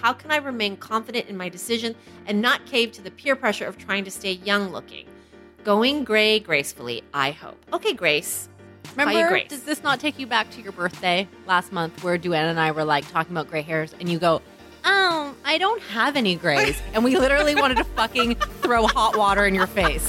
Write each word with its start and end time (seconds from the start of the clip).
How 0.00 0.12
can 0.12 0.30
I 0.30 0.36
remain 0.36 0.76
confident 0.76 1.28
in 1.28 1.36
my 1.36 1.48
decision 1.48 1.94
and 2.26 2.40
not 2.40 2.64
cave 2.66 2.92
to 2.92 3.02
the 3.02 3.10
peer 3.10 3.34
pressure 3.36 3.66
of 3.66 3.76
trying 3.78 4.04
to 4.04 4.10
stay 4.10 4.32
young 4.32 4.70
looking? 4.70 5.06
Going 5.64 6.04
gray 6.04 6.38
gracefully, 6.38 7.02
I 7.12 7.32
hope. 7.32 7.56
Okay, 7.72 7.92
Grace. 7.92 8.48
Remember, 8.96 9.28
Grace. 9.28 9.48
does 9.48 9.64
this 9.64 9.82
not 9.82 10.00
take 10.00 10.18
you 10.18 10.26
back 10.26 10.50
to 10.52 10.62
your 10.62 10.72
birthday 10.72 11.28
last 11.46 11.72
month 11.72 12.02
where 12.02 12.18
Duana 12.18 12.50
and 12.50 12.58
I 12.58 12.70
were 12.70 12.84
like 12.84 13.08
talking 13.10 13.32
about 13.32 13.48
gray 13.48 13.62
hairs 13.62 13.94
and 14.00 14.08
you 14.08 14.18
go, 14.18 14.40
Oh, 14.84 15.34
I 15.44 15.58
don't 15.58 15.82
have 15.82 16.16
any 16.16 16.36
grays. 16.36 16.80
and 16.94 17.04
we 17.04 17.16
literally 17.16 17.54
wanted 17.54 17.76
to 17.78 17.84
fucking 17.84 18.36
throw 18.62 18.86
hot 18.86 19.16
water 19.16 19.46
in 19.46 19.54
your 19.54 19.66
face. 19.66 20.08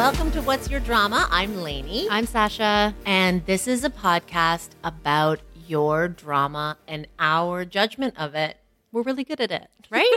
welcome 0.00 0.30
to 0.30 0.40
What's 0.40 0.70
Your 0.70 0.80
Drama? 0.80 1.28
I'm 1.30 1.60
Lainey. 1.60 2.08
I'm 2.10 2.24
Sasha. 2.24 2.94
and 3.04 3.44
this 3.44 3.68
is 3.68 3.84
a 3.84 3.90
podcast 3.90 4.70
about 4.82 5.40
your 5.68 6.08
drama 6.08 6.78
and 6.88 7.06
our 7.18 7.66
judgment 7.66 8.14
of 8.16 8.34
it. 8.34 8.56
We're 8.92 9.02
really 9.02 9.24
good 9.24 9.42
at 9.42 9.50
it. 9.50 9.68
right? 9.90 10.10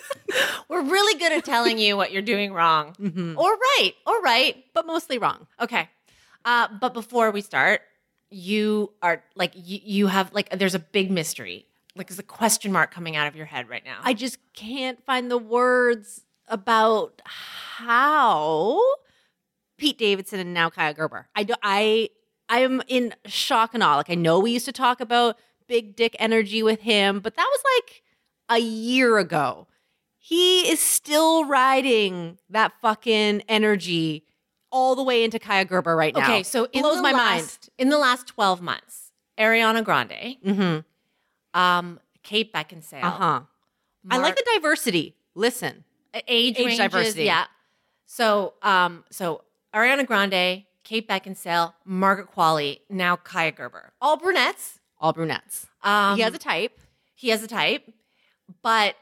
We're 0.70 0.80
really 0.84 1.18
good 1.18 1.32
at 1.32 1.44
telling 1.44 1.76
you 1.76 1.98
what 1.98 2.12
you're 2.12 2.22
doing 2.22 2.54
wrong 2.54 2.94
or 3.36 3.50
right, 3.50 3.92
or 4.06 4.22
right. 4.22 4.64
But 4.72 4.86
mostly 4.86 5.18
wrong. 5.18 5.46
Okay. 5.60 5.90
Uh, 6.46 6.68
but 6.80 6.94
before 6.94 7.30
we 7.30 7.42
start, 7.42 7.82
you 8.30 8.90
are 9.02 9.22
like, 9.34 9.52
you, 9.54 9.80
you 9.84 10.06
have 10.06 10.32
like, 10.32 10.48
there's 10.58 10.74
a 10.74 10.78
big 10.78 11.10
mystery. 11.10 11.66
Like, 11.94 12.06
there's 12.08 12.18
a 12.18 12.22
question 12.22 12.72
mark 12.72 12.90
coming 12.90 13.16
out 13.16 13.26
of 13.26 13.36
your 13.36 13.44
head 13.44 13.68
right 13.68 13.84
now. 13.84 13.98
I 14.02 14.14
just 14.14 14.38
can't 14.54 15.04
find 15.04 15.30
the 15.30 15.36
words 15.36 16.22
about 16.48 17.20
how 17.26 18.80
Pete 19.80 19.98
Davidson 19.98 20.38
and 20.38 20.52
now 20.54 20.68
Kaia 20.70 20.94
Gerber. 20.94 21.28
I 21.34 21.42
do, 21.42 21.54
I 21.62 22.10
I 22.48 22.60
am 22.60 22.82
in 22.86 23.14
shock 23.26 23.74
and 23.74 23.82
awe. 23.82 23.96
Like 23.96 24.10
I 24.10 24.14
know 24.14 24.38
we 24.38 24.52
used 24.52 24.66
to 24.66 24.72
talk 24.72 25.00
about 25.00 25.36
big 25.66 25.96
dick 25.96 26.14
energy 26.18 26.62
with 26.62 26.80
him, 26.80 27.20
but 27.20 27.34
that 27.36 27.46
was 27.50 27.60
like 27.78 28.02
a 28.50 28.58
year 28.62 29.18
ago. 29.18 29.66
He 30.18 30.70
is 30.70 30.80
still 30.80 31.46
riding 31.46 32.38
that 32.50 32.72
fucking 32.82 33.42
energy 33.48 34.24
all 34.70 34.94
the 34.94 35.02
way 35.02 35.24
into 35.24 35.38
Kaia 35.38 35.66
Gerber 35.66 35.96
right 35.96 36.14
now. 36.14 36.22
okay, 36.22 36.42
so 36.42 36.68
in 36.72 36.82
blows 36.82 37.00
my 37.00 37.12
last, 37.12 37.70
in 37.78 37.88
the 37.88 37.98
last 37.98 38.26
12 38.26 38.60
months, 38.60 39.12
Ariana 39.38 39.82
Grande. 39.82 40.36
Mm-hmm. 40.44 41.58
um, 41.60 41.98
Kate 42.22 42.52
Beckinsale, 42.52 43.02
Uh 43.02 43.10
huh. 43.10 43.40
I 44.10 44.18
like 44.18 44.36
the 44.36 44.44
diversity. 44.54 45.16
Listen, 45.34 45.84
age, 46.14 46.56
Age 46.58 46.58
ranges, 46.58 46.78
diversity. 46.78 47.24
Yeah. 47.24 47.46
So, 48.06 48.54
um, 48.62 49.04
so 49.10 49.42
Ariana 49.74 50.06
Grande, 50.06 50.64
Kate 50.84 51.06
Beckinsale, 51.08 51.74
Margaret 51.84 52.28
Qualley, 52.34 52.80
now 52.88 53.16
Kaia 53.16 53.54
Gerber, 53.54 53.92
all 54.00 54.16
brunettes. 54.16 54.80
all 54.98 55.12
brunettes. 55.12 55.66
Um, 55.82 56.16
he 56.16 56.22
has 56.22 56.34
a 56.34 56.38
type. 56.38 56.78
he 57.14 57.28
has 57.28 57.42
a 57.42 57.48
type, 57.48 57.88
but 58.62 58.96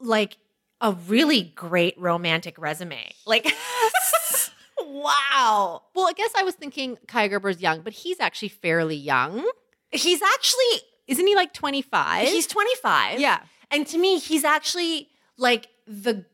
like 0.00 0.36
a 0.80 0.92
really 0.92 1.42
great 1.54 1.98
romantic 1.98 2.58
resume. 2.58 3.12
Like, 3.26 3.46
wow, 4.78 5.82
Well, 5.94 6.06
I 6.08 6.12
guess 6.12 6.30
I 6.36 6.42
was 6.42 6.54
thinking 6.54 6.96
Kaia 7.06 7.30
Gerber's 7.30 7.60
young, 7.60 7.80
but 7.80 7.92
he's 7.92 8.20
actually 8.20 8.48
fairly 8.50 8.96
young. 8.96 9.44
he's 9.90 10.20
actually 10.22 10.82
Isn't 11.06 11.26
he 11.26 11.34
like 11.34 11.52
25? 11.52 12.28
he's 12.28 12.46
twenty 12.46 12.74
five. 12.82 13.20
Yeah. 13.20 13.40
and 13.70 13.86
to 13.88 13.98
me, 13.98 14.18
he's 14.18 14.44
actually 14.44 15.08
like 15.38 15.68
the 15.86 16.24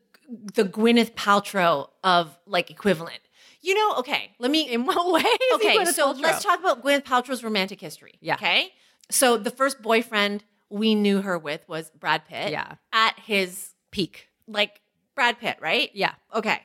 the 0.55 0.63
Gwyneth 0.63 1.13
Paltrow 1.13 1.89
of 2.03 2.37
like 2.45 2.69
equivalent. 2.71 3.19
You 3.63 3.73
know, 3.75 3.95
okay, 3.99 4.31
let 4.39 4.51
me 4.51 4.69
In 4.69 4.85
what 4.85 5.11
way? 5.11 5.23
okay, 5.55 5.85
so 5.85 6.13
Paltrow? 6.13 6.21
let's 6.21 6.43
talk 6.43 6.59
about 6.59 6.83
Gwyneth 6.83 7.03
Paltrow's 7.05 7.43
romantic 7.43 7.79
history. 7.81 8.13
Yeah. 8.21 8.35
Okay. 8.35 8.71
So 9.09 9.37
the 9.37 9.49
first 9.51 9.81
boyfriend 9.81 10.43
we 10.69 10.95
knew 10.95 11.21
her 11.21 11.37
with 11.37 11.67
was 11.67 11.89
Brad 11.99 12.25
Pitt. 12.25 12.51
Yeah. 12.51 12.73
At 12.91 13.17
his 13.19 13.71
peak. 13.91 14.27
like 14.47 14.81
Brad 15.15 15.39
Pitt, 15.39 15.57
right? 15.61 15.89
Yeah. 15.93 16.13
Okay. 16.35 16.59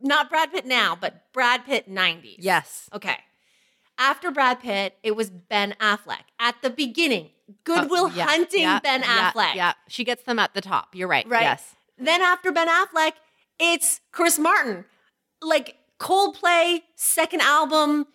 Not 0.00 0.28
Brad 0.30 0.52
Pitt 0.52 0.66
now, 0.66 0.96
but 1.00 1.32
Brad 1.32 1.64
Pitt 1.64 1.90
90s. 1.90 2.36
Yes. 2.38 2.88
Okay. 2.94 3.16
After 3.98 4.30
Brad 4.30 4.60
Pitt, 4.60 4.96
it 5.02 5.16
was 5.16 5.30
Ben 5.30 5.74
Affleck. 5.80 6.24
At 6.38 6.56
the 6.62 6.70
beginning, 6.70 7.30
Goodwill 7.64 8.06
Uh, 8.06 8.12
yeah, 8.14 8.26
Hunting 8.26 8.60
yeah, 8.62 8.80
Ben 8.80 9.00
yeah, 9.00 9.32
Affleck. 9.32 9.54
Yeah. 9.54 9.72
She 9.88 10.04
gets 10.04 10.22
them 10.24 10.38
at 10.38 10.52
the 10.54 10.60
top. 10.60 10.94
You're 10.94 11.08
right. 11.08 11.26
Right. 11.28 11.42
Yes. 11.42 11.74
Then 11.96 12.20
after 12.22 12.52
Ben 12.52 12.68
Affleck, 12.68 13.12
it's 13.58 14.00
Chris 14.12 14.38
Martin. 14.38 14.84
Like 15.40 15.76
Coldplay, 15.98 16.82
second 16.96 17.40
album, 17.42 18.06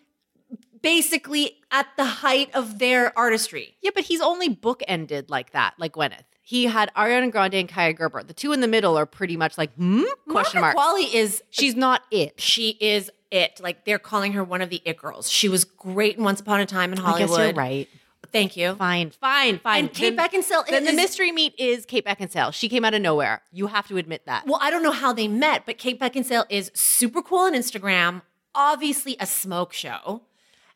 basically 0.81 1.57
at 1.71 1.87
the 1.97 2.05
height 2.05 2.49
of 2.53 2.79
their 2.79 3.17
artistry. 3.17 3.75
Yeah, 3.81 3.91
but 3.93 4.03
he's 4.05 4.21
only 4.21 4.53
bookended 4.53 5.25
like 5.29 5.51
that, 5.51 5.73
like 5.77 5.93
Gwyneth. 5.93 6.23
He 6.41 6.65
had 6.65 6.91
Ariana 6.95 7.31
Grande 7.31 7.53
and 7.55 7.69
Kaia 7.69 7.95
Gerber. 7.95 8.23
The 8.23 8.33
two 8.33 8.53
in 8.53 8.61
the 8.61 8.67
middle 8.67 8.97
are 8.97 9.05
pretty 9.05 9.37
much 9.37 9.57
like, 9.57 9.73
hmm? 9.75 10.01
Question 10.29 10.61
mark. 10.61 10.75
Qualley 10.75 11.13
is 11.13 11.43
She's 11.51 11.75
not 11.75 12.01
it. 12.09 12.39
she 12.41 12.69
is 12.81 13.11
it. 13.29 13.59
Like 13.61 13.85
they're 13.85 13.99
calling 13.99 14.33
her 14.33 14.43
one 14.43 14.61
of 14.61 14.69
the 14.71 14.81
it 14.83 14.97
girls. 14.97 15.29
She 15.29 15.47
was 15.47 15.63
great 15.63 16.17
in 16.17 16.23
Once 16.23 16.41
Upon 16.41 16.59
a 16.59 16.65
Time 16.65 16.91
in 16.91 16.97
I 16.99 17.03
Hollywood. 17.03 17.29
guess 17.37 17.45
you're 17.45 17.53
right. 17.53 17.89
Thank 18.31 18.55
you. 18.57 18.75
Fine, 18.75 19.11
fine, 19.11 19.59
fine. 19.59 19.85
And 19.85 19.93
Kate 19.93 20.15
Then- 20.15 20.29
Beckinsale 20.29 20.67
Then 20.67 20.85
the 20.85 20.93
mystery 20.93 21.31
meet 21.31 21.53
is 21.57 21.85
Kate 21.85 22.05
Beckinsale. 22.05 22.53
She 22.53 22.69
came 22.69 22.85
out 22.85 22.93
of 22.93 23.01
nowhere. 23.01 23.41
You 23.51 23.67
have 23.67 23.87
to 23.87 23.97
admit 23.97 24.25
that. 24.25 24.45
Well, 24.45 24.59
I 24.61 24.69
don't 24.69 24.83
know 24.83 24.91
how 24.91 25.13
they 25.13 25.27
met, 25.27 25.65
but 25.65 25.77
Kate 25.77 25.99
Beckinsale 25.99 26.45
is 26.49 26.71
super 26.73 27.21
cool 27.21 27.39
on 27.39 27.53
Instagram, 27.53 28.21
obviously 28.53 29.15
a 29.19 29.25
smoke 29.25 29.73
show, 29.73 30.21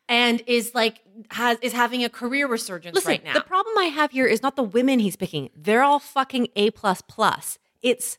and 0.08 0.42
is 0.46 0.74
like 0.74 1.00
has 1.30 1.58
is 1.62 1.72
having 1.72 2.04
a 2.04 2.08
career 2.08 2.46
resurgence 2.46 2.94
Listen, 2.94 3.10
right 3.10 3.24
now. 3.24 3.34
the 3.34 3.40
problem 3.40 3.76
I 3.78 3.84
have 3.84 4.10
here 4.10 4.26
is 4.26 4.42
not 4.42 4.56
the 4.56 4.62
women 4.62 4.98
he's 4.98 5.16
picking. 5.16 5.50
They're 5.56 5.82
all 5.82 5.98
fucking 6.00 6.48
A 6.56 6.70
plus 6.70 7.00
plus. 7.02 7.58
It's 7.82 8.18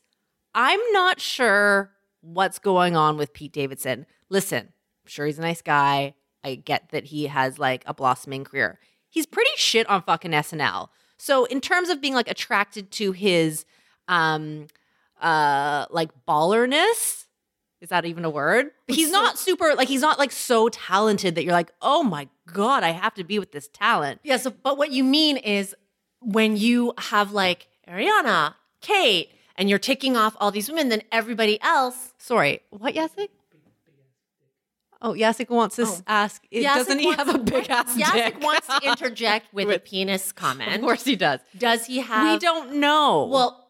I'm 0.54 0.80
not 0.94 1.20
sure 1.20 1.92
what's 2.22 2.60
going 2.60 2.96
on 2.96 3.18
with 3.18 3.34
Pete 3.34 3.52
Davidson. 3.52 4.06
Listen, 4.30 4.60
I'm 4.60 5.08
sure 5.08 5.26
he's 5.26 5.38
a 5.38 5.42
nice 5.42 5.62
guy. 5.62 6.16
I 6.44 6.56
get 6.56 6.90
that 6.90 7.06
he 7.06 7.26
has 7.28 7.60
like 7.60 7.84
a 7.86 7.94
blossoming 7.94 8.44
career. 8.44 8.80
He's 9.16 9.26
pretty 9.26 9.52
shit 9.56 9.90
on 9.90 10.02
fucking 10.02 10.32
SNL. 10.32 10.90
So 11.18 11.46
in 11.46 11.62
terms 11.62 11.88
of 11.88 12.02
being 12.02 12.14
like 12.14 12.30
attracted 12.30 12.92
to 12.92 13.14
his 13.14 13.66
um 14.10 14.68
uh 15.22 15.86
like 15.90 16.12
ballerness, 16.28 17.28
is 17.80 17.88
that 17.90 18.04
even 18.06 18.26
a 18.26 18.30
word? 18.30 18.72
He's 18.88 19.12
not 19.12 19.40
super 19.40 19.74
like 19.74 19.88
he's 19.88 20.02
not 20.02 20.20
like 20.20 20.34
so 20.34 20.68
talented 20.68 21.36
that 21.36 21.46
you're 21.46 21.54
like, 21.54 21.72
"Oh 21.82 22.04
my 22.04 22.28
god, 22.52 22.84
I 22.84 22.90
have 22.90 23.14
to 23.14 23.24
be 23.24 23.40
with 23.40 23.54
this 23.54 23.70
talent." 23.70 24.20
yeah, 24.22 24.36
so 24.36 24.50
but 24.52 24.78
what 24.78 24.92
you 24.92 25.06
mean 25.06 25.38
is 25.38 25.74
when 26.20 26.58
you 26.58 26.94
have 26.98 27.32
like 27.32 27.70
Ariana, 27.88 28.56
Kate, 28.82 29.30
and 29.56 29.70
you're 29.70 29.80
ticking 29.80 30.18
off 30.18 30.36
all 30.42 30.52
these 30.52 30.68
women, 30.68 30.90
then 30.90 31.04
everybody 31.10 31.58
else 31.62 32.12
Sorry, 32.26 32.62
what 32.72 32.96
Jacek? 32.96 33.30
Oh, 35.02 35.14
Jacek 35.14 35.50
wants 35.50 35.76
to 35.76 35.84
Oh. 35.86 35.98
ask. 36.08 36.42
Jacek 36.52 36.64
doesn't 36.64 37.00
he 37.00 37.12
have 37.14 37.34
a 37.34 37.38
big 37.38 37.70
ass 37.70 37.96
Jacek 37.96 38.14
dick? 38.14 38.42
wants 38.42 38.68
to 38.68 38.80
interject 38.88 39.54
with, 39.54 39.70
a 39.70 39.80
penis 39.90 40.32
comment. 40.32 40.74
Of 40.74 40.82
course 40.82 41.04
he 41.04 41.16
does. 41.16 41.40
Does 41.58 41.86
he 41.86 42.00
have 42.00 42.34
we 42.34 42.40
don't 42.40 42.76
know. 42.76 43.26
Well, 43.26 43.65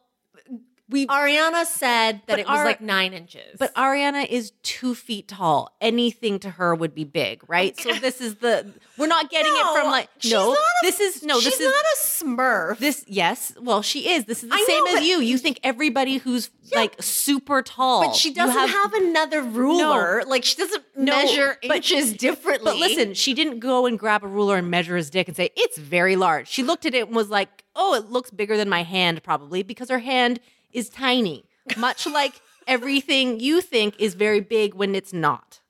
we 0.88 1.08
Ariana 1.08 1.66
said 1.66 2.22
that 2.28 2.38
it 2.38 2.48
was 2.48 2.60
Ari- 2.60 2.66
like 2.68 2.82
nine 2.82 3.14
inches. 3.14 3.58
But 3.58 3.74
Ariana 3.76 4.28
is 4.28 4.52
two 4.62 4.94
feet 4.94 5.28
tall. 5.28 5.76
Anything 5.82 6.38
to 6.40 6.52
her 6.52 6.76
would 6.76 6.94
be 6.94 7.04
big, 7.04 7.42
right? 7.48 7.80
So 7.80 7.94
this 7.94 8.22
is 8.22 8.36
the 8.36 8.72
we're 8.98 9.08
not 9.08 9.32
getting 9.32 9.52
it 9.52 9.74
from 9.74 9.90
like 9.92 10.10
no. 10.30 10.54
a- 10.54 10.58
this 10.84 11.00
is 11.00 11.24
no. 11.24 11.40
she's 11.40 11.58
This 11.58 11.62
is 11.62 11.66
not 11.66 11.74
a 11.86 11.98
Smurf. 12.36 12.78
this. 12.78 13.04
Yes, 13.08 13.54
well, 13.60 13.82
she 13.82 14.10
is. 14.12 14.26
This 14.26 14.44
is 14.44 14.50
the 14.50 14.56
I 14.56 14.64
same 14.68 14.84
know, 14.86 14.98
as 14.98 15.06
you. 15.08 15.20
You 15.22 15.38
think 15.40 15.60
everybody 15.64 16.18
who's 16.18 16.50
like 16.76 16.96
super 17.02 17.62
tall, 17.62 18.06
But 18.06 18.16
she 18.16 18.34
doesn't 18.34 18.56
have, 18.70 18.94
another 18.94 19.42
ruler. 19.42 20.24
like 20.28 20.44
she 20.44 20.56
doesn't 20.56 20.84
No, 20.96 21.12
measure 21.16 21.58
but- 21.64 21.78
inches 21.78 22.14
differently. 22.14 22.72
But 22.74 22.78
listen, 22.78 23.14
she 23.16 23.34
didn't 23.34 23.60
go 23.60 23.86
and 23.86 23.98
grab 23.98 24.24
a 24.24 24.28
ruler 24.28 24.58
and 24.58 24.70
measure 24.70 24.96
his 24.96 25.10
dick 25.10 25.28
and 25.28 25.36
say, 25.36 25.50
it's 25.56 25.78
very 25.78 26.16
large. 26.16 26.48
She 26.48 26.64
looked 26.64 26.86
at 26.86 26.94
it 26.94 27.08
and 27.08 27.16
was 27.16 27.30
like, 27.30 27.64
oh, 27.76 27.94
it 27.96 28.10
looks 28.12 28.30
bigger 28.32 28.56
than 28.58 28.70
my 28.70 28.84
hand, 28.84 29.22
probably, 29.24 29.62
because 29.64 29.90
her 29.90 30.00
hand 30.00 30.40
is 30.76 30.90
tiny. 30.90 31.46
Much 31.78 32.06
like 32.06 32.40
everything 32.68 33.40
you 33.40 33.62
think 33.62 33.96
is 34.00 34.14
very 34.14 34.42
big 34.42 34.74
when 34.76 34.94
it's 34.96 35.14
not. 35.14 35.62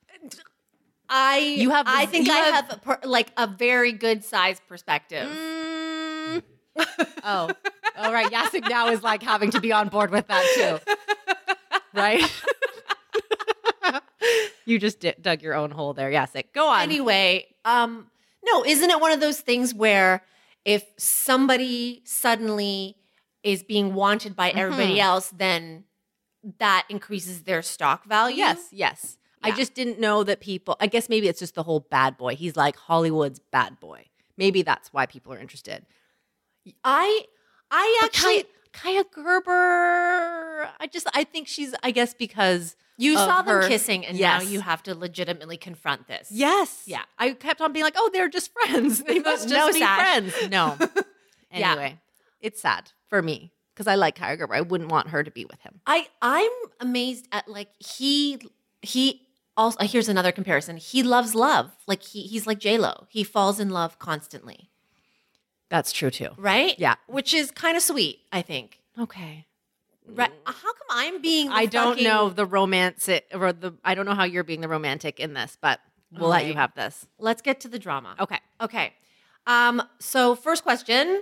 I 1.08 1.38
You 1.58 1.70
have- 1.70 1.86
I 1.88 2.06
think 2.08 2.30
I 2.30 2.34
have- 2.38 2.56
have, 2.56 2.74
a 2.74 2.78
per, 2.80 3.00
like 3.04 3.32
a 3.38 3.46
very 3.48 3.92
good 3.92 4.24
size 4.24 4.60
perspective. 4.68 5.28
Mm. 5.30 6.42
oh, 7.24 7.52
all 7.98 8.12
right. 8.14 8.32
Jacek 8.32 8.68
now 8.70 8.90
is 8.90 9.04
like 9.04 9.22
having 9.24 9.52
to 9.52 9.62
be 9.62 9.72
on 9.72 9.90
board 9.90 10.12
with 10.12 10.28
that 10.28 10.44
too, 10.56 11.76
right? 11.94 12.24
you 14.66 14.80
just 14.80 15.00
di- 15.00 15.14
dug 15.22 15.42
your 15.42 15.54
own 15.54 15.72
hole 15.72 15.94
there, 15.94 16.10
Jacek. 16.12 16.46
Go 16.54 16.68
on. 16.68 16.82
Anyway, 16.82 17.46
um, 17.64 18.08
no, 18.46 18.66
isn't 18.66 18.90
it 18.90 19.00
one 19.00 19.12
of 19.12 19.20
those 19.20 19.40
things 19.40 19.74
where 19.74 20.24
if 20.66 20.84
somebody 20.98 22.02
suddenly 22.06 22.96
is 23.46 23.64
being 23.64 23.94
wanted 23.94 24.36
by 24.36 24.50
everybody 24.50 24.94
mm-hmm. 24.94 25.08
else, 25.08 25.30
then 25.30 25.86
that 26.60 26.86
increases 26.90 27.44
their 27.44 27.62
stock 27.62 28.06
value? 28.06 28.38
yes, 28.38 28.68
yes. 28.72 29.18
I 29.42 29.52
just 29.52 29.76
didn't 29.76 30.00
know 30.00 30.24
that 30.24 30.40
people. 30.40 30.76
I 30.80 30.88
guess 30.88 31.08
maybe 31.08 31.28
it's 31.28 31.40
just 31.40 31.54
the 31.54 31.62
whole 31.62 31.82
bad 31.82 32.18
boy. 32.18 32.36
He's 32.36 32.56
like 32.56 32.76
Hollywood's 32.76 33.40
bad 33.52 33.80
boy. 33.80 34.06
Maybe 34.38 34.64
that's 34.64 34.92
why 34.92 35.06
people 35.06 35.32
are 35.34 35.38
interested. 35.38 35.86
I 36.84 37.26
I 37.70 37.98
But 38.02 38.08
actually 38.08 38.46
Kaia, 38.74 39.04
Kaia 39.04 39.12
Gerber. 39.12 40.70
I 40.80 40.88
just 40.88 41.08
I 41.14 41.26
think 41.26 41.48
she's. 41.48 41.76
I 41.84 41.92
guess 41.92 42.16
because 42.16 42.76
you 42.98 43.16
saw 43.16 43.42
them 43.42 43.62
her- 43.62 43.68
kissing 43.68 44.06
and 44.06 44.20
now 44.20 44.42
you 44.42 44.62
have 44.62 44.82
to 44.84 44.96
legitimately 44.96 45.58
confront 45.58 46.08
this. 46.08 46.30
Yes. 46.32 46.84
Yeah. 46.86 47.04
I 47.20 47.34
kept 47.34 47.62
on 47.62 47.74
being 47.74 47.84
like, 47.84 47.96
oh, 47.98 48.10
they're 48.14 48.30
just 48.30 48.52
friends. 48.54 49.04
They 49.08 49.20
must 49.20 49.48
No, 49.50 49.56
just 49.56 49.74
be 49.74 49.80
Sash. 49.80 50.00
friends. 50.00 50.50
No. 50.50 50.78
Yeah. 51.54 51.94
It's 52.42 52.62
sad 52.62 52.92
for 53.08 53.22
me 53.22 53.52
because 53.74 53.88
I 53.88 53.96
like 53.96 54.16
Kaia 54.18 54.38
Gerber. 54.38 54.54
I 54.56 54.62
wouldn't 54.62 54.92
want 54.92 55.10
her 55.10 55.24
to 55.24 55.32
be 55.32 55.46
with 55.46 55.62
him. 55.62 55.82
I 55.88 56.08
I'm 56.22 56.52
amazed 56.80 57.28
at 57.32 57.48
like 57.48 57.70
he 57.80 58.40
he 58.82 59.22
also 59.58 59.84
here's 59.86 60.10
another 60.10 60.32
comparison. 60.32 60.78
He 60.78 61.02
loves 61.04 61.34
love. 61.36 61.72
Like 61.88 62.04
he 62.04 62.22
he's 62.24 62.46
like 62.48 62.60
J 62.60 62.78
Lo. 62.78 63.08
He 63.10 63.24
falls 63.24 63.60
in 63.60 63.70
love 63.70 63.98
constantly, 64.00 64.70
That's 65.70 65.92
true 65.92 66.12
too. 66.12 66.30
right? 66.38 66.76
Yeah. 66.78 66.96
which 67.08 67.34
is 67.34 67.52
kind 67.52 67.76
of 67.78 67.84
sweet. 67.84 68.20
I 68.32 68.42
think. 68.42 68.80
Okay. 69.00 69.46
Right? 70.08 70.32
How 70.46 70.54
come 70.54 70.88
I'm 70.92 71.20
being? 71.22 71.48
the 71.50 71.56
I 71.56 71.66
don't 71.66 71.94
fucking- 71.94 72.04
know 72.04 72.30
the 72.30 72.46
romance 72.46 73.08
it, 73.10 73.26
or 73.34 73.52
the 73.52 73.74
I 73.84 73.96
don't 73.96 74.06
know 74.06 74.14
how 74.14 74.24
you're 74.26 74.44
being 74.44 74.62
the 74.62 74.68
romantic 74.68 75.20
in 75.20 75.34
this, 75.34 75.58
but 75.60 75.80
we'll 76.12 76.30
let 76.30 76.46
you 76.46 76.54
have 76.54 76.76
this. 76.76 77.08
Let's 77.18 77.42
get 77.42 77.60
to 77.62 77.68
the 77.68 77.80
drama. 77.80 78.16
Okay. 78.20 78.40
Okay. 78.62 78.94
Um. 79.48 79.82
So 80.00 80.36
first 80.36 80.62
question. 80.64 81.22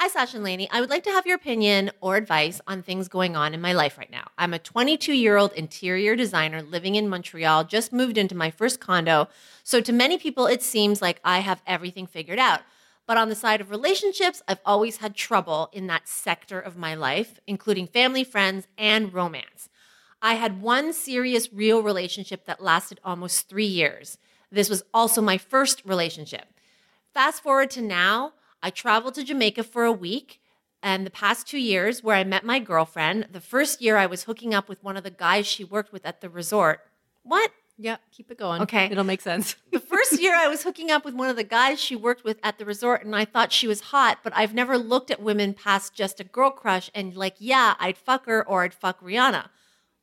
Hi, 0.00 0.06
Sasha 0.06 0.36
and 0.36 0.44
Lainey. 0.44 0.70
I 0.70 0.80
would 0.80 0.90
like 0.90 1.02
to 1.02 1.10
have 1.10 1.26
your 1.26 1.34
opinion 1.34 1.90
or 2.00 2.14
advice 2.14 2.60
on 2.68 2.82
things 2.82 3.08
going 3.08 3.34
on 3.34 3.52
in 3.52 3.60
my 3.60 3.72
life 3.72 3.98
right 3.98 4.12
now. 4.12 4.28
I'm 4.38 4.54
a 4.54 4.58
22 4.60 5.12
year 5.12 5.36
old 5.36 5.52
interior 5.54 6.14
designer 6.14 6.62
living 6.62 6.94
in 6.94 7.08
Montreal, 7.08 7.64
just 7.64 7.92
moved 7.92 8.16
into 8.16 8.36
my 8.36 8.48
first 8.48 8.78
condo. 8.78 9.26
So, 9.64 9.80
to 9.80 9.92
many 9.92 10.16
people, 10.16 10.46
it 10.46 10.62
seems 10.62 11.02
like 11.02 11.20
I 11.24 11.40
have 11.40 11.62
everything 11.66 12.06
figured 12.06 12.38
out. 12.38 12.60
But 13.08 13.16
on 13.16 13.28
the 13.28 13.34
side 13.34 13.60
of 13.60 13.70
relationships, 13.70 14.40
I've 14.46 14.60
always 14.64 14.98
had 14.98 15.16
trouble 15.16 15.68
in 15.72 15.88
that 15.88 16.06
sector 16.06 16.60
of 16.60 16.76
my 16.76 16.94
life, 16.94 17.40
including 17.48 17.88
family, 17.88 18.22
friends, 18.22 18.68
and 18.78 19.12
romance. 19.12 19.68
I 20.22 20.34
had 20.34 20.62
one 20.62 20.92
serious, 20.92 21.52
real 21.52 21.82
relationship 21.82 22.44
that 22.44 22.62
lasted 22.62 23.00
almost 23.04 23.48
three 23.48 23.66
years. 23.66 24.16
This 24.52 24.70
was 24.70 24.84
also 24.94 25.20
my 25.20 25.38
first 25.38 25.82
relationship. 25.84 26.44
Fast 27.12 27.42
forward 27.42 27.70
to 27.70 27.82
now, 27.82 28.34
I 28.62 28.70
traveled 28.70 29.14
to 29.14 29.24
Jamaica 29.24 29.64
for 29.64 29.84
a 29.84 29.92
week 29.92 30.40
and 30.82 31.04
the 31.06 31.10
past 31.10 31.46
two 31.46 31.58
years 31.58 32.02
where 32.02 32.16
I 32.16 32.24
met 32.24 32.44
my 32.44 32.58
girlfriend. 32.58 33.28
The 33.32 33.40
first 33.40 33.80
year 33.80 33.96
I 33.96 34.06
was 34.06 34.24
hooking 34.24 34.54
up 34.54 34.68
with 34.68 34.82
one 34.82 34.96
of 34.96 35.04
the 35.04 35.10
guys 35.10 35.46
she 35.46 35.64
worked 35.64 35.92
with 35.92 36.04
at 36.06 36.20
the 36.20 36.28
resort. 36.28 36.80
What? 37.22 37.50
Yeah, 37.80 37.98
keep 38.10 38.30
it 38.30 38.38
going. 38.38 38.62
Okay. 38.62 38.86
It'll 38.86 39.04
make 39.04 39.20
sense. 39.20 39.56
The 39.70 39.80
first 39.80 40.20
year 40.20 40.34
I 40.34 40.48
was 40.48 40.62
hooking 40.62 40.90
up 40.90 41.04
with 41.04 41.14
one 41.14 41.28
of 41.28 41.36
the 41.36 41.44
guys 41.44 41.80
she 41.80 41.94
worked 41.96 42.24
with 42.24 42.38
at 42.42 42.58
the 42.58 42.64
resort 42.64 43.04
and 43.04 43.14
I 43.14 43.24
thought 43.24 43.52
she 43.52 43.66
was 43.68 43.80
hot, 43.80 44.18
but 44.22 44.32
I've 44.36 44.54
never 44.54 44.76
looked 44.78 45.10
at 45.10 45.22
women 45.22 45.54
past 45.54 45.94
just 45.94 46.20
a 46.20 46.24
girl 46.24 46.50
crush 46.50 46.90
and 46.94 47.16
like, 47.16 47.36
yeah, 47.38 47.74
I'd 47.78 47.96
fuck 47.96 48.26
her 48.26 48.46
or 48.46 48.62
I'd 48.62 48.74
fuck 48.74 49.00
Rihanna. 49.00 49.48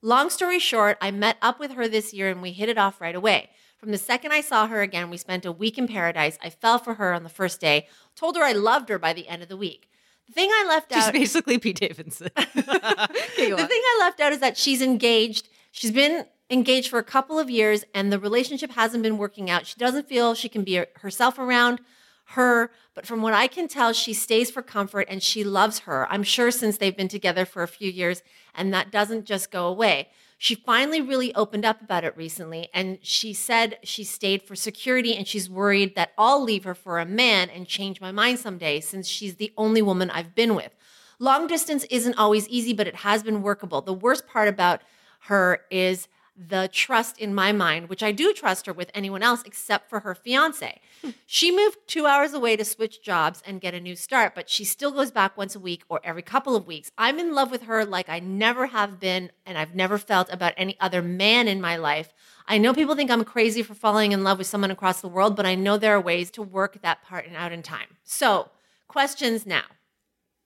Long 0.01 0.29
story 0.29 0.59
short, 0.59 0.97
I 1.01 1.11
met 1.11 1.37
up 1.41 1.59
with 1.59 1.71
her 1.71 1.87
this 1.87 2.13
year 2.13 2.29
and 2.29 2.41
we 2.41 2.51
hit 2.51 2.69
it 2.69 2.77
off 2.77 3.01
right 3.01 3.15
away. 3.15 3.49
From 3.77 3.91
the 3.91 3.97
second 3.97 4.31
I 4.31 4.41
saw 4.41 4.67
her 4.67 4.81
again, 4.81 5.09
we 5.09 5.17
spent 5.17 5.45
a 5.45 5.51
week 5.51 5.77
in 5.77 5.87
paradise. 5.87 6.37
I 6.41 6.49
fell 6.49 6.79
for 6.79 6.95
her 6.95 7.13
on 7.13 7.23
the 7.23 7.29
first 7.29 7.59
day, 7.59 7.87
told 8.15 8.35
her 8.35 8.43
I 8.43 8.53
loved 8.53 8.89
her 8.89 8.97
by 8.97 9.13
the 9.13 9.27
end 9.27 9.43
of 9.43 9.49
the 9.49 9.57
week. 9.57 9.89
The 10.27 10.33
thing 10.33 10.49
I 10.51 10.65
left 10.67 10.91
She's 10.91 11.03
out 11.03 11.13
She's 11.13 11.21
basically 11.21 11.59
Pete 11.59 11.79
Davidson. 11.79 12.29
The 12.35 13.67
thing 13.67 13.81
I 13.81 13.97
left 13.99 14.19
out 14.19 14.33
is 14.33 14.39
that 14.39 14.57
she's 14.57 14.81
engaged. 14.81 15.49
She's 15.71 15.91
been 15.91 16.25
engaged 16.49 16.89
for 16.89 16.99
a 16.99 17.03
couple 17.03 17.37
of 17.37 17.49
years 17.49 17.83
and 17.93 18.11
the 18.11 18.19
relationship 18.19 18.71
hasn't 18.71 19.03
been 19.03 19.17
working 19.17 19.49
out. 19.49 19.65
She 19.67 19.75
doesn't 19.77 20.07
feel 20.07 20.33
she 20.33 20.49
can 20.49 20.63
be 20.63 20.83
herself 20.97 21.37
around 21.37 21.81
her, 22.29 22.71
but 22.93 23.05
from 23.05 23.21
what 23.21 23.33
I 23.33 23.47
can 23.47 23.67
tell, 23.67 23.93
she 23.93 24.13
stays 24.13 24.49
for 24.49 24.61
comfort 24.61 25.07
and 25.09 25.21
she 25.21 25.43
loves 25.43 25.79
her. 25.79 26.07
I'm 26.11 26.23
sure 26.23 26.49
since 26.49 26.77
they've 26.77 26.95
been 26.95 27.07
together 27.07 27.45
for 27.45 27.61
a 27.61 27.67
few 27.67 27.91
years 27.91 28.23
and 28.55 28.73
that 28.73 28.91
doesn't 28.91 29.25
just 29.25 29.51
go 29.51 29.67
away. 29.67 30.09
She 30.37 30.55
finally 30.55 31.01
really 31.01 31.33
opened 31.33 31.65
up 31.65 31.81
about 31.81 32.03
it 32.03 32.15
recently 32.17 32.69
and 32.73 32.99
she 33.01 33.33
said 33.33 33.77
she 33.83 34.03
stayed 34.03 34.43
for 34.43 34.55
security 34.55 35.15
and 35.15 35.27
she's 35.27 35.49
worried 35.49 35.95
that 35.95 36.11
I'll 36.17 36.43
leave 36.43 36.65
her 36.65 36.75
for 36.75 36.99
a 36.99 37.05
man 37.05 37.49
and 37.49 37.67
change 37.67 38.01
my 38.01 38.11
mind 38.11 38.39
someday 38.39 38.81
since 38.81 39.07
she's 39.07 39.35
the 39.35 39.53
only 39.57 39.81
woman 39.81 40.09
I've 40.09 40.35
been 40.35 40.53
with. 40.55 40.75
Long 41.19 41.47
distance 41.47 41.85
isn't 41.85 42.17
always 42.17 42.47
easy, 42.49 42.73
but 42.73 42.87
it 42.87 42.95
has 42.97 43.23
been 43.23 43.41
workable. 43.41 43.81
The 43.81 43.93
worst 43.93 44.27
part 44.27 44.49
about 44.49 44.81
her 45.21 45.61
is 45.71 46.09
the 46.37 46.69
trust 46.71 47.17
in 47.17 47.33
my 47.33 47.51
mind, 47.51 47.87
which 47.87 48.03
I 48.03 48.11
do 48.11 48.33
trust 48.33 48.65
her 48.65 48.73
with 48.73 48.91
anyone 48.93 49.23
else 49.23 49.43
except 49.45 49.89
for 49.89 50.01
her 50.01 50.13
fiance. 50.13 50.81
Hmm. 51.01 51.11
she 51.25 51.55
moved 51.55 51.77
two 51.87 52.05
hours 52.05 52.33
away 52.33 52.55
to 52.57 52.65
switch 52.65 53.01
jobs 53.01 53.41
and 53.45 53.61
get 53.61 53.73
a 53.73 53.79
new 53.79 53.95
start, 53.95 54.35
but 54.35 54.49
she 54.49 54.65
still 54.65 54.91
goes 54.91 55.11
back 55.11 55.37
once 55.37 55.55
a 55.55 55.59
week 55.59 55.83
or 55.87 56.01
every 56.03 56.21
couple 56.21 56.55
of 56.55 56.67
weeks. 56.67 56.91
I'm 56.97 57.19
in 57.19 57.33
love 57.33 57.51
with 57.51 57.63
her 57.63 57.85
like 57.85 58.09
I 58.09 58.19
never 58.19 58.67
have 58.67 58.99
been, 58.99 59.31
and 59.45 59.57
I've 59.57 59.75
never 59.75 59.97
felt 59.97 60.31
about 60.31 60.53
any 60.57 60.77
other 60.79 61.01
man 61.01 61.47
in 61.47 61.61
my 61.61 61.77
life. 61.77 62.13
I 62.47 62.57
know 62.57 62.73
people 62.73 62.95
think 62.95 63.09
I'm 63.09 63.23
crazy 63.23 63.63
for 63.63 63.73
falling 63.73 64.11
in 64.11 64.23
love 64.23 64.37
with 64.37 64.47
someone 64.47 64.71
across 64.71 65.01
the 65.01 65.07
world, 65.07 65.35
but 65.35 65.45
I 65.45 65.55
know 65.55 65.77
there 65.77 65.95
are 65.95 66.01
ways 66.01 66.29
to 66.31 66.41
work 66.41 66.81
that 66.81 67.03
part 67.03 67.25
out 67.35 67.51
in 67.51 67.63
time. 67.63 67.97
So, 68.03 68.49
questions 68.87 69.45
now. 69.45 69.63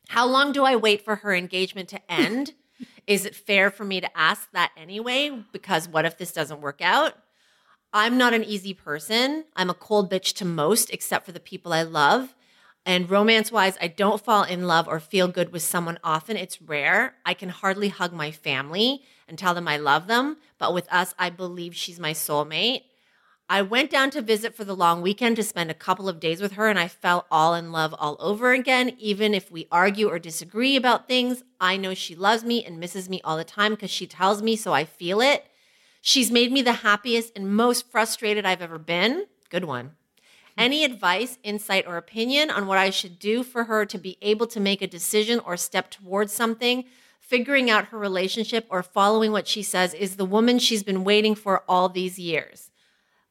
How 0.09 0.25
long 0.25 0.51
do 0.51 0.63
I 0.63 0.75
wait 0.75 1.03
for 1.03 1.17
her 1.17 1.33
engagement 1.33 1.89
to 1.89 2.11
end? 2.11 2.53
Is 3.07 3.25
it 3.25 3.35
fair 3.35 3.71
for 3.71 3.83
me 3.83 4.01
to 4.01 4.17
ask 4.17 4.51
that 4.51 4.71
anyway? 4.77 5.43
Because 5.51 5.87
what 5.87 6.05
if 6.05 6.17
this 6.17 6.31
doesn't 6.31 6.61
work 6.61 6.81
out? 6.81 7.13
I'm 7.91 8.17
not 8.17 8.33
an 8.33 8.43
easy 8.43 8.73
person. 8.73 9.45
I'm 9.55 9.69
a 9.69 9.73
cold 9.73 10.11
bitch 10.11 10.33
to 10.35 10.45
most, 10.45 10.91
except 10.91 11.25
for 11.25 11.31
the 11.31 11.39
people 11.39 11.73
I 11.73 11.81
love. 11.83 12.35
And 12.85 13.09
romance 13.09 13.51
wise, 13.51 13.77
I 13.81 13.87
don't 13.87 14.23
fall 14.23 14.43
in 14.43 14.67
love 14.67 14.87
or 14.87 14.99
feel 14.99 15.27
good 15.27 15.51
with 15.51 15.63
someone 15.63 15.99
often. 16.03 16.37
It's 16.37 16.61
rare. 16.61 17.15
I 17.25 17.33
can 17.33 17.49
hardly 17.49 17.89
hug 17.89 18.13
my 18.13 18.31
family 18.31 19.01
and 19.27 19.37
tell 19.37 19.53
them 19.53 19.67
I 19.67 19.77
love 19.77 20.07
them. 20.07 20.37
But 20.57 20.73
with 20.73 20.91
us, 20.91 21.13
I 21.19 21.29
believe 21.29 21.75
she's 21.75 21.99
my 21.99 22.13
soulmate. 22.13 22.83
I 23.51 23.63
went 23.63 23.89
down 23.89 24.11
to 24.11 24.21
visit 24.21 24.53
for 24.53 24.63
the 24.63 24.75
long 24.75 25.01
weekend 25.01 25.35
to 25.37 25.43
spend 25.43 25.71
a 25.71 25.73
couple 25.73 26.07
of 26.07 26.19
days 26.19 26.39
with 26.39 26.51
her, 26.51 26.69
and 26.69 26.77
I 26.77 26.87
fell 26.87 27.25
all 27.31 27.55
in 27.55 27.71
love 27.71 27.95
all 27.97 28.15
over 28.19 28.51
again. 28.51 28.95
Even 28.99 29.33
if 29.33 29.49
we 29.49 29.67
argue 29.71 30.07
or 30.07 30.19
disagree 30.19 30.75
about 30.75 31.07
things, 31.07 31.43
I 31.59 31.75
know 31.75 31.95
she 31.95 32.15
loves 32.15 32.43
me 32.43 32.63
and 32.63 32.79
misses 32.79 33.09
me 33.09 33.21
all 33.23 33.37
the 33.37 33.43
time 33.43 33.71
because 33.71 33.89
she 33.89 34.05
tells 34.05 34.43
me, 34.43 34.55
so 34.55 34.71
I 34.71 34.85
feel 34.85 35.19
it. 35.19 35.45
She's 35.99 36.29
made 36.29 36.51
me 36.51 36.61
the 36.61 36.73
happiest 36.73 37.33
and 37.35 37.55
most 37.55 37.89
frustrated 37.89 38.45
I've 38.45 38.61
ever 38.61 38.77
been. 38.77 39.25
Good 39.49 39.65
one. 39.65 39.93
Any 40.55 40.83
advice, 40.83 41.39
insight, 41.41 41.87
or 41.87 41.97
opinion 41.97 42.51
on 42.51 42.67
what 42.67 42.77
I 42.77 42.91
should 42.91 43.17
do 43.17 43.41
for 43.41 43.63
her 43.63 43.83
to 43.83 43.97
be 43.97 44.19
able 44.21 44.45
to 44.45 44.59
make 44.59 44.83
a 44.83 44.87
decision 44.87 45.39
or 45.39 45.57
step 45.57 45.89
towards 45.89 46.33
something, 46.33 46.85
figuring 47.19 47.67
out 47.67 47.85
her 47.85 47.97
relationship, 47.97 48.67
or 48.69 48.83
following 48.83 49.31
what 49.31 49.47
she 49.47 49.63
says 49.63 49.95
is 49.95 50.17
the 50.17 50.25
woman 50.25 50.59
she's 50.59 50.83
been 50.83 51.03
waiting 51.03 51.33
for 51.33 51.63
all 51.67 51.89
these 51.89 52.19
years. 52.19 52.68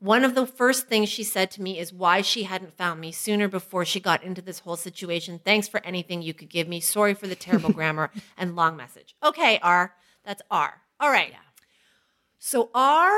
One 0.01 0.25
of 0.25 0.35
the 0.37 0.47
first 0.47 0.87
things 0.87 1.09
she 1.09 1.25
said 1.25 1.51
to 1.53 1.63
me 1.63 1.79
is 1.79 1.93
why 1.93 2.21
she 2.23 2.45
hadn't 2.45 2.77
found 2.77 3.01
me 3.01 3.11
sooner 3.11 3.49
before 3.49 3.85
she 3.85 3.99
got 3.99 4.23
into 4.23 4.41
this 4.41 4.61
whole 4.61 4.77
situation. 4.77 5.41
Thanks 5.45 5.67
for 5.67 5.85
anything 5.85 6.23
you 6.23 6.35
could 6.35 6.49
give 6.49 6.69
me. 6.69 6.79
Sorry 6.81 7.15
for 7.15 7.27
the 7.27 7.35
terrible 7.35 7.73
grammar 7.79 8.11
and 8.37 8.55
long 8.55 8.77
message. 8.77 9.17
Okay, 9.25 9.59
R. 9.63 9.95
That's 10.25 10.43
R. 10.51 10.83
All 11.01 11.11
right. 11.11 11.33
So 12.39 12.71
R 12.75 13.11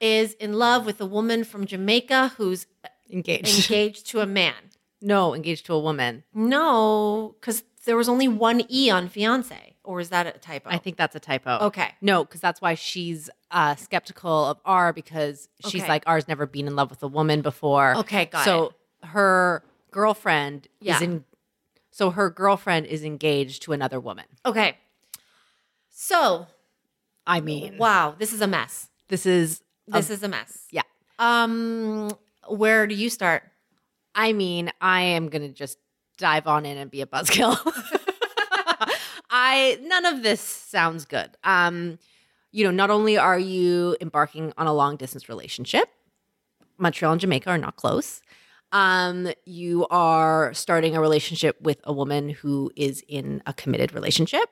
is 0.00 0.34
in 0.34 0.52
love 0.52 0.84
with 0.84 1.00
a 1.00 1.06
woman 1.06 1.44
from 1.44 1.64
Jamaica 1.66 2.32
who's 2.36 2.66
uh, 2.84 2.88
Engaged. 3.10 3.70
engaged 3.70 4.06
to 4.08 4.20
a 4.20 4.26
man. 4.26 4.54
no, 5.00 5.34
engaged 5.34 5.64
to 5.66 5.72
a 5.72 5.80
woman. 5.80 6.24
No, 6.34 7.34
because 7.40 7.62
there 7.88 7.96
was 7.96 8.08
only 8.08 8.28
one 8.28 8.62
E 8.70 8.90
on 8.90 9.08
fiance. 9.08 9.74
Or 9.82 9.98
is 9.98 10.10
that 10.10 10.26
a 10.26 10.32
typo? 10.32 10.68
I 10.68 10.76
think 10.76 10.98
that's 10.98 11.16
a 11.16 11.20
typo. 11.20 11.56
Okay. 11.68 11.92
No, 12.02 12.22
because 12.22 12.42
that's 12.42 12.60
why 12.60 12.74
she's 12.74 13.30
uh, 13.50 13.74
skeptical 13.76 14.44
of 14.44 14.58
R 14.66 14.92
because 14.92 15.48
she's 15.64 15.80
Okay. 15.82 15.88
like 15.88 16.02
R's 16.06 16.28
never 16.28 16.44
been 16.46 16.66
in 16.66 16.76
love 16.76 16.90
with 16.90 17.02
a 17.02 17.08
woman 17.08 17.40
before. 17.40 17.96
Okay, 17.96 18.26
got 18.26 18.44
so 18.44 18.74
her 19.02 19.64
girlfriend 19.90 20.68
Yeah. 20.80 20.96
is 20.96 21.02
in. 21.02 21.24
So 21.90 22.10
her 22.10 22.28
girlfriend 22.28 22.84
is 22.86 23.02
engaged 23.02 23.62
to 23.62 23.72
another 23.72 23.98
woman. 23.98 24.26
Okay. 24.44 24.76
So 25.88 26.46
I 27.26 27.40
mean, 27.40 27.78
Wow, 27.78 28.14
this 28.18 28.32
is 28.34 28.40
a 28.42 28.46
mess. 28.46 28.90
this 29.08 29.24
is 29.24 29.62
This 29.86 30.10
is 30.10 30.22
a 30.22 30.28
mess. 30.28 30.66
yeah. 30.70 30.82
Um, 31.18 32.10
where 32.46 32.86
do 32.86 32.94
you 32.94 33.08
start? 33.10 33.42
I 34.14 34.32
mean, 34.34 34.70
I 34.80 35.00
am 35.02 35.28
gonna 35.30 35.48
just 35.48 35.78
dive 36.18 36.46
on 36.46 36.66
in 36.66 36.76
and 36.76 36.90
be 36.90 37.00
a 37.00 37.06
buzzkill. 37.06 37.56
I 39.30 39.78
none 39.82 40.04
of 40.04 40.22
this 40.22 40.40
sounds 40.40 41.04
good. 41.04 41.30
Um, 41.44 41.98
you 42.50 42.64
know, 42.64 42.70
not 42.70 42.90
only 42.90 43.16
are 43.18 43.38
you 43.38 43.96
embarking 44.00 44.52
on 44.56 44.66
a 44.66 44.72
long 44.72 44.96
distance 44.96 45.28
relationship, 45.28 45.88
Montreal 46.78 47.12
and 47.12 47.20
Jamaica 47.20 47.50
are 47.50 47.58
not 47.58 47.76
close. 47.76 48.20
Um, 48.72 49.28
you 49.46 49.86
are 49.88 50.52
starting 50.52 50.94
a 50.94 51.00
relationship 51.00 51.60
with 51.60 51.78
a 51.84 51.92
woman 51.92 52.28
who 52.28 52.70
is 52.76 53.02
in 53.08 53.42
a 53.46 53.52
committed 53.54 53.94
relationship. 53.94 54.48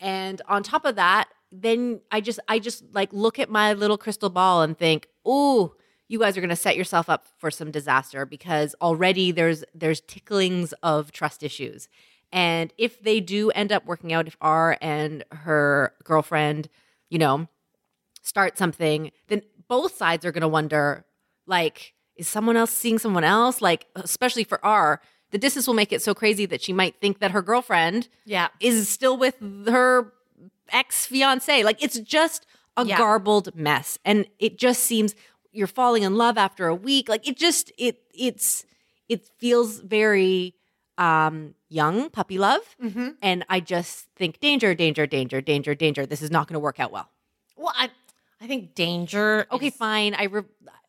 And 0.00 0.42
on 0.48 0.62
top 0.62 0.84
of 0.84 0.96
that, 0.96 1.28
then 1.50 2.00
I 2.10 2.20
just 2.20 2.40
I 2.48 2.58
just 2.58 2.82
like 2.92 3.12
look 3.12 3.38
at 3.38 3.50
my 3.50 3.72
little 3.74 3.98
crystal 3.98 4.30
ball 4.30 4.62
and 4.62 4.76
think, 4.76 5.08
"Ooh, 5.26 5.74
you 6.08 6.18
guys 6.18 6.36
are 6.36 6.40
going 6.40 6.50
to 6.50 6.56
set 6.56 6.76
yourself 6.76 7.08
up 7.08 7.26
for 7.38 7.50
some 7.50 7.70
disaster 7.70 8.26
because 8.26 8.74
already 8.80 9.30
there's 9.32 9.64
there's 9.74 10.00
ticklings 10.02 10.72
of 10.82 11.12
trust 11.12 11.42
issues." 11.42 11.88
And 12.32 12.72
if 12.78 13.02
they 13.02 13.20
do 13.20 13.50
end 13.50 13.72
up 13.72 13.84
working 13.84 14.12
out 14.12 14.26
if 14.26 14.36
R 14.40 14.78
and 14.80 15.22
her 15.32 15.92
girlfriend, 16.04 16.68
you 17.10 17.18
know, 17.18 17.46
start 18.22 18.56
something, 18.56 19.10
then 19.28 19.42
both 19.68 19.96
sides 19.96 20.24
are 20.24 20.32
going 20.32 20.42
to 20.42 20.48
wonder 20.48 21.04
like 21.46 21.94
is 22.16 22.28
someone 22.28 22.56
else 22.56 22.70
seeing 22.70 22.98
someone 22.98 23.24
else? 23.24 23.60
Like 23.62 23.86
especially 23.96 24.44
for 24.44 24.64
R, 24.64 25.00
the 25.30 25.38
distance 25.38 25.66
will 25.66 25.74
make 25.74 25.92
it 25.92 26.02
so 26.02 26.14
crazy 26.14 26.44
that 26.46 26.60
she 26.62 26.72
might 26.72 27.00
think 27.00 27.20
that 27.20 27.30
her 27.30 27.40
girlfriend 27.42 28.08
Yeah. 28.26 28.48
is 28.60 28.88
still 28.88 29.16
with 29.16 29.34
her 29.66 30.12
ex 30.70 31.06
fiance. 31.06 31.62
Like 31.62 31.82
it's 31.82 31.98
just 32.00 32.46
a 32.76 32.84
Yeah. 32.86 32.96
garbled 32.98 33.54
mess, 33.54 33.98
and 34.04 34.26
it 34.38 34.58
just 34.58 34.82
seems 34.84 35.14
you're 35.52 35.66
falling 35.66 36.02
in 36.02 36.16
love 36.16 36.36
after 36.38 36.66
a 36.66 36.74
week. 36.74 37.08
Like 37.08 37.26
it 37.28 37.36
just 37.36 37.72
it 37.78 38.02
it's 38.14 38.64
it 39.08 39.26
feels 39.38 39.78
very 39.80 40.54
um 40.98 41.54
young 41.68 42.10
puppy 42.10 42.38
love, 42.38 42.60
Mm-hmm. 42.82 43.08
and 43.22 43.44
I 43.48 43.60
just 43.60 44.06
think 44.16 44.40
danger, 44.40 44.74
danger, 44.74 45.06
danger, 45.06 45.40
danger, 45.40 45.74
danger. 45.74 46.06
This 46.06 46.22
is 46.22 46.30
not 46.30 46.46
going 46.48 46.54
to 46.54 46.60
work 46.60 46.78
out 46.80 46.92
well. 46.92 47.08
Well, 47.56 47.72
I, 47.76 47.90
I 48.40 48.46
think 48.46 48.74
danger. 48.74 49.46
Okay, 49.50 49.68
is- 49.68 49.74
fine. 49.74 50.14
I 50.14 50.24
re- 50.24 50.42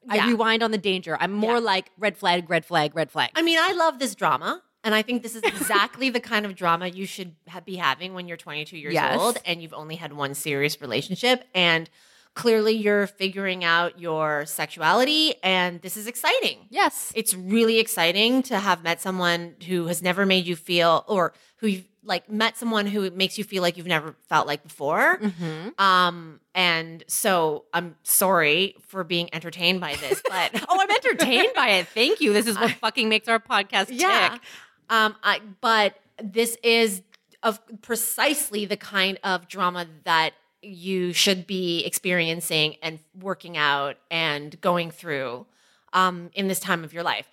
I 0.09 0.15
Yeah. 0.17 0.27
rewind 0.27 0.61
on 0.63 0.71
the 0.71 0.77
danger. 0.77 1.17
I'm 1.19 1.31
more 1.31 1.53
Yeah. 1.53 1.59
like 1.59 1.91
red 1.97 2.17
flag, 2.17 2.49
red 2.49 2.65
flag, 2.65 2.93
red 2.95 3.09
flag. 3.11 3.29
I 3.35 3.41
mean, 3.41 3.57
I 3.59 3.71
love 3.73 3.99
this 3.99 4.15
drama. 4.15 4.61
And 4.85 4.93
I 4.93 5.01
think 5.01 5.23
this 5.23 5.33
is 5.33 5.43
exactly 5.43 6.09
the 6.09 6.19
kind 6.19 6.45
of 6.45 6.55
drama 6.55 6.89
you 6.89 7.05
should 7.05 7.35
ha- 7.47 7.61
be 7.61 7.77
having 7.77 8.13
when 8.13 8.27
you're 8.27 8.35
22 8.35 8.77
years 8.77 8.93
Yes. 8.93 9.17
old 9.17 9.37
and 9.45 9.61
you've 9.61 9.73
only 9.73 9.95
had 9.95 10.11
one 10.11 10.33
serious 10.33 10.81
relationship. 10.81 11.45
And 11.55 11.89
clearly 12.35 12.73
you're 12.73 13.05
figuring 13.07 13.63
out 13.63 13.99
your 13.99 14.45
sexuality. 14.45 15.35
And 15.43 15.81
this 15.81 15.95
is 15.97 16.07
exciting. 16.07 16.57
yes. 16.69 17.11
It's 17.15 17.33
really 17.35 17.79
exciting 17.79 18.41
to 18.43 18.59
have 18.59 18.83
met 18.83 19.01
someone 19.01 19.55
who 19.67 19.87
has 19.87 20.01
never 20.01 20.25
made 20.25 20.45
you 20.47 20.55
feel, 20.55 21.05
or 21.07 21.33
who 21.57 21.67
you've 21.67 21.87
like 22.05 22.29
met 22.29 22.57
someone 22.57 22.85
who 22.85 23.09
makes 23.11 23.37
you 23.37 23.45
feel 23.45 23.61
like 23.61 23.77
you've 23.77 23.87
never 23.87 24.13
felt 24.27 24.45
like 24.45 24.61
before. 24.63 25.19
Mhm. 25.19 25.79
Um, 25.79 26.41
and 26.53 27.01
so 27.07 27.63
I'm 27.73 27.95
sorry 28.03 28.75
for 28.87 29.05
being 29.05 29.29
entertained 29.33 29.79
by 29.79 29.95
this, 29.95 30.21
but 30.29 30.51
Oh, 30.67 30.79
I'm 30.81 30.89
entertained 30.89 31.53
by 31.55 31.69
it. 31.69 31.87
Thank 31.87 32.19
you. 32.19 32.33
This 32.33 32.45
is 32.47 32.57
what 32.59 32.71
fucking 32.71 33.07
makes 33.07 33.29
our 33.29 33.39
podcast 33.39 33.87
yeah. 33.91 34.29
tick. 34.33 34.41
Um, 34.89 35.15
I 35.23 35.39
but 35.61 35.95
this 36.21 36.57
is 36.61 37.01
of 37.41 37.59
precisely 37.81 38.65
the 38.65 38.77
kind 38.77 39.17
of 39.23 39.47
drama 39.47 39.85
that 40.03 40.31
you 40.63 41.13
should 41.13 41.45
be 41.45 41.83
experiencing 41.85 42.75
and 42.81 42.99
working 43.19 43.57
out 43.57 43.97
and 44.09 44.59
going 44.61 44.91
through 44.91 45.45
um, 45.93 46.29
in 46.33 46.47
this 46.47 46.59
time 46.59 46.83
of 46.83 46.93
your 46.93 47.03
life. 47.03 47.29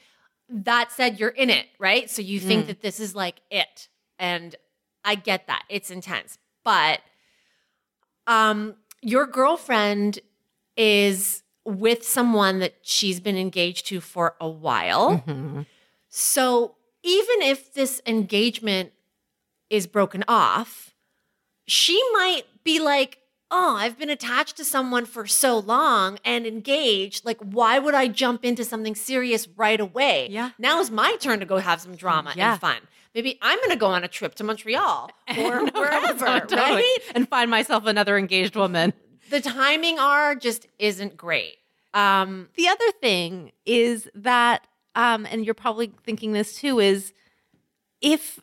That 0.49 0.90
said, 0.92 1.20
you're 1.20 1.28
in 1.28 1.49
it, 1.50 1.66
right? 1.78 2.10
So 2.10 2.22
you 2.22 2.40
think 2.40 2.66
that 2.66 2.82
this 2.82 2.99
is 2.99 3.14
like 3.14 3.40
it, 3.50 3.88
and 4.18 4.56
I 5.04 5.14
get 5.14 5.46
that 5.46 5.62
it's 5.68 5.90
intense, 5.90 6.38
but 6.64 7.00
um, 8.26 8.75
your 9.00 9.26
girlfriend 9.26 10.18
is 10.76 11.42
with 11.64 12.04
someone 12.04 12.58
that 12.60 12.75
she's 12.82 13.20
been 13.20 13.37
engaged 13.37 13.87
to 13.87 14.00
for 14.00 14.34
a 14.40 14.49
while. 14.49 15.22
Mhm. 15.26 15.66
So 16.08 16.75
even 17.02 17.42
if 17.42 17.72
this 17.72 18.02
engagement 18.06 18.92
is 19.68 19.87
broken 19.87 20.25
off, 20.26 20.94
she 21.66 22.00
might 22.12 22.42
be 22.64 22.80
like, 22.80 23.18
Oh, 23.50 23.75
I've 23.76 23.99
been 23.99 24.11
attached 24.11 24.57
to 24.59 24.64
someone 24.64 25.07
for 25.07 25.26
so 25.26 25.59
long 25.59 26.19
and 26.25 26.47
engaged. 26.47 27.25
Like, 27.25 27.38
why 27.40 27.78
would 27.78 27.95
I 27.95 28.07
jump 28.09 28.45
into 28.45 28.64
something 28.64 28.95
serious 28.95 29.49
right 29.57 29.80
away? 29.80 30.28
Yeah. 30.30 30.50
Now 30.59 30.80
is 30.80 30.90
my 30.90 31.16
turn 31.16 31.40
to 31.40 31.47
go 31.47 31.59
have 31.59 31.80
some 31.80 31.97
drama 31.97 32.33
Yeah. 32.37 32.52
and 32.52 32.61
fun. 32.61 32.78
Maybe 33.14 33.38
I'm 33.42 33.59
going 33.59 33.71
to 33.71 33.76
go 33.76 33.88
on 33.88 34.04
a 34.04 34.09
trip 34.09 34.37
to 34.37 34.45
Montreal 34.45 35.11
or 35.37 35.64
wherever, 35.66 36.40
Totally. 36.40 36.61
right? 36.61 36.97
And 37.14 37.28
find 37.28 37.50
myself 37.50 37.87
another 37.87 38.16
engaged 38.16 38.54
woman. 38.54 38.92
The 39.30 39.40
timing 39.40 39.99
are 39.99 40.37
just 40.37 40.69
isn't 40.78 41.16
great. 41.16 41.57
Um, 41.92 42.50
The 42.57 42.69
other 42.69 42.92
thing 43.00 43.50
is 43.66 44.09
that, 44.14 44.64
um, 44.95 45.26
and 45.26 45.45
you're 45.45 45.54
probably 45.54 45.92
thinking 46.04 46.33
this 46.35 46.54
too, 46.54 46.78
is 46.78 47.12
if 48.00 48.38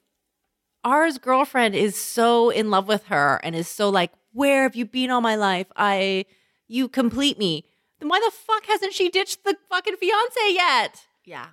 ours 0.84 1.18
girlfriend 1.18 1.76
is 1.76 1.96
so 1.96 2.50
in 2.50 2.70
love 2.70 2.90
with 2.90 3.06
her 3.06 3.40
and 3.44 3.56
is 3.56 3.68
so 3.70 3.90
like, 3.90 4.12
where 4.34 4.64
have 4.64 4.76
you 4.76 4.86
been 4.86 5.10
all 5.12 5.22
my 5.22 5.36
life? 5.36 5.68
I, 5.76 6.26
you 6.68 6.88
complete 6.88 7.38
me. 7.40 7.66
Then 8.00 8.10
why 8.10 8.20
the 8.20 8.32
fuck 8.32 8.66
hasn't 8.68 8.94
she 8.94 9.10
ditched 9.10 9.44
the 9.44 9.56
fucking 9.70 9.96
fiance 9.98 10.40
yet? 10.50 11.06
yeah. 11.26 11.48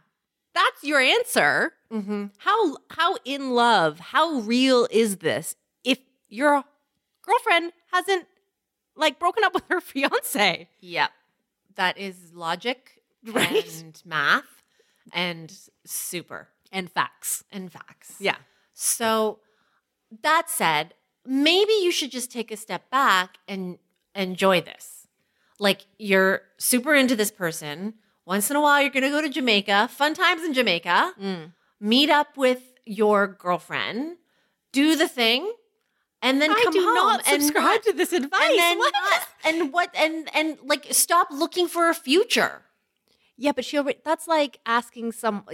That's 0.54 0.84
your 0.84 1.00
answer. 1.00 1.72
Mm-hmm. 1.92 2.26
How 2.38 2.76
how 2.90 3.16
in 3.24 3.50
love? 3.54 3.98
How 3.98 4.34
real 4.38 4.86
is 4.88 5.16
this? 5.16 5.56
If 5.82 5.98
your 6.28 6.62
girlfriend 7.22 7.72
hasn't 7.90 8.26
like 8.94 9.18
broken 9.18 9.42
up 9.42 9.52
with 9.52 9.64
her 9.68 9.80
fiance, 9.80 10.68
Yep. 10.78 11.10
That 11.74 11.98
is 11.98 12.32
logic 12.34 13.02
Right. 13.26 13.68
and 13.82 14.00
math 14.04 14.62
and 15.12 15.52
super 15.84 16.50
and 16.70 16.88
facts. 16.88 17.42
and 17.50 17.72
facts. 17.72 18.14
Yeah. 18.20 18.36
So 18.74 19.40
that 20.22 20.48
said, 20.48 20.94
maybe 21.26 21.72
you 21.82 21.90
should 21.92 22.10
just 22.10 22.30
take 22.30 22.50
a 22.50 22.56
step 22.56 22.90
back 22.90 23.36
and 23.48 23.78
enjoy 24.14 24.60
this. 24.60 25.06
Like 25.58 25.82
you're 25.98 26.42
super 26.58 26.94
into 26.94 27.16
this 27.16 27.30
person. 27.30 27.94
Once 28.26 28.50
in 28.50 28.56
a 28.56 28.60
while, 28.60 28.80
you're 28.80 28.90
going 28.90 29.02
to 29.04 29.10
go 29.10 29.20
to 29.20 29.28
Jamaica, 29.28 29.88
fun 29.92 30.14
times 30.14 30.42
in 30.42 30.54
Jamaica, 30.54 31.12
Mm. 31.20 31.52
meet 31.80 32.08
up 32.10 32.36
with 32.36 32.72
your 32.86 33.26
girlfriend, 33.26 34.16
do 34.72 34.96
the 34.96 35.08
thing, 35.08 35.52
and 36.22 36.40
then 36.40 36.50
I 36.50 36.60
come 36.64 36.72
do 36.72 36.80
home 36.82 36.94
not 36.94 37.28
and 37.28 37.42
subscribe 37.42 37.64
not- 37.64 37.82
to 37.84 37.92
this 37.92 38.12
advice. 38.12 38.40
and 38.50 38.58
then 38.58 38.78
What? 38.78 38.92
not- 38.94 39.28
and 39.44 39.72
what 39.72 39.90
and 39.94 40.30
and 40.34 40.58
like 40.64 40.86
stop 40.90 41.28
looking 41.30 41.68
for 41.68 41.88
a 41.90 41.94
future. 41.94 42.62
Yeah, 43.36 43.52
but 43.52 43.64
she 43.64 43.76
already, 43.78 43.98
that's 44.04 44.26
like 44.28 44.60
asking 44.64 45.12
some, 45.12 45.44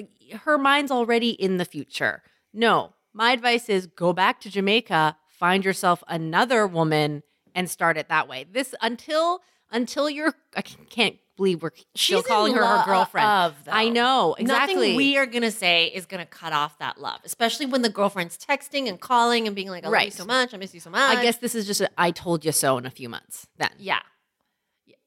her 0.43 0.59
mind's 0.59 0.91
already 0.91 1.31
in 1.31 1.57
the 1.57 1.65
future. 1.65 2.23
No, 2.53 2.93
my 3.15 3.33
advice 3.33 3.69
is 3.71 3.87
go 3.87 4.13
back 4.13 4.39
to 4.43 4.51
Jamaica, 4.51 5.17
find 5.41 5.65
yourself 5.65 6.05
another 6.07 6.67
woman 6.69 7.25
and 7.55 7.69
start 7.69 7.97
it 7.97 8.09
that 8.11 8.29
way. 8.29 8.45
This 8.49 8.75
until, 8.81 9.41
until 9.73 10.09
you're, 10.09 10.35
I 10.55 10.63
can't 10.63 11.17
believe 11.37 11.63
we're 11.63 11.71
still 11.97 12.19
She's 12.21 12.27
calling 12.27 12.55
her 12.55 12.65
her 12.65 12.85
girlfriend. 12.85 13.55
though. 13.65 13.73
I 13.73 13.89
know, 13.89 14.37
exactly. 14.39 14.75
Nothing 14.75 14.97
we 14.97 15.17
are 15.17 15.25
gonna 15.27 15.51
say 15.51 15.87
is 15.87 16.05
gonna 16.07 16.27
cut 16.27 16.53
off 16.53 16.79
that 16.79 17.01
love, 17.01 17.19
especially 17.25 17.65
when 17.67 17.81
the 17.83 17.89
girlfriend's 17.89 18.37
texting 18.39 18.89
and 18.89 19.01
calling 19.01 19.47
and 19.47 19.57
being 19.57 19.69
like, 19.71 19.85
"I 19.85 19.89
love 19.89 19.93
you 19.95 20.05
Right. 20.05 20.13
so 20.13 20.27
much, 20.27 20.53
I 20.53 20.59
miss 20.59 20.75
you 20.75 20.81
so 20.81 20.91
much." 20.91 21.17
I 21.17 21.23
guess 21.23 21.39
this 21.39 21.55
is 21.55 21.67
just 21.67 21.81
a 21.81 21.89
I 21.97 22.11
told 22.11 22.45
you 22.45 22.53
so 22.53 22.77
in 22.77 22.85
a 22.85 22.91
few 22.91 23.09
months 23.09 23.47
then. 23.57 23.71
yeah, 23.79 24.01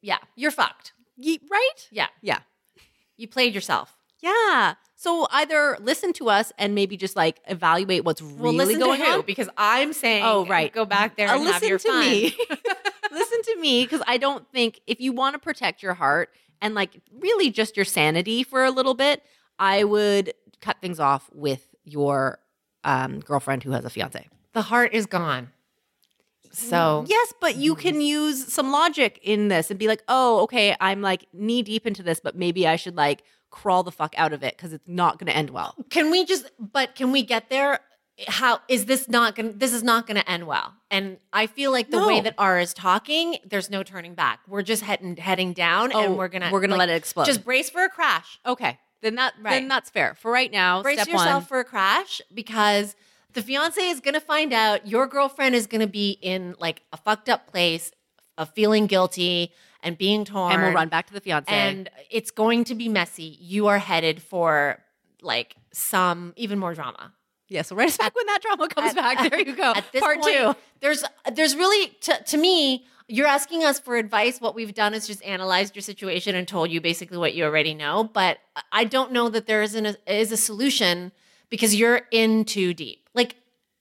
yeah, 0.02 0.18
you're 0.36 0.52
fucked. 0.52 0.94
Ye- 1.16 1.40
right? 1.52 1.88
Yeah, 1.92 2.08
Yeah. 2.22 2.40
you 3.16 3.28
played 3.28 3.54
yourself. 3.54 3.96
Yeah. 4.20 4.74
So 5.04 5.28
either 5.32 5.78
listen 5.82 6.14
to 6.14 6.30
us 6.30 6.54
and 6.58 6.74
maybe 6.74 6.96
just 6.96 7.18
like 7.18 7.42
evaluate 7.48 8.06
what's 8.06 8.22
really 8.22 8.78
Well, 8.78 8.88
going 8.88 9.02
on. 9.02 9.22
Because 9.26 9.50
I'm 9.58 9.92
saying, 9.92 10.24
Oh, 10.26 10.46
right. 10.46 10.72
go 10.72 10.86
back 10.86 11.18
there 11.18 11.28
Uh, 11.28 11.36
and 11.36 11.44
have 11.44 11.56
listen 11.62 11.68
your 11.68 11.78
to 11.80 11.88
fun. 11.90 12.10
me. 12.10 12.36
listen 13.12 13.42
to 13.44 13.56
me 13.60 13.84
because 13.84 14.02
I 14.08 14.16
don't 14.16 14.50
think 14.54 14.80
if 14.88 15.02
you 15.02 15.12
want 15.12 15.34
to 15.34 15.40
protect 15.40 15.84
your 15.84 15.94
heart 15.94 16.30
and 16.62 16.74
like 16.74 17.02
really 17.20 17.50
just 17.50 17.76
your 17.76 17.84
sanity 17.84 18.44
for 18.44 18.64
a 18.64 18.72
little 18.72 18.94
bit, 18.94 19.22
I 19.60 19.84
would 19.84 20.34
cut 20.62 20.78
things 20.80 21.02
off 21.02 21.30
with 21.34 21.68
your 21.84 22.40
um, 22.86 23.20
girlfriend 23.20 23.64
who 23.64 23.72
has 23.72 23.84
a 23.84 23.90
fiance. 23.90 24.30
The 24.54 24.62
heart 24.62 24.94
is 24.94 25.06
gone. 25.06 25.50
So 26.54 27.04
Yes, 27.10 27.34
but 27.42 27.58
you 27.58 27.76
can 27.76 28.00
use 28.00 28.54
some 28.54 28.72
logic 28.72 29.20
in 29.22 29.50
this 29.50 29.70
and 29.70 29.78
be 29.78 29.88
like, 29.90 30.04
oh, 30.08 30.44
okay, 30.44 30.78
I'm 30.80 31.02
like 31.02 31.26
knee 31.34 31.62
deep 31.62 31.86
into 31.86 32.04
this, 32.04 32.22
but 32.24 32.38
maybe 32.38 32.66
I 32.66 32.78
should 32.78 32.96
like 32.96 33.24
crawl 33.54 33.84
the 33.84 33.92
fuck 33.92 34.14
out 34.18 34.34
of 34.34 34.44
it 34.44 34.58
because 34.58 34.74
it's 34.74 34.88
not 34.88 35.20
going 35.20 35.28
to 35.28 35.36
end 35.38 35.52
well. 35.52 35.76
can 35.90 36.10
we 36.12 36.26
just? 36.26 36.50
But 36.60 36.96
can 36.96 37.12
we 37.12 37.22
get 37.24 37.50
there 37.50 37.80
how 38.28 38.60
is 38.68 38.86
this 38.86 39.08
not 39.10 39.36
going 39.36 39.52
to 39.54 39.58
this 39.58 39.74
is 39.74 39.82
not 39.82 40.06
going 40.06 40.16
to 40.18 40.30
end 40.30 40.46
well 40.46 40.72
and 40.92 41.18
i 41.34 41.48
feel 41.48 41.72
like 41.72 41.90
the 41.90 41.98
way 42.06 42.22
that 42.22 42.36
r 42.38 42.60
is 42.60 42.72
talking 42.72 43.38
there's 43.44 43.72
no 43.72 43.82
turning 43.82 44.14
back 44.14 44.40
we're 44.48 44.62
just 44.62 44.84
heading 44.84 45.16
heading 45.18 45.52
down 45.52 45.92
Oh, 45.96 46.00
and 46.00 46.16
we're 46.16 46.28
gonna 46.28 46.52
we're 46.52 46.62
gonna 46.62 46.74
like, 46.74 46.88
let 46.88 46.90
it 46.90 46.98
explode. 46.98 47.26
just 47.26 47.44
brace 47.44 47.72
for 47.72 47.84
a 47.84 47.90
crash 47.90 48.40
Okay. 48.46 48.78
Then 49.02 49.16
that 49.16 49.34
Right. 49.42 49.54
then 49.54 49.68
that's 49.68 49.90
fair. 49.90 50.14
For 50.16 50.32
right 50.32 50.52
now, 50.52 50.84
brace 50.84 51.02
step 51.02 51.08
yourself 51.12 51.44
one. 51.44 51.48
for 51.48 51.60
a 51.60 51.66
crash 51.66 52.22
because 52.34 52.96
the 53.34 53.42
fiance 53.42 53.82
is 53.82 54.00
going 54.00 54.14
to 54.14 54.22
find 54.22 54.54
out 54.54 54.88
your 54.88 55.08
girlfriend 55.08 55.56
is 55.56 55.66
going 55.66 55.82
to 55.82 55.88
be 55.88 56.12
in 56.22 56.56
like 56.60 56.84
a 56.94 56.98
fucked 56.98 57.30
up 57.30 57.48
place 57.48 57.92
of 58.38 58.50
feeling 58.54 58.86
guilty 58.86 59.52
and 59.84 59.98
being 59.98 60.26
torn 60.26 60.54
and 60.54 60.62
we'll 60.62 60.74
run 60.74 60.90
back 60.90 61.08
to 61.08 61.14
the 61.14 61.22
fiance. 61.22 61.52
and 61.52 61.90
it's 62.10 62.32
going 62.32 62.64
to 62.64 62.76
be 62.76 62.90
messy 62.90 63.38
you 63.40 63.68
are 63.68 63.80
headed 63.80 64.22
for 64.22 64.82
like 65.22 65.56
some 65.72 66.34
even 66.36 66.58
more 66.58 66.74
drama 66.74 67.14
yeah, 67.54 67.62
so 67.62 67.76
right 67.76 67.96
back 67.98 68.16
when 68.16 68.26
that 68.26 68.42
drama 68.42 68.68
comes 68.68 68.90
at- 68.92 68.96
back. 68.96 69.30
There 69.30 69.40
you 69.40 69.56
go. 69.56 69.74
at 69.76 69.86
this 69.92 70.02
Part 70.02 70.22
point, 70.22 70.36
two. 70.36 70.56
There's 70.80 71.04
there's 71.34 71.56
really 71.56 71.90
to, 72.02 72.24
to 72.24 72.38
me, 72.38 72.86
you're 73.08 73.28
asking 73.28 73.64
us 73.64 73.80
for 73.80 73.96
advice. 73.96 74.42
What 74.42 74.56
we've 74.56 74.74
done 74.74 74.94
is 74.94 75.06
just 75.06 75.24
analyzed 75.24 75.76
your 75.76 75.84
situation 75.84 76.36
and 76.36 76.48
told 76.48 76.72
you 76.72 76.82
basically 76.82 77.18
what 77.18 77.36
you 77.36 77.44
already 77.44 77.74
know. 77.76 78.06
But 78.06 78.40
I 78.72 78.86
don't 78.86 79.12
know 79.12 79.30
that 79.30 79.46
there 79.46 79.62
isn't 79.62 79.86
a, 79.86 79.98
is 80.08 80.32
a 80.32 80.38
solution 80.38 81.12
because 81.50 81.76
you're 81.76 82.02
in 82.12 82.46
too 82.46 82.74
deep. 82.74 83.08
Like 83.14 83.36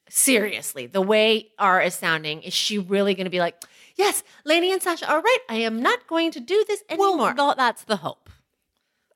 seriously, 0.08 0.86
the 0.86 1.00
way 1.00 1.48
R 1.58 1.80
is 1.80 1.94
sounding, 1.94 2.42
is 2.42 2.52
she 2.52 2.78
really 2.78 3.14
going 3.14 3.24
to 3.24 3.30
be 3.30 3.40
like, 3.40 3.64
yes, 3.96 4.22
Lainey 4.44 4.72
and 4.72 4.82
Sasha 4.82 5.08
are 5.10 5.20
right. 5.20 5.38
I 5.48 5.56
am 5.56 5.82
not 5.82 6.06
going 6.06 6.30
to 6.32 6.40
do 6.40 6.64
this 6.68 6.82
anymore. 6.88 7.34
Well, 7.36 7.54
that's 7.56 7.84
the 7.84 7.96
hope. 7.96 8.30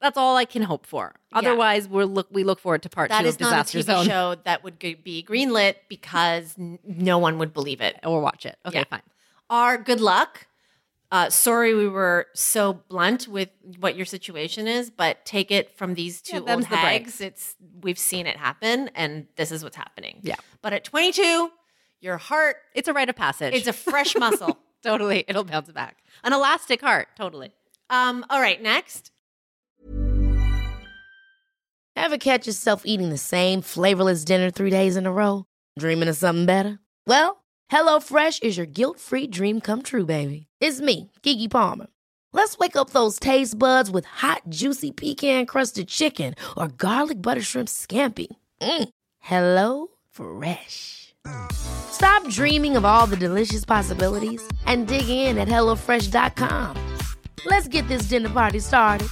That's 0.00 0.18
all 0.18 0.36
I 0.36 0.44
can 0.44 0.62
hope 0.62 0.86
for. 0.86 1.14
Yeah. 1.32 1.38
Otherwise, 1.38 1.88
we're 1.88 2.04
look 2.04 2.28
we 2.30 2.44
look 2.44 2.60
forward 2.60 2.82
to 2.82 2.88
part 2.90 3.08
that 3.08 3.22
two 3.22 3.28
is 3.28 3.34
of 3.36 3.40
not 3.40 3.46
a 3.46 3.50
Disaster 3.62 3.78
TV 3.78 3.82
Zone 3.84 4.06
show 4.06 4.34
that 4.44 4.62
would 4.62 4.78
be 4.78 5.24
greenlit 5.26 5.76
because 5.88 6.54
n- 6.58 6.78
no 6.84 7.16
one 7.18 7.38
would 7.38 7.52
believe 7.54 7.80
it. 7.80 7.96
or 8.04 8.20
watch 8.20 8.44
it. 8.44 8.56
Okay, 8.66 8.78
Yeah. 8.80 8.84
fine. 8.84 9.02
are 9.48 9.78
good 9.78 10.00
luck. 10.00 10.46
Uh, 11.12 11.30
sorry 11.30 11.72
we 11.72 11.86
were 11.88 12.26
so 12.34 12.72
blunt 12.88 13.28
with 13.28 13.48
what 13.78 13.94
your 13.96 14.04
situation 14.04 14.66
is, 14.66 14.90
but 14.90 15.24
take 15.24 15.50
it 15.52 15.70
from 15.78 15.94
these 15.94 16.20
two 16.20 16.42
Yeah, 16.44 16.54
old 16.56 16.64
hags. 16.64 17.20
It's 17.20 17.54
we've 17.80 17.98
seen 17.98 18.26
it 18.26 18.36
happen, 18.36 18.90
and 18.94 19.28
this 19.36 19.52
is 19.52 19.62
what's 19.62 19.76
happening. 19.76 20.18
Yeah. 20.22 20.34
But 20.62 20.72
at 20.72 20.82
22, 20.84 21.50
your 22.00 22.18
heart 22.18 22.56
It's 22.74 22.88
a 22.88 22.92
rite 22.92 23.08
of 23.08 23.14
passage. 23.16 23.54
it's 23.54 23.68
a 23.68 23.72
fresh 23.72 24.14
muscle. 24.16 24.58
totally. 24.86 25.24
It'll 25.28 25.44
bounce 25.44 25.70
back. 25.72 25.98
An 26.24 26.32
elastic 26.32 26.80
heart. 26.80 27.08
Totally. 27.16 27.50
Um, 27.90 28.24
all 28.30 28.40
right, 28.40 28.62
next. 28.62 29.10
Ever 31.96 32.18
catch 32.18 32.46
yourself 32.46 32.82
eating 32.84 33.10
the 33.10 33.18
same 33.18 33.62
flavorless 33.62 34.24
dinner 34.24 34.50
three 34.50 34.70
days 34.70 34.96
in 34.96 35.06
a 35.06 35.12
row? 35.12 35.44
Dreaming 35.78 36.08
of 36.08 36.16
something 36.16 36.46
better? 36.46 36.78
Well, 37.06 37.42
HelloFresh 37.70 38.42
is 38.42 38.56
your 38.56 38.66
guilt-free 38.66 39.28
dream 39.28 39.60
come 39.60 39.82
true, 39.82 40.06
baby. 40.06 40.46
It's 40.60 40.80
me, 40.80 41.10
Keke 41.22 41.50
Palmer. 41.50 41.86
Let's 42.32 42.58
wake 42.58 42.76
up 42.76 42.90
those 42.90 43.18
taste 43.18 43.58
buds 43.58 43.90
with 43.90 44.04
hot, 44.04 44.42
juicy 44.48 44.92
pecan-crusted 44.92 45.88
chicken 45.88 46.34
or 46.56 46.68
garlic 46.68 47.22
butter 47.22 47.42
shrimp 47.42 47.68
scampi. 47.68 48.28
Mm. 48.60 48.88
Hello 49.20 49.88
Fresh. 50.10 51.05
Stop 51.52 52.28
dreaming 52.28 52.76
of 52.76 52.84
all 52.84 53.06
the 53.06 53.16
delicious 53.16 53.64
possibilities 53.64 54.46
and 54.66 54.86
dig 54.86 55.08
in 55.08 55.38
at 55.38 55.48
HelloFresh.com. 55.48 56.76
Let's 57.44 57.68
get 57.68 57.88
this 57.88 58.02
dinner 58.02 58.28
party 58.28 58.58
started. 58.58 59.08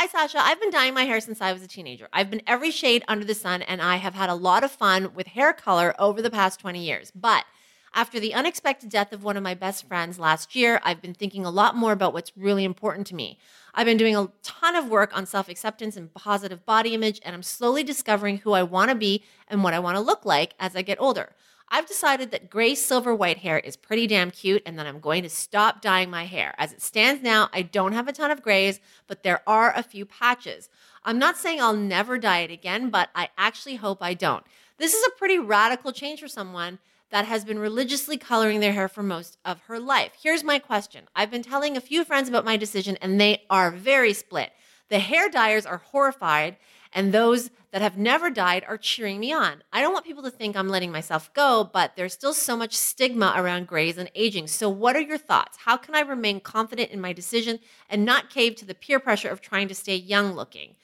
Hi, 0.00 0.06
Sasha. 0.06 0.38
I've 0.40 0.58
been 0.58 0.70
dyeing 0.70 0.94
my 0.94 1.04
hair 1.04 1.20
since 1.20 1.42
I 1.42 1.52
was 1.52 1.62
a 1.62 1.68
teenager. 1.68 2.08
I've 2.10 2.30
been 2.30 2.40
every 2.46 2.70
shade 2.70 3.04
under 3.06 3.24
the 3.24 3.34
sun, 3.34 3.60
and 3.60 3.82
I 3.82 3.96
have 3.96 4.14
had 4.14 4.30
a 4.30 4.34
lot 4.34 4.64
of 4.64 4.70
fun 4.70 5.12
with 5.14 5.26
hair 5.26 5.52
color 5.52 5.94
over 5.98 6.22
the 6.22 6.30
past 6.30 6.58
20 6.60 6.82
years. 6.82 7.12
But 7.14 7.44
after 7.92 8.20
the 8.20 8.34
unexpected 8.34 8.88
death 8.88 9.12
of 9.12 9.24
one 9.24 9.36
of 9.36 9.42
my 9.42 9.54
best 9.54 9.88
friends 9.88 10.18
last 10.18 10.54
year, 10.54 10.80
I've 10.84 11.02
been 11.02 11.14
thinking 11.14 11.44
a 11.44 11.50
lot 11.50 11.74
more 11.74 11.92
about 11.92 12.12
what's 12.12 12.36
really 12.36 12.64
important 12.64 13.06
to 13.08 13.16
me. 13.16 13.38
I've 13.74 13.86
been 13.86 13.96
doing 13.96 14.16
a 14.16 14.30
ton 14.42 14.76
of 14.76 14.88
work 14.88 15.16
on 15.16 15.26
self 15.26 15.48
acceptance 15.48 15.96
and 15.96 16.12
positive 16.14 16.64
body 16.64 16.94
image, 16.94 17.20
and 17.24 17.34
I'm 17.34 17.42
slowly 17.42 17.82
discovering 17.82 18.38
who 18.38 18.52
I 18.52 18.62
want 18.62 18.90
to 18.90 18.94
be 18.94 19.24
and 19.48 19.64
what 19.64 19.74
I 19.74 19.80
want 19.80 19.96
to 19.96 20.02
look 20.02 20.24
like 20.24 20.54
as 20.60 20.76
I 20.76 20.82
get 20.82 21.00
older. 21.00 21.34
I've 21.72 21.86
decided 21.86 22.30
that 22.30 22.50
gray 22.50 22.74
silver 22.74 23.14
white 23.14 23.38
hair 23.38 23.58
is 23.58 23.76
pretty 23.76 24.08
damn 24.08 24.32
cute 24.32 24.62
and 24.66 24.76
that 24.78 24.86
I'm 24.86 24.98
going 24.98 25.22
to 25.22 25.30
stop 25.30 25.80
dyeing 25.80 26.10
my 26.10 26.24
hair. 26.24 26.54
As 26.58 26.72
it 26.72 26.82
stands 26.82 27.22
now, 27.22 27.48
I 27.52 27.62
don't 27.62 27.92
have 27.92 28.08
a 28.08 28.12
ton 28.12 28.32
of 28.32 28.42
grays, 28.42 28.80
but 29.06 29.22
there 29.22 29.40
are 29.46 29.72
a 29.72 29.84
few 29.84 30.04
patches. 30.04 30.68
I'm 31.04 31.18
not 31.18 31.36
saying 31.36 31.60
I'll 31.60 31.76
never 31.76 32.18
dye 32.18 32.40
it 32.40 32.50
again, 32.50 32.90
but 32.90 33.08
I 33.14 33.28
actually 33.38 33.76
hope 33.76 34.02
I 34.02 34.14
don't. 34.14 34.44
This 34.78 34.94
is 34.94 35.06
a 35.06 35.16
pretty 35.16 35.38
radical 35.38 35.92
change 35.92 36.20
for 36.20 36.28
someone 36.28 36.80
that 37.10 37.26
has 37.26 37.44
been 37.44 37.58
religiously 37.58 38.16
coloring 38.16 38.60
their 38.60 38.72
hair 38.72 38.88
for 38.88 39.02
most 39.02 39.36
of 39.44 39.60
her 39.62 39.78
life. 39.78 40.12
Here's 40.20 40.44
my 40.44 40.58
question 40.58 41.08
I've 41.14 41.30
been 41.30 41.42
telling 41.42 41.76
a 41.76 41.80
few 41.80 42.04
friends 42.04 42.28
about 42.28 42.44
my 42.44 42.56
decision, 42.56 42.96
and 43.00 43.20
they 43.20 43.42
are 43.50 43.70
very 43.70 44.12
split. 44.12 44.52
The 44.88 44.98
hair 44.98 45.28
dyers 45.28 45.66
are 45.66 45.78
horrified, 45.78 46.56
and 46.92 47.12
those 47.12 47.50
that 47.70 47.82
have 47.82 47.96
never 47.96 48.30
dyed 48.30 48.64
are 48.66 48.76
cheering 48.76 49.20
me 49.20 49.32
on. 49.32 49.62
I 49.72 49.80
don't 49.80 49.92
want 49.92 50.04
people 50.04 50.24
to 50.24 50.30
think 50.30 50.56
I'm 50.56 50.68
letting 50.68 50.90
myself 50.90 51.32
go, 51.34 51.68
but 51.72 51.92
there's 51.94 52.12
still 52.12 52.34
so 52.34 52.56
much 52.56 52.76
stigma 52.76 53.32
around 53.36 53.68
grays 53.68 53.98
and 53.98 54.10
aging. 54.14 54.48
So, 54.48 54.68
what 54.68 54.96
are 54.96 55.00
your 55.00 55.18
thoughts? 55.18 55.58
How 55.64 55.76
can 55.76 55.94
I 55.94 56.00
remain 56.00 56.40
confident 56.40 56.90
in 56.90 57.00
my 57.00 57.12
decision 57.12 57.60
and 57.88 58.04
not 58.04 58.30
cave 58.30 58.56
to 58.56 58.64
the 58.64 58.74
peer 58.74 58.98
pressure 58.98 59.28
of 59.28 59.40
trying 59.40 59.68
to 59.68 59.74
stay 59.74 59.96
young 59.96 60.32
looking? 60.32 60.74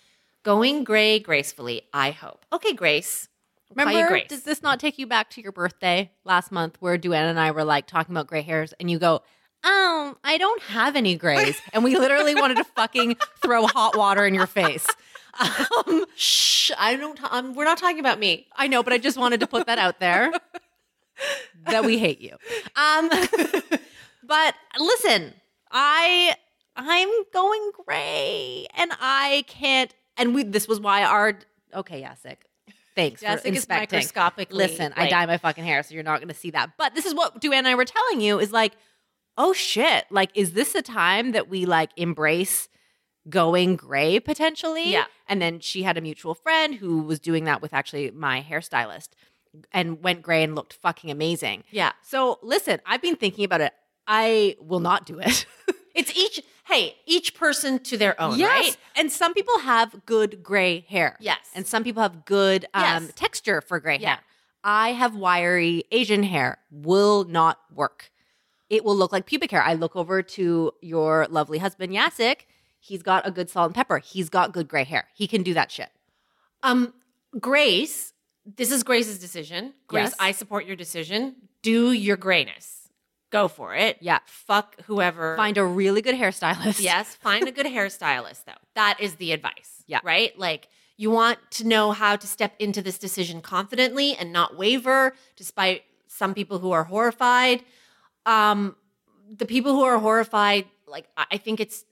Going 0.45 0.85
gray 0.85 1.19
gracefully, 1.19 1.83
I 1.93 2.13
hope. 2.13 2.47
Okay, 2.53 2.73
Grace. 2.73 3.29
We'll 3.77 3.85
call 3.85 3.93
you 3.93 4.05
Remember, 4.05 4.27
does 4.27 4.43
this 4.43 4.63
not 4.63 4.81
take 4.81 4.99
you 4.99 5.07
back 5.07 5.31
to 5.31 5.43
your 5.43 5.53
birthday 5.53 6.11
last 6.25 6.51
month 6.51 6.77
where 6.81 6.97
Duana 6.97 7.29
and 7.31 7.39
I 7.39 7.51
were 7.51 7.65
like 7.65 7.87
talking 7.87 8.15
about 8.15 8.27
gray 8.27 8.43
hairs 8.43 8.73
and 8.81 8.91
you 8.91 8.99
go, 8.99 9.23
um, 9.65 10.17
I 10.25 10.37
don't 10.39 10.63
have 10.63 10.97
any 10.97 11.17
grays. 11.17 11.61
and 11.73 11.83
we 11.85 11.97
literally 11.97 12.35
wanted 12.35 12.57
to 12.59 12.65
fucking 12.65 13.17
throw 13.43 13.67
hot 13.67 13.97
water 13.97 14.25
in 14.27 14.35
your 14.35 14.47
face. 14.47 14.87
Um, 15.87 16.07
Shh, 16.15 16.71
I 16.79 16.97
don't. 16.97 17.21
Um, 17.31 17.53
we're 17.53 17.67
not 17.67 17.77
talking 17.77 18.01
about 18.01 18.19
me. 18.19 18.47
I 18.57 18.69
know, 18.69 18.83
but 18.83 18.95
I 18.95 18.97
just 18.99 19.19
wanted 19.19 19.41
to 19.41 19.47
put 19.47 19.67
that 19.67 19.79
out 19.79 20.01
there 20.01 20.33
that 21.67 21.85
we 21.85 21.99
hate 21.99 22.23
you. 22.23 22.37
Um, 22.75 23.11
but 24.25 24.55
listen, 24.79 25.35
I 25.71 26.35
I'm 26.75 27.11
going 27.35 27.71
gray, 27.85 28.67
and 28.79 28.93
I 28.99 29.45
can't. 29.47 29.95
And 30.17 30.35
we 30.35 30.43
this 30.43 30.67
was 30.67 30.81
why 30.81 31.05
our 31.05 31.39
okay, 31.75 32.01
Jacek. 32.01 32.37
Thanks 32.97 33.21
for 33.21 33.27
Jessica 33.27 33.49
is 33.49 33.57
inspecting. 33.57 33.99
microscopically, 33.99 34.57
Listen, 34.57 34.93
I 34.97 35.09
dye 35.09 35.27
my 35.27 35.37
fucking 35.39 35.65
hair, 35.65 35.83
so 35.83 35.95
you're 35.95 36.03
not 36.03 36.19
going 36.19 36.29
to 36.29 36.35
see 36.35 36.51
that. 36.51 36.71
But 36.77 36.95
this 36.95 37.07
is 37.07 37.15
what 37.15 37.41
Duana 37.41 37.59
and 37.59 37.69
I 37.69 37.75
were 37.77 37.85
telling 37.85 38.21
you 38.21 38.41
is 38.41 38.53
like, 38.53 38.73
oh 39.37 39.53
shit, 39.53 40.07
like 40.11 40.31
is 40.35 40.53
this 40.53 40.75
a 40.75 40.83
time 40.83 41.33
that 41.33 41.49
we 41.49 41.67
like 41.67 41.91
embrace 41.97 42.69
going 43.29 43.77
gray 43.77 44.19
potentially? 44.19 44.91
Yeah. 44.91 45.05
And 45.29 45.41
then 45.41 45.61
she 45.61 45.83
had 45.83 45.97
a 45.97 46.01
mutual 46.01 46.35
friend 46.35 46.75
who 46.75 47.03
was 47.03 47.21
doing 47.21 47.45
that 47.45 47.61
with 47.61 47.75
actually 47.75 48.11
my 48.11 48.45
hairstylist 48.49 49.11
and 49.73 50.03
went 50.03 50.23
gray 50.23 50.43
and 50.43 50.55
looked 50.55 50.73
fucking 50.73 51.11
amazing. 51.11 51.65
Yeah, 51.71 51.93
So 52.03 52.39
listen, 52.43 52.81
I've 52.87 53.03
been 53.03 53.17
thinking 53.17 53.45
about 53.45 53.61
it. 53.61 53.73
I 54.07 54.57
will 54.61 54.81
not 54.81 55.07
do 55.07 55.19
it. 55.19 55.47
it's 55.95 56.17
each. 56.17 56.41
Hey, 56.67 56.97
each 57.07 57.35
person 57.35 57.79
to 57.85 57.97
their 57.97 58.21
own, 58.21 58.41
right? 58.41 58.77
And 58.97 59.11
some 59.13 59.35
people 59.35 59.59
have 59.61 60.05
good 60.05 60.43
gray 60.43 60.81
hair. 60.89 61.17
Yes. 61.21 61.39
And 61.55 61.67
some 61.67 61.85
people 61.85 62.03
have 62.03 62.25
good 62.25 62.65
um, 62.75 62.83
Yes. 63.05 63.13
texture 63.15 63.61
for 63.61 63.79
gray 63.81 63.99
Yeah. 63.99 64.15
hair. 64.17 64.19
I 64.65 64.93
have 64.93 65.15
wiry 65.15 65.85
Asian 65.93 66.25
hair. 66.25 66.59
Will 66.73 67.23
not 67.25 67.61
work. 67.73 68.11
It 68.69 68.85
will 68.85 68.97
look 68.97 69.13
like 69.13 69.27
pubic 69.27 69.53
hair. 69.53 69.63
I 69.63 69.75
look 69.75 69.95
over 69.95 70.23
to 70.23 70.73
your 70.81 71.27
lovely 71.31 71.59
husband, 71.59 71.93
Jacek. 71.93 72.47
He's 72.81 73.03
got 73.03 73.25
a 73.27 73.31
good 73.31 73.49
salt 73.49 73.67
and 73.69 73.75
pepper. 73.75 73.99
He's 73.99 74.29
got 74.29 74.53
good 74.53 74.67
gray 74.67 74.83
hair. 74.85 75.07
He 75.15 75.29
can 75.29 75.45
do 75.45 75.55
that 75.55 75.71
shit. 75.71 75.91
Um, 76.65 76.93
Grace, 77.39 78.13
this 78.57 78.73
is 78.73 78.83
Grace's 78.83 79.19
decision. 79.21 79.73
Grace, 79.87 80.09
Yes. 80.11 80.15
I 80.19 80.33
support 80.33 80.67
your 80.67 80.75
decision. 80.77 81.37
Do 81.63 81.93
your 81.93 82.17
grayness. 82.17 82.86
Go 83.31 83.49
for 83.49 83.75
it. 83.75 83.99
Yeah. 84.01 84.19
Fuck 84.27 84.77
whoever. 84.85 85.37
Find 85.37 85.59
a 85.59 85.65
really 85.65 86.01
good 86.03 86.15
hairstylist. 86.15 86.81
Yes, 86.81 87.15
find 87.21 87.47
a 87.49 87.53
good 87.53 87.67
hairstylist 87.67 88.45
though. 88.45 88.53
That 88.75 88.99
is 89.01 89.17
the 89.17 89.33
advice. 89.33 89.83
Yeah. 89.87 90.01
Right? 90.05 90.39
Like 90.39 90.69
you 90.97 91.11
want 91.11 91.39
to 91.53 91.67
know 91.67 91.93
how 91.93 92.17
to 92.17 92.27
step 92.27 92.55
into 92.59 92.81
this 92.83 92.99
decision 92.99 93.41
confidently 93.43 94.17
and 94.17 94.33
not 94.33 94.57
waver 94.57 95.15
despite 95.37 95.83
some 96.07 96.35
people 96.35 96.59
who 96.61 96.71
are 96.73 96.85
horrified. 96.85 97.63
Um 98.25 98.77
the 99.29 99.45
people 99.47 99.73
who 99.73 99.83
are 99.83 99.99
horrified, 99.99 100.67
like 100.87 101.07
I 101.17 101.37
think 101.37 101.59
it's 101.59 101.85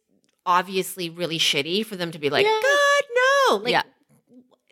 obviously 0.46 1.10
really 1.10 1.38
shitty 1.38 1.84
for 1.84 1.96
them 1.96 2.12
to 2.12 2.18
be 2.18 2.30
like, 2.30 2.46
Yeah. 2.46 2.60
God, 2.62 3.02
no. 3.50 3.56
Like 3.56 3.72
Yeah. 3.72 3.82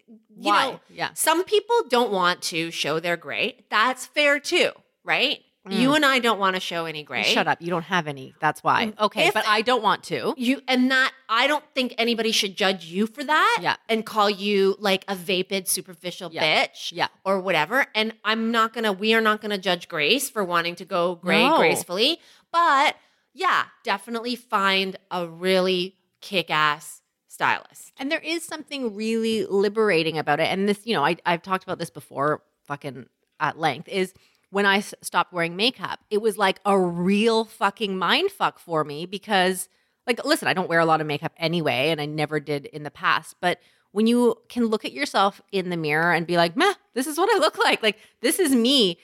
you 0.06 0.50
Why? 0.50 0.70
know, 0.70 0.80
Yeah. 0.90 1.10
some 1.14 1.42
people 1.44 1.76
don't 1.88 2.12
want 2.12 2.40
to 2.42 2.70
show 2.70 3.00
their 3.00 3.16
great. 3.16 3.68
That's 3.68 4.06
fair 4.06 4.38
too, 4.38 4.70
right? 5.02 5.40
You 5.70 5.90
mm. 5.90 5.96
and 5.96 6.04
I 6.04 6.18
don't 6.18 6.40
want 6.40 6.56
to 6.56 6.60
show 6.60 6.86
any 6.86 7.04
gray. 7.04 7.22
Shut 7.22 7.46
up. 7.46 7.62
You 7.62 7.70
don't 7.70 7.84
have 7.84 8.08
any. 8.08 8.34
That's 8.40 8.64
why. 8.64 8.86
Mm, 8.86 8.98
okay, 8.98 9.28
If- 9.28 9.34
but 9.34 9.46
I 9.46 9.62
don't 9.62 9.82
want 9.82 10.02
to. 10.04 10.34
You 10.36 10.60
and 10.66 10.90
that 10.90 11.12
I 11.28 11.46
don't 11.46 11.64
think 11.74 11.94
anybody 11.98 12.32
should 12.32 12.56
judge 12.56 12.86
you 12.86 13.06
for 13.06 13.22
that. 13.22 13.58
Yeah. 13.62 13.76
And 13.88 14.04
call 14.04 14.28
you 14.28 14.76
like 14.80 15.04
a 15.06 15.14
vapid, 15.14 15.68
superficial 15.68 16.30
Yeah. 16.32 16.66
bitch. 16.66 16.90
Yeah. 16.92 17.08
Or 17.24 17.38
whatever. 17.40 17.86
And 17.94 18.12
I'm 18.24 18.50
not 18.50 18.72
gonna, 18.72 18.92
we 18.92 19.14
are 19.14 19.20
not 19.20 19.40
gonna 19.40 19.58
judge 19.58 19.88
Grace 19.88 20.28
for 20.28 20.44
wanting 20.44 20.74
to 20.76 20.84
go 20.84 21.14
gray 21.14 21.46
No. 21.46 21.58
gracefully. 21.58 22.18
But 22.50 22.96
yeah, 23.32 23.66
definitely 23.84 24.34
find 24.34 24.96
a 25.10 25.28
really 25.28 25.96
kick-ass 26.20 27.02
stylist. 27.28 27.92
And 27.98 28.10
there 28.10 28.20
is 28.20 28.44
something 28.44 28.94
really 28.94 29.46
liberating 29.46 30.18
about 30.18 30.40
it. 30.40 30.44
And 30.44 30.68
this, 30.68 30.80
you 30.84 30.94
know, 30.94 31.04
I, 31.04 31.16
I've 31.24 31.42
talked 31.42 31.64
about 31.64 31.78
this 31.78 31.90
before, 31.90 32.42
fucking 32.64 33.06
at 33.40 33.58
length, 33.58 33.88
is 33.88 34.12
when 34.52 34.66
I 34.66 34.78
s- 34.78 34.94
stopped 35.00 35.32
wearing 35.32 35.56
makeup, 35.56 36.00
it 36.10 36.20
was 36.20 36.36
like 36.36 36.60
a 36.66 36.78
real 36.78 37.46
fucking 37.46 37.96
mind 37.96 38.30
fuck 38.30 38.58
for 38.58 38.84
me 38.84 39.06
because, 39.06 39.70
like, 40.06 40.22
listen, 40.26 40.46
I 40.46 40.52
don't 40.52 40.68
wear 40.68 40.78
a 40.78 40.84
lot 40.84 41.00
of 41.00 41.06
makeup 41.06 41.32
anyway, 41.38 41.88
and 41.88 42.02
I 42.02 42.04
never 42.04 42.38
did 42.38 42.66
in 42.66 42.82
the 42.82 42.90
past. 42.90 43.36
But 43.40 43.60
when 43.92 44.06
you 44.06 44.36
can 44.50 44.66
look 44.66 44.84
at 44.84 44.92
yourself 44.92 45.40
in 45.52 45.70
the 45.70 45.78
mirror 45.78 46.12
and 46.12 46.26
be 46.26 46.36
like, 46.36 46.54
meh, 46.54 46.74
this 46.92 47.06
is 47.06 47.16
what 47.16 47.34
I 47.34 47.38
look 47.38 47.56
like, 47.56 47.82
like, 47.82 47.96
this 48.20 48.38
is 48.38 48.54
me, 48.54 48.98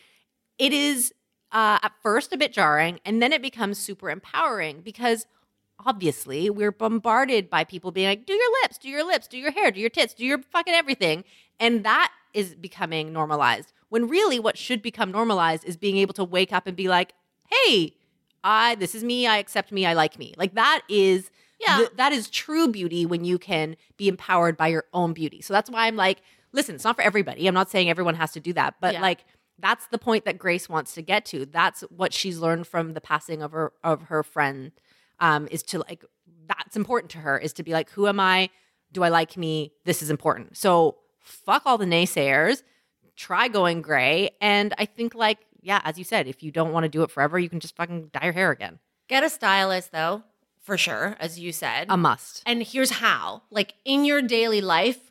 it 0.58 0.74
is 0.74 1.14
uh, 1.50 1.78
at 1.82 1.92
first 2.02 2.34
a 2.34 2.37
bit 2.37 2.52
jarring, 2.52 3.00
and 3.06 3.22
then 3.22 3.32
it 3.32 3.40
becomes 3.40 3.78
super 3.78 4.11
empowering 4.11 4.82
because 4.82 5.26
obviously 5.87 6.50
we're 6.50 6.72
bombarded 6.72 7.48
by 7.48 7.64
people 7.64 7.90
being 7.90 8.08
like, 8.08 8.26
do 8.26 8.34
your 8.34 8.62
lips, 8.62 8.76
do 8.76 8.90
your 8.90 9.06
lips, 9.06 9.26
do 9.26 9.38
your 9.38 9.52
hair, 9.52 9.70
do 9.70 9.80
your 9.80 9.88
tits, 9.88 10.12
do 10.12 10.26
your 10.26 10.42
fucking 10.42 10.74
everything. 10.74 11.24
And 11.58 11.84
that 11.84 12.12
is 12.34 12.54
becoming 12.54 13.14
normalized. 13.14 13.72
When 13.90 14.09
really 14.09 14.38
what 14.38 14.59
should 14.59 14.83
become 14.83 15.11
normalized 15.11 15.64
is 15.64 15.77
being 15.77 15.96
able 15.96 16.14
to 16.14 16.24
wake 16.24 16.53
up 16.53 16.66
and 16.66 16.77
be 16.77 16.88
like, 16.88 17.12
hey, 17.51 17.94
I 18.44 18.74
this 18.77 18.94
is 18.94 19.03
me, 19.03 19.27
I 19.27 19.38
accept 19.38 19.72
me, 19.72 19.87
I 19.87 19.94
like 19.94 20.18
me. 20.18 20.35
Like 20.37 20.55
that 20.55 20.83
is 20.88 21.31
Yeah. 21.59 21.79
th- 21.79 21.90
that 21.96 22.12
is 22.12 22.29
true 22.31 22.68
beauty 22.68 23.05
when 23.07 23.24
you 23.24 23.38
can 23.38 23.77
be 23.96 24.09
empowered 24.09 24.57
by 24.57 24.68
your 24.68 24.85
own 24.92 25.12
beauty. 25.12 25.40
So 25.40 25.53
that's 25.53 25.70
why 25.70 25.87
I'm 25.87 25.96
like, 25.96 26.18
listen, 26.53 26.74
it's 26.74 26.85
not 26.85 26.96
for 26.96 27.03
everybody. 27.03 27.46
I'm 27.46 27.55
not 27.55 27.70
saying 27.70 27.88
everyone 27.90 28.14
has 28.14 28.33
to 28.33 28.40
do 28.40 28.53
that, 28.55 28.74
but 28.81 28.94
Yeah. 28.94 29.03
like 29.03 29.24
that's 29.59 29.87
the 29.88 29.98
point 29.98 30.24
that 30.24 30.38
Grace 30.38 30.68
wants 30.68 30.94
to 30.94 31.03
get 31.03 31.24
to. 31.27 31.44
That's 31.46 31.81
what 31.90 32.12
she's 32.12 32.38
learned 32.38 32.66
from 32.68 32.94
the 32.94 33.01
passing 33.01 33.42
of 33.42 33.51
her 33.53 33.72
of 33.83 34.03
her 34.03 34.22
friend. 34.22 34.70
Um, 35.20 35.48
is 35.51 35.62
to 35.64 35.79
like 35.81 36.05
that's 36.46 36.77
important 36.77 37.11
to 37.12 37.18
her 37.18 37.37
is 37.38 37.53
to 37.55 37.62
be 37.64 37.72
like, 37.72 37.90
who 37.90 38.07
am 38.07 38.20
I? 38.20 38.51
Do 38.92 39.03
I 39.03 39.09
like 39.09 39.37
me? 39.37 39.72
This 39.85 40.01
is 40.03 40.11
important. 40.11 40.57
So 40.57 40.98
fuck 41.20 41.62
all 41.66 41.77
the 41.77 41.85
naysayers. 41.87 42.62
Try 43.18 43.48
going 43.48 43.83
gray, 43.83 44.31
and 44.40 44.72
I 44.78 44.85
think 44.87 45.14
like 45.14 45.38
yeah, 45.61 45.81
as 45.85 45.98
you 45.98 46.04
said, 46.04 46.28
if 46.28 46.42
you 46.42 46.52
don't 46.52 46.72
want 46.72 46.85
to 46.85 46.88
do 46.88 47.02
it 47.02 47.11
forever, 47.11 47.37
you 47.38 47.48
can 47.50 47.59
just 47.59 47.74
fucking 47.76 48.11
dye 48.12 48.24
your 48.24 48.33
hair 48.33 48.52
again. 48.52 48.78
Get 49.09 49.24
a 49.24 49.28
stylist 49.28 49.90
though, 49.90 50.22
for 50.62 50.78
sure, 50.78 51.16
as 51.18 51.38
you 51.38 51.50
said. 51.52 51.87
A 51.90 51.96
must. 51.96 52.42
And 52.46 52.62
here's 52.62 52.90
how 52.90 53.42
like 53.50 53.74
in 53.85 54.04
your 54.04 54.22
daily 54.22 54.61
life, 54.61 55.11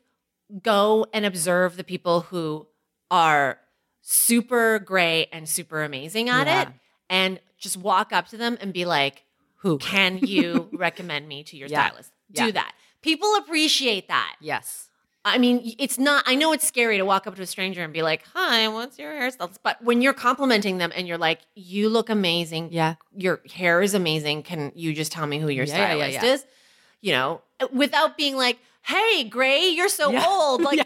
go 0.64 1.06
and 1.14 1.26
observe 1.26 1.76
the 1.76 1.84
people 1.84 2.22
who 2.22 2.66
are 3.12 3.60
super 4.02 4.80
great 4.80 5.28
and 5.34 5.48
super 5.50 5.84
amazing 5.84 6.30
at 6.30 6.48
Yeah. 6.48 6.62
it. 6.62 6.68
And 7.10 7.40
just 7.58 7.76
walk 7.78 8.14
up 8.14 8.28
to 8.30 8.38
them 8.38 8.58
and 8.62 8.72
be 8.74 8.86
like, 8.86 9.24
Who? 9.58 9.78
Can 9.80 10.20
you 10.20 10.70
recommend 10.74 11.28
me 11.28 11.44
to 11.44 11.58
your 11.58 11.68
Yeah. 11.68 11.88
stylist? 11.88 12.14
Do 12.32 12.46
Yeah. 12.46 12.52
that. 12.52 12.74
People 13.02 13.36
appreciate 13.36 14.08
that. 14.08 14.36
Yes. 14.40 14.87
I 15.34 15.38
mean, 15.38 15.76
it's 15.80 15.98
not, 15.98 16.24
I 16.28 16.36
know 16.36 16.52
it's 16.54 16.68
scary 16.68 16.98
to 16.98 17.06
walk 17.06 17.28
up 17.28 17.36
to 17.36 17.42
a 17.42 17.46
stranger 17.46 17.84
and 17.84 17.94
be 17.94 18.02
like, 18.02 18.24
Hi, 18.34 18.68
what's 18.68 18.98
your 19.00 19.12
hairstyle? 19.12 19.56
But 19.64 19.82
when 19.84 20.02
you're 20.02 20.14
complimenting 20.14 20.78
them 20.78 20.92
and 20.96 21.08
you're 21.08 21.18
like, 21.18 21.40
You 21.56 21.90
look 21.90 22.10
amazing. 22.10 22.70
Yeah. 22.72 22.96
Your 23.16 23.42
hair 23.54 23.82
is 23.82 23.94
amazing. 23.94 24.44
Can 24.44 24.72
you 24.76 24.94
just 24.94 25.12
tell 25.12 25.28
me 25.28 25.40
who 25.40 25.50
your 25.50 25.66
Yeah, 25.66 25.76
yeah, 25.76 25.82
yeah, 25.82 25.88
stylist 26.10 26.26
yeah. 26.26 26.34
is? 26.34 26.46
You 27.02 27.12
know, 27.12 27.42
without 27.74 28.18
being 28.18 28.36
like, 28.36 28.60
Hey, 28.84 29.26
Gray, 29.26 29.70
you're 29.70 29.90
so 29.90 30.18
old. 30.18 30.62
Like, 30.62 30.80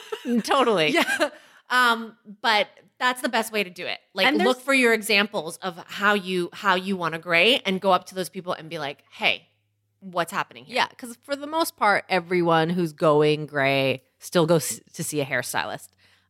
totally. 0.44 0.90
yeah. 0.90 1.30
Um, 1.70 2.16
but 2.40 2.68
that's 2.98 3.22
the 3.22 3.28
best 3.28 3.52
way 3.52 3.64
to 3.64 3.70
do 3.70 3.86
it. 3.86 3.98
Like 4.14 4.34
look 4.34 4.60
for 4.60 4.74
your 4.74 4.92
examples 4.92 5.56
of 5.58 5.76
how 5.86 6.14
you 6.14 6.50
how 6.52 6.74
you 6.74 6.96
want 6.96 7.14
to 7.14 7.18
gray 7.20 7.60
and 7.64 7.80
go 7.80 7.92
up 7.92 8.06
to 8.06 8.14
those 8.14 8.28
people 8.28 8.52
and 8.52 8.68
be 8.68 8.78
like, 8.78 9.04
"Hey, 9.10 9.48
what's 10.00 10.32
happening 10.32 10.64
here?" 10.64 10.76
Yeah, 10.76 10.86
because 10.88 11.16
for 11.22 11.36
the 11.36 11.46
most 11.46 11.76
part, 11.76 12.04
everyone 12.08 12.70
who's 12.70 12.92
going 12.92 13.46
gray 13.46 14.02
still 14.18 14.46
goes 14.46 14.80
to 14.94 15.04
see 15.04 15.20
a 15.20 15.24
hairstylist, 15.24 15.88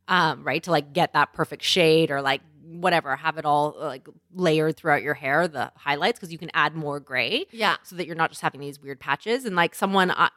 um, 0.09 0.45
right? 0.45 0.63
To 0.63 0.71
like 0.71 0.93
get 0.93 1.13
that 1.15 1.33
perfect 1.33 1.63
shade 1.63 2.11
or 2.11 2.21
like 2.23 2.41
whatever, 2.63 3.17
have 3.17 3.39
it 3.39 3.47
all 3.47 3.75
like 3.79 4.07
layered 4.35 4.77
throughout 4.77 5.03
your 5.03 5.15
hair, 5.15 5.49
the 5.49 5.73
highlights, 5.75 6.19
because 6.19 6.31
you 6.31 6.39
can 6.39 6.51
add 6.53 6.75
more 6.75 7.01
gray. 7.01 7.47
Yeah. 7.51 7.77
So 7.83 7.97
that 7.97 8.07
you're 8.07 8.15
not 8.15 8.31
just 8.31 8.43
having 8.43 8.61
these 8.61 8.79
weird 8.79 9.01
patches. 9.01 9.47
And 9.47 9.57
like 9.57 9.75
someone, 9.75 10.11
uh, 10.11 10.29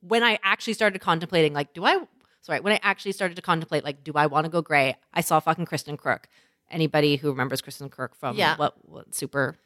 when 0.00 0.22
I 0.22 0.38
actually 0.42 0.72
started 0.72 0.98
contemplating, 1.00 1.52
like, 1.52 1.74
do 1.74 1.84
I, 1.84 2.00
sorry, 2.40 2.60
when 2.60 2.72
I 2.72 2.80
actually 2.82 3.12
started 3.12 3.34
to 3.34 3.42
contemplate, 3.42 3.84
like, 3.84 4.02
do 4.04 4.12
I 4.14 4.24
want 4.26 4.46
to 4.46 4.50
go 4.50 4.62
gray? 4.62 4.96
I 5.12 5.20
saw 5.20 5.38
fucking 5.38 5.66
Kristin 5.66 5.98
Kreuk. 5.98 6.24
Anybody 6.70 7.16
who 7.16 7.28
remembers 7.30 7.60
Kristin 7.60 7.90
Kreuk 7.90 8.14
from 8.14 8.36
Yeah. 8.38 8.56
what, 8.56 8.74
what 8.88 9.14
super, 9.14 9.56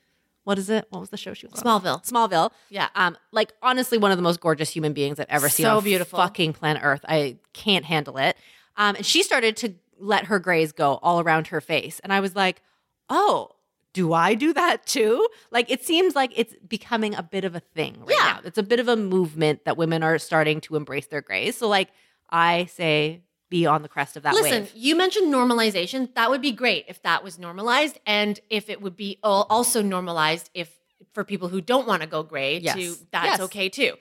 what 0.45 0.59
is 0.59 0.71
it? 0.71 0.87
What 0.91 1.01
was 1.01 1.11
the 1.11 1.17
show 1.17 1.35
she 1.35 1.47
was 1.47 1.63
on? 1.63 1.81
Smallville. 1.83 2.05
Smallville. 2.07 2.51
Yeah. 2.71 2.89
Um, 2.95 3.17
like 3.33 3.53
honestly, 3.63 3.99
one 3.99 4.11
of 4.11 4.17
the 4.19 4.23
most 4.23 4.41
gorgeous 4.41 4.71
human 4.71 4.93
beings 4.93 5.21
I've 5.21 5.27
ever 5.29 5.49
seen. 5.49 5.65
So 5.65 5.81
beautiful. 5.81 6.19
fucking 6.19 6.53
planet 6.55 6.83
Earth. 6.85 7.05
I 7.09 7.37
can't 7.53 7.85
handle 7.85 8.17
it. 8.19 8.37
Um, 8.77 8.97
and 8.97 9.05
she 9.07 9.23
started 9.23 9.57
to 9.59 9.75
let 9.99 10.25
her 10.27 10.39
grays 10.39 10.73
go 10.73 10.99
all 11.03 11.21
around 11.21 11.49
her 11.49 11.61
face, 11.61 12.01
and 12.01 12.13
I 12.13 12.21
was 12.21 12.35
like, 12.35 12.63
oh. 13.09 13.51
Do 13.93 14.13
I 14.13 14.35
do 14.35 14.53
that 14.53 14.87
too? 14.87 15.27
Like 15.51 15.69
it 15.69 15.85
seems 15.85 16.15
like 16.15 16.31
it's 16.37 16.55
becoming 16.69 17.13
a 17.17 17.25
bit 17.25 17.45
of 17.45 17.57
a 17.57 17.61
thing 17.61 17.97
right 18.07 18.17
Yeah. 18.17 18.33
now. 18.35 18.41
It's 18.45 18.57
a 18.57 18.63
bit 18.63 18.79
of 18.79 18.87
a 18.87 18.95
movement 18.95 19.65
that 19.65 19.77
women 19.77 20.05
are 20.05 20.17
starting 20.19 20.61
to 20.61 20.77
embrace 20.77 21.09
their 21.09 21.21
grays. 21.23 21.57
So 21.57 21.67
like 21.67 21.89
I 22.31 22.67
say 22.67 23.23
be 23.51 23.67
on 23.67 23.83
the 23.83 23.89
crest 23.89 24.17
of 24.17 24.23
that 24.23 24.33
Listen, 24.35 24.63
wave. 24.63 24.73
you 24.75 24.97
mentioned 24.97 25.33
normalization. 25.35 26.15
That 26.15 26.31
would 26.31 26.41
be 26.41 26.53
great 26.53 26.87
if 26.89 27.03
that 27.03 27.23
was 27.23 27.39
normalized 27.39 27.99
and 28.07 28.41
if 28.49 28.71
it 28.71 28.81
would 28.81 28.97
be 28.97 29.19
also 29.23 29.83
normalized 29.83 30.49
if 30.55 30.71
for 31.13 31.25
people 31.25 31.49
who 31.49 31.61
don't 31.61 31.87
want 31.87 32.01
to 32.03 32.09
go 32.09 32.23
gray 32.23 32.59
Yes. 32.59 32.77
to 32.77 32.95
that's 33.11 33.27
Yes. 33.27 33.41
okay 33.41 33.69
too. 33.69 33.95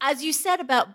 As 0.00 0.24
you 0.24 0.32
said 0.32 0.60
about 0.60 0.88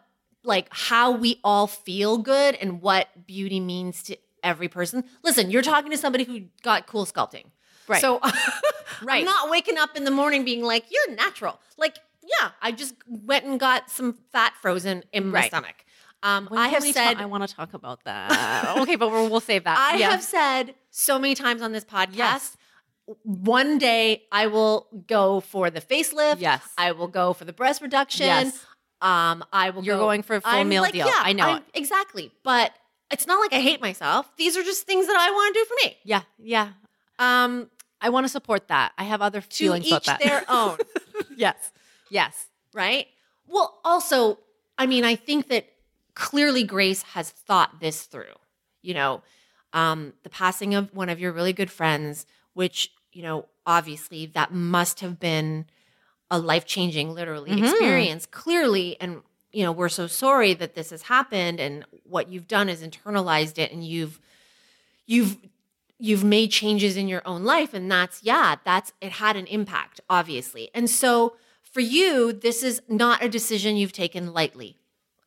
like 0.43 0.67
how 0.71 1.11
we 1.11 1.39
all 1.43 1.67
feel 1.67 2.17
good 2.17 2.55
and 2.55 2.81
what 2.81 3.07
beauty 3.25 3.59
means 3.59 4.03
to 4.03 4.17
every 4.43 4.67
person. 4.67 5.03
Listen, 5.23 5.49
you're 5.49 5.61
talking 5.63 5.89
to 5.91 5.97
somebody 5.97 6.23
who 6.23 6.41
got 6.63 6.85
cool 6.87 7.05
sculpting. 7.05 7.45
Right. 7.87 8.01
So 8.01 8.19
Right. 9.03 9.19
I'm 9.19 9.25
not 9.25 9.49
waking 9.49 9.77
up 9.77 9.95
in 9.97 10.05
the 10.05 10.11
morning 10.11 10.43
being 10.45 10.63
like, 10.63 10.85
you're 10.89 11.15
natural. 11.15 11.59
Like, 11.77 11.97
yeah, 12.23 12.51
I 12.61 12.71
just 12.71 12.95
went 13.07 13.45
and 13.45 13.59
got 13.59 13.89
some 13.91 14.13
fat 14.31 14.53
frozen 14.61 15.03
in 15.11 15.27
my 15.27 15.39
Right. 15.41 15.47
stomach. 15.51 15.84
Um, 16.25 16.49
I 16.51 16.67
have 16.69 16.83
said 16.83 17.13
ta- 17.15 17.21
I 17.23 17.25
want 17.25 17.47
to 17.47 17.55
talk 17.55 17.73
about 17.73 18.03
that. 18.05 18.77
okay, 18.81 18.95
but 18.95 19.09
we'll, 19.11 19.39
save 19.39 19.63
that. 19.65 19.77
I 19.77 19.97
Yeah. 19.97 20.11
have 20.11 20.23
said 20.23 20.73
so 20.89 21.19
many 21.19 21.35
times 21.35 21.61
on 21.61 21.71
this 21.71 21.85
podcast. 21.85 22.15
Yes. 22.17 22.57
One 23.23 23.77
day 23.77 24.23
I 24.31 24.47
will 24.47 24.87
go 25.07 25.39
for 25.39 25.69
the 25.69 25.81
facelift. 25.81 26.37
Yes. 26.39 26.61
I 26.77 26.91
will 26.93 27.07
go 27.07 27.33
for 27.33 27.45
the 27.45 27.53
breast 27.53 27.81
reduction. 27.81 28.25
Yes. 28.25 28.65
Um, 29.01 29.43
I 29.53 29.69
will. 29.69 29.83
You're 29.83 29.97
go- 29.97 30.05
going 30.05 30.23
for 30.23 30.37
a 30.37 30.41
full 30.41 30.51
I'm 30.51 30.67
meal 30.69 30.81
like, 30.81 30.93
deal. 30.93 31.05
Yeah, 31.05 31.13
I 31.19 31.33
know 31.33 31.45
I'm- 31.47 31.57
it. 31.57 31.63
exactly. 31.79 32.31
But 32.43 32.71
it's 33.11 33.27
not 33.27 33.39
like 33.39 33.53
I 33.53 33.59
hate 33.61 33.79
myself. 33.81 34.27
These 34.37 34.57
are 34.57 34.63
just 34.63 34.87
things 34.87 35.05
that 35.05 35.15
I 35.15 35.29
want 35.29 35.53
to 35.53 35.59
do 35.59 35.65
for 35.65 35.75
me. 35.85 35.97
Yeah, 36.03 36.21
yeah. 36.39 36.69
Um, 37.19 37.69
I 38.01 38.09
want 38.09 38.23
to 38.25 38.29
support 38.29 38.67
that. 38.69 38.93
I 38.97 39.03
have 39.03 39.21
other 39.21 39.41
to 39.41 39.47
feelings 39.47 39.85
about 39.87 40.01
each 40.01 40.05
that. 40.07 40.19
their 40.23 40.43
own. 40.49 40.77
yes. 41.37 41.71
Yes. 42.09 42.47
right? 42.73 43.05
Well, 43.47 43.79
also, 43.85 44.39
I 44.79 44.85
mean, 44.87 45.05
I 45.05 45.15
think 45.15 45.47
that 45.49 45.67
clearly 46.15 46.63
Grace 46.63 47.03
has 47.03 47.29
thought 47.29 47.79
this 47.79 48.03
through. 48.03 48.33
You 48.81 48.93
know, 48.95 49.21
um, 49.73 50.13
the 50.23 50.29
passing 50.29 50.73
of 50.73 50.93
one 50.95 51.09
of 51.09 51.19
your 51.19 51.31
really 51.31 51.53
good 51.53 51.69
friends, 51.71 52.25
which, 52.53 52.91
you 53.13 53.21
know, 53.21 53.45
obviously 53.65 54.25
that 54.27 54.53
must 54.53 55.01
have 55.01 55.19
been 55.19 55.65
a 56.31 56.39
life 56.39 56.65
changing, 56.65 57.13
literally, 57.13 57.51
Mhm. 57.51 57.59
experience, 57.69 58.25
clearly. 58.25 58.99
And, 58.99 59.21
you 59.51 59.63
know, 59.63 59.71
we're 59.71 59.89
so 59.89 60.07
sorry 60.07 60.53
that 60.55 60.75
this 60.75 60.89
has 60.89 61.03
happened. 61.03 61.59
And 61.59 61.85
what 62.03 62.29
you've 62.29 62.47
done 62.47 62.69
is 62.69 62.81
internalized 62.81 63.57
it 63.57 63.71
and 63.71 63.85
you've, 63.85 64.19
you've, 65.05 65.37
you've 65.99 66.23
made 66.23 66.51
changes 66.51 66.97
in 66.97 67.07
your 67.07 67.21
own 67.25 67.45
life 67.45 67.73
and 67.73 67.89
that's 67.89 68.21
yeah 68.21 68.55
that's 68.65 68.91
it 68.99 69.13
had 69.13 69.37
an 69.37 69.47
impact 69.47 70.01
obviously 70.09 70.69
and 70.73 70.89
so 70.89 71.37
for 71.61 71.79
you 71.79 72.33
this 72.33 72.63
is 72.63 72.81
not 72.89 73.23
a 73.23 73.29
decision 73.29 73.77
you've 73.77 73.93
taken 73.93 74.33
lightly 74.33 74.75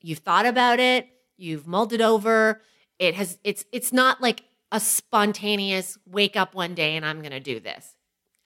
you've 0.01 0.19
thought 0.19 0.47
about 0.47 0.81
it 0.81 1.09
you've 1.37 1.67
mulled 1.67 1.93
it 1.93 2.01
over 2.01 2.61
it 2.99 3.15
has 3.15 3.39
it's 3.45 3.65
it's 3.73 3.93
not 3.93 4.21
like 4.21 4.45
a 4.71 4.81
spontaneous 4.81 5.99
wake 6.07 6.37
up 6.37 6.55
one 6.55 6.75
day 6.75 6.97
and 6.97 7.05
i'm 7.05 7.21
going 7.21 7.31
to 7.31 7.41
do 7.41 7.61
this 7.61 7.95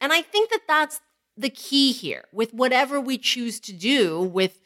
and 0.01 0.13
i 0.13 0.23
think 0.23 0.51
that 0.51 0.63
that's 0.67 1.01
the 1.37 1.51
key 1.51 1.93
here 1.93 2.25
with 2.33 2.53
whatever 2.53 3.01
we 3.01 3.17
choose 3.17 3.59
to 3.59 3.73
do 3.73 4.21
with 4.21 4.59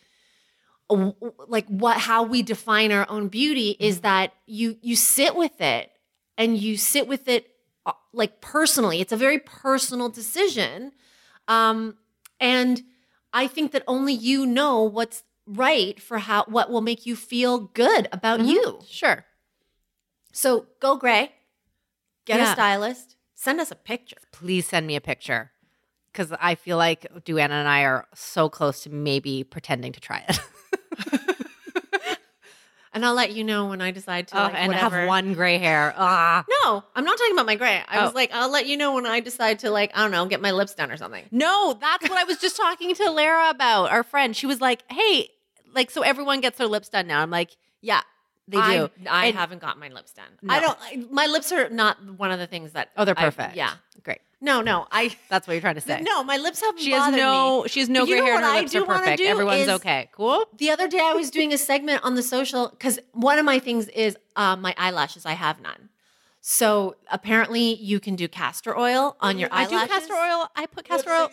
like 1.49 1.67
what 1.67 1.99
how 1.99 2.23
we 2.23 2.43
define 2.43 2.93
our 2.93 3.07
own 3.09 3.29
beauty 3.29 3.77
is 3.81 4.01
that 4.01 4.33
you 4.47 4.77
you 4.83 4.95
sit 4.95 5.35
with 5.35 5.61
it 5.61 5.91
and 6.39 6.59
you 6.59 6.77
sit 6.77 7.09
with 7.09 7.29
it 7.29 7.51
uh, 7.87 7.93
like 8.13 8.41
personally. 8.41 9.01
It's 9.01 9.13
a 9.13 9.17
very 9.17 9.39
personal 9.39 10.09
decision. 10.09 10.93
Um, 11.49 11.97
and 12.41 12.83
I 13.33 13.47
think 13.47 13.73
that 13.73 13.85
only 13.87 14.13
you 14.13 14.47
know 14.47 14.83
what's 14.83 15.23
right 15.47 16.01
for 16.01 16.19
how 16.19 16.45
what 16.49 16.71
will 16.71 16.81
make 16.81 17.07
you 17.07 17.15
feel 17.17 17.59
good 17.59 18.09
about 18.13 18.41
Mhm. 18.41 18.49
you. 18.49 18.81
Sure. 18.89 19.25
So 20.33 20.67
go 20.81 20.97
gray, 20.97 21.33
get 22.25 22.39
Yeah. 22.39 22.51
a 22.51 22.53
stylist, 22.55 23.17
send 23.35 23.61
us 23.61 23.71
a 23.71 23.77
picture. 23.77 24.17
Please 24.33 24.67
send 24.67 24.87
me 24.87 24.97
a 24.97 25.01
picture 25.01 25.53
because 26.13 26.33
I 26.41 26.55
feel 26.57 26.77
like 26.77 27.07
Duana 27.25 27.51
and 27.53 27.69
I 27.69 27.83
are 27.85 28.07
so 28.15 28.49
close 28.49 28.83
to 28.83 28.91
maybe 28.91 29.45
pretending 29.45 29.93
to 29.93 30.01
try 30.01 30.25
it. 30.29 30.39
And 32.93 33.05
I'll 33.05 33.13
let 33.13 33.33
you 33.33 33.45
know 33.45 33.67
when 33.67 33.83
I 33.83 33.91
decide 33.91 34.29
to 34.29 34.39
Oh, 34.41 34.45
like, 34.45 34.55
and 34.55 34.69
whatever. 34.73 35.01
have 35.01 35.07
one 35.09 35.35
gray 35.35 35.59
hair. 35.59 35.93
Ah. 35.99 36.47
No, 36.65 36.83
I'm 36.95 37.05
not 37.05 37.19
talking 37.19 37.35
about 37.35 37.45
my 37.45 37.55
gray. 37.57 37.83
I 37.87 37.99
Oh. 37.99 38.05
was 38.05 38.15
like, 38.15 38.31
I'll 38.33 38.51
let 38.51 38.65
you 38.65 38.79
know 38.79 38.95
when 38.95 39.05
I 39.05 39.21
decide 39.21 39.59
to 39.59 39.71
like, 39.71 39.91
I 39.95 40.01
don't 40.01 40.13
know, 40.13 40.25
get 40.25 40.41
my 40.41 40.53
lips 40.53 40.73
done 40.75 40.91
or 40.91 40.97
something. 40.97 41.23
No, 41.31 41.77
that's 41.79 42.09
what 42.09 42.17
I 42.19 42.25
was 42.25 42.39
just 42.39 42.57
talking 42.57 42.95
to 42.95 43.11
Lara 43.11 43.51
about, 43.51 43.91
our 43.91 44.03
friend. 44.03 44.35
She 44.35 44.47
was 44.47 44.63
like, 44.63 44.83
hey, 44.91 45.29
like, 45.77 45.91
so 45.93 46.03
everyone 46.03 46.41
gets 46.41 46.59
their 46.59 46.67
lips 46.67 46.89
done 46.89 47.07
now. 47.07 47.21
I'm 47.23 47.31
like, 47.31 47.57
yeah, 47.81 48.01
they 48.49 48.57
do. 48.57 48.63
I, 48.63 48.91
I 49.09 49.27
And- 49.27 49.37
haven't 49.37 49.61
got 49.61 49.79
my 49.79 49.89
lips 49.89 50.13
done. 50.13 50.27
No. 50.43 50.55
I 50.55 50.61
don't. 50.61 50.79
I, 50.81 51.05
my 51.11 51.27
lips 51.27 51.53
are 51.53 51.69
not 51.69 52.03
one 52.19 52.33
of 52.33 52.39
the 52.41 52.47
things 52.49 52.73
that. 52.73 52.91
Oh, 52.97 53.05
they're 53.05 53.19
I- 53.19 53.25
perfect. 53.25 53.55
yeah. 53.57 53.75
Great. 54.03 54.19
No, 54.41 54.61
no. 54.61 54.87
I 54.93 55.17
That's 55.31 55.47
what 55.49 55.55
you're 55.55 55.61
trying 55.63 55.77
to 55.77 55.81
say. 55.81 56.01
no. 56.03 56.23
My 56.23 56.37
lips 56.37 56.61
haven't 56.61 56.83
She 56.83 56.91
has 56.93 57.15
no 57.15 57.63
me. 57.63 57.69
she 57.69 57.81
has 57.81 57.89
no 57.89 58.01
But 58.01 58.09
you 58.09 58.15
gray 58.17 58.21
know 58.21 58.27
hair 58.27 58.35
and 58.37 58.45
her 58.45 58.51
I 58.51 58.61
lips 58.61 58.73
do 58.73 58.83
are 58.83 58.87
perfect. 58.87 59.19
do 59.19 59.25
Everyone's 59.25 59.69
okay. 59.69 60.11
Cool? 60.13 60.45
The 60.59 60.71
other 60.71 60.89
day 60.89 61.01
I 61.01 61.15
was 61.15 61.31
doing 61.31 61.53
a 61.55 61.59
segment 61.59 62.05
on 62.05 62.15
the 62.17 62.23
social 62.23 62.69
because 62.69 62.99
one 63.13 63.39
of 63.39 63.45
my 63.47 63.59
things 63.59 63.89
is 63.89 64.17
uh, 64.37 64.55
my 64.57 64.75
eyelashes. 64.77 65.25
I 65.25 65.33
have 65.33 65.61
none. 65.63 65.89
So 66.49 66.95
apparently 67.11 67.75
you 67.75 67.99
can 67.99 68.15
do 68.15 68.29
castor 68.29 68.79
oil 68.79 69.17
on 69.19 69.37
your 69.37 69.49
I 69.51 69.63
eyelashes. 69.65 69.79
I 69.79 69.87
do 69.87 69.93
castor 69.93 70.15
oil. 70.15 70.49
I 70.55 70.67
put 70.67 70.85
castor 70.85 71.11
oil. 71.11 71.29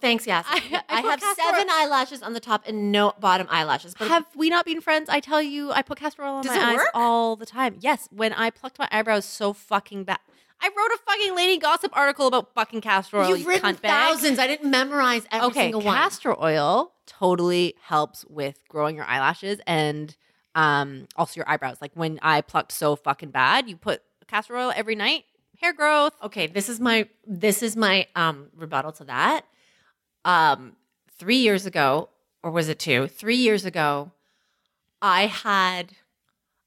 Thanks, 0.00 0.28
yes. 0.28 0.44
I- 0.48 0.80
I, 0.88 0.98
I 0.98 1.00
have 1.00 1.18
castor 1.18 1.42
seven 1.42 1.66
eyelashes 1.68 2.22
on 2.22 2.32
the 2.32 2.38
top 2.38 2.62
and 2.68 2.92
no 2.92 3.14
bottom 3.18 3.48
eyelashes. 3.50 3.96
But 3.98 4.06
Have 4.06 4.26
we 4.36 4.48
not 4.48 4.64
been 4.64 4.80
friends? 4.80 5.08
I 5.08 5.18
tell 5.18 5.42
you, 5.42 5.72
I 5.72 5.82
put 5.82 5.98
castor 5.98 6.22
oil 6.22 6.34
on 6.34 6.44
Does 6.44 6.56
my 6.56 6.62
eyes 6.70 6.76
work? 6.76 6.86
all 6.94 7.34
the 7.34 7.46
time. 7.46 7.78
Yes, 7.80 8.08
when 8.12 8.32
I 8.32 8.50
plucked 8.50 8.78
my 8.78 8.86
eyebrows 8.92 9.24
so 9.24 9.52
fucking 9.52 10.04
bad. 10.04 10.20
I 10.60 10.68
wrote 10.68 10.92
a 10.94 10.98
fucking 11.04 11.34
Lainey 11.34 11.58
Gossip 11.58 11.90
article 11.96 12.28
about 12.28 12.54
fucking 12.54 12.80
castor 12.80 13.16
oil. 13.18 13.28
you've 13.30 13.40
you 13.40 13.48
written 13.48 13.74
cunt 13.74 13.80
bag. 13.82 13.90
thousands. 13.90 14.38
I 14.38 14.46
didn't 14.46 14.70
memorize 14.70 15.26
every 15.32 15.48
okay, 15.48 15.62
single 15.62 15.80
one. 15.80 15.96
castor 15.96 16.40
oil 16.40 16.92
totally 17.06 17.74
helps 17.82 18.24
with 18.26 18.60
growing 18.68 18.94
your 18.94 19.04
eyelashes 19.04 19.58
and 19.66 20.16
um 20.54 21.08
also 21.16 21.38
your 21.40 21.48
eyebrows. 21.50 21.78
Like 21.80 21.90
when 21.94 22.20
I 22.22 22.40
plucked 22.40 22.70
so 22.70 22.94
fucking 22.94 23.30
bad, 23.32 23.68
you 23.68 23.76
put 23.76 24.02
castor 24.32 24.56
oil 24.56 24.72
every 24.74 24.94
night, 24.94 25.24
hair 25.60 25.74
growth. 25.74 26.14
okay 26.22 26.46
this 26.46 26.68
is 26.70 26.80
my 26.80 27.06
this 27.26 27.62
is 27.62 27.76
my 27.76 28.06
um 28.16 28.48
rebuttal 28.56 28.90
to 28.92 29.04
that 29.04 29.42
um 30.24 30.74
three 31.18 31.36
years 31.48 31.66
ago 31.66 32.08
or 32.42 32.50
was 32.50 32.68
it 32.70 32.78
two 32.78 33.06
three 33.06 33.36
years 33.36 33.64
ago 33.64 34.10
i 35.02 35.26
had 35.26 35.92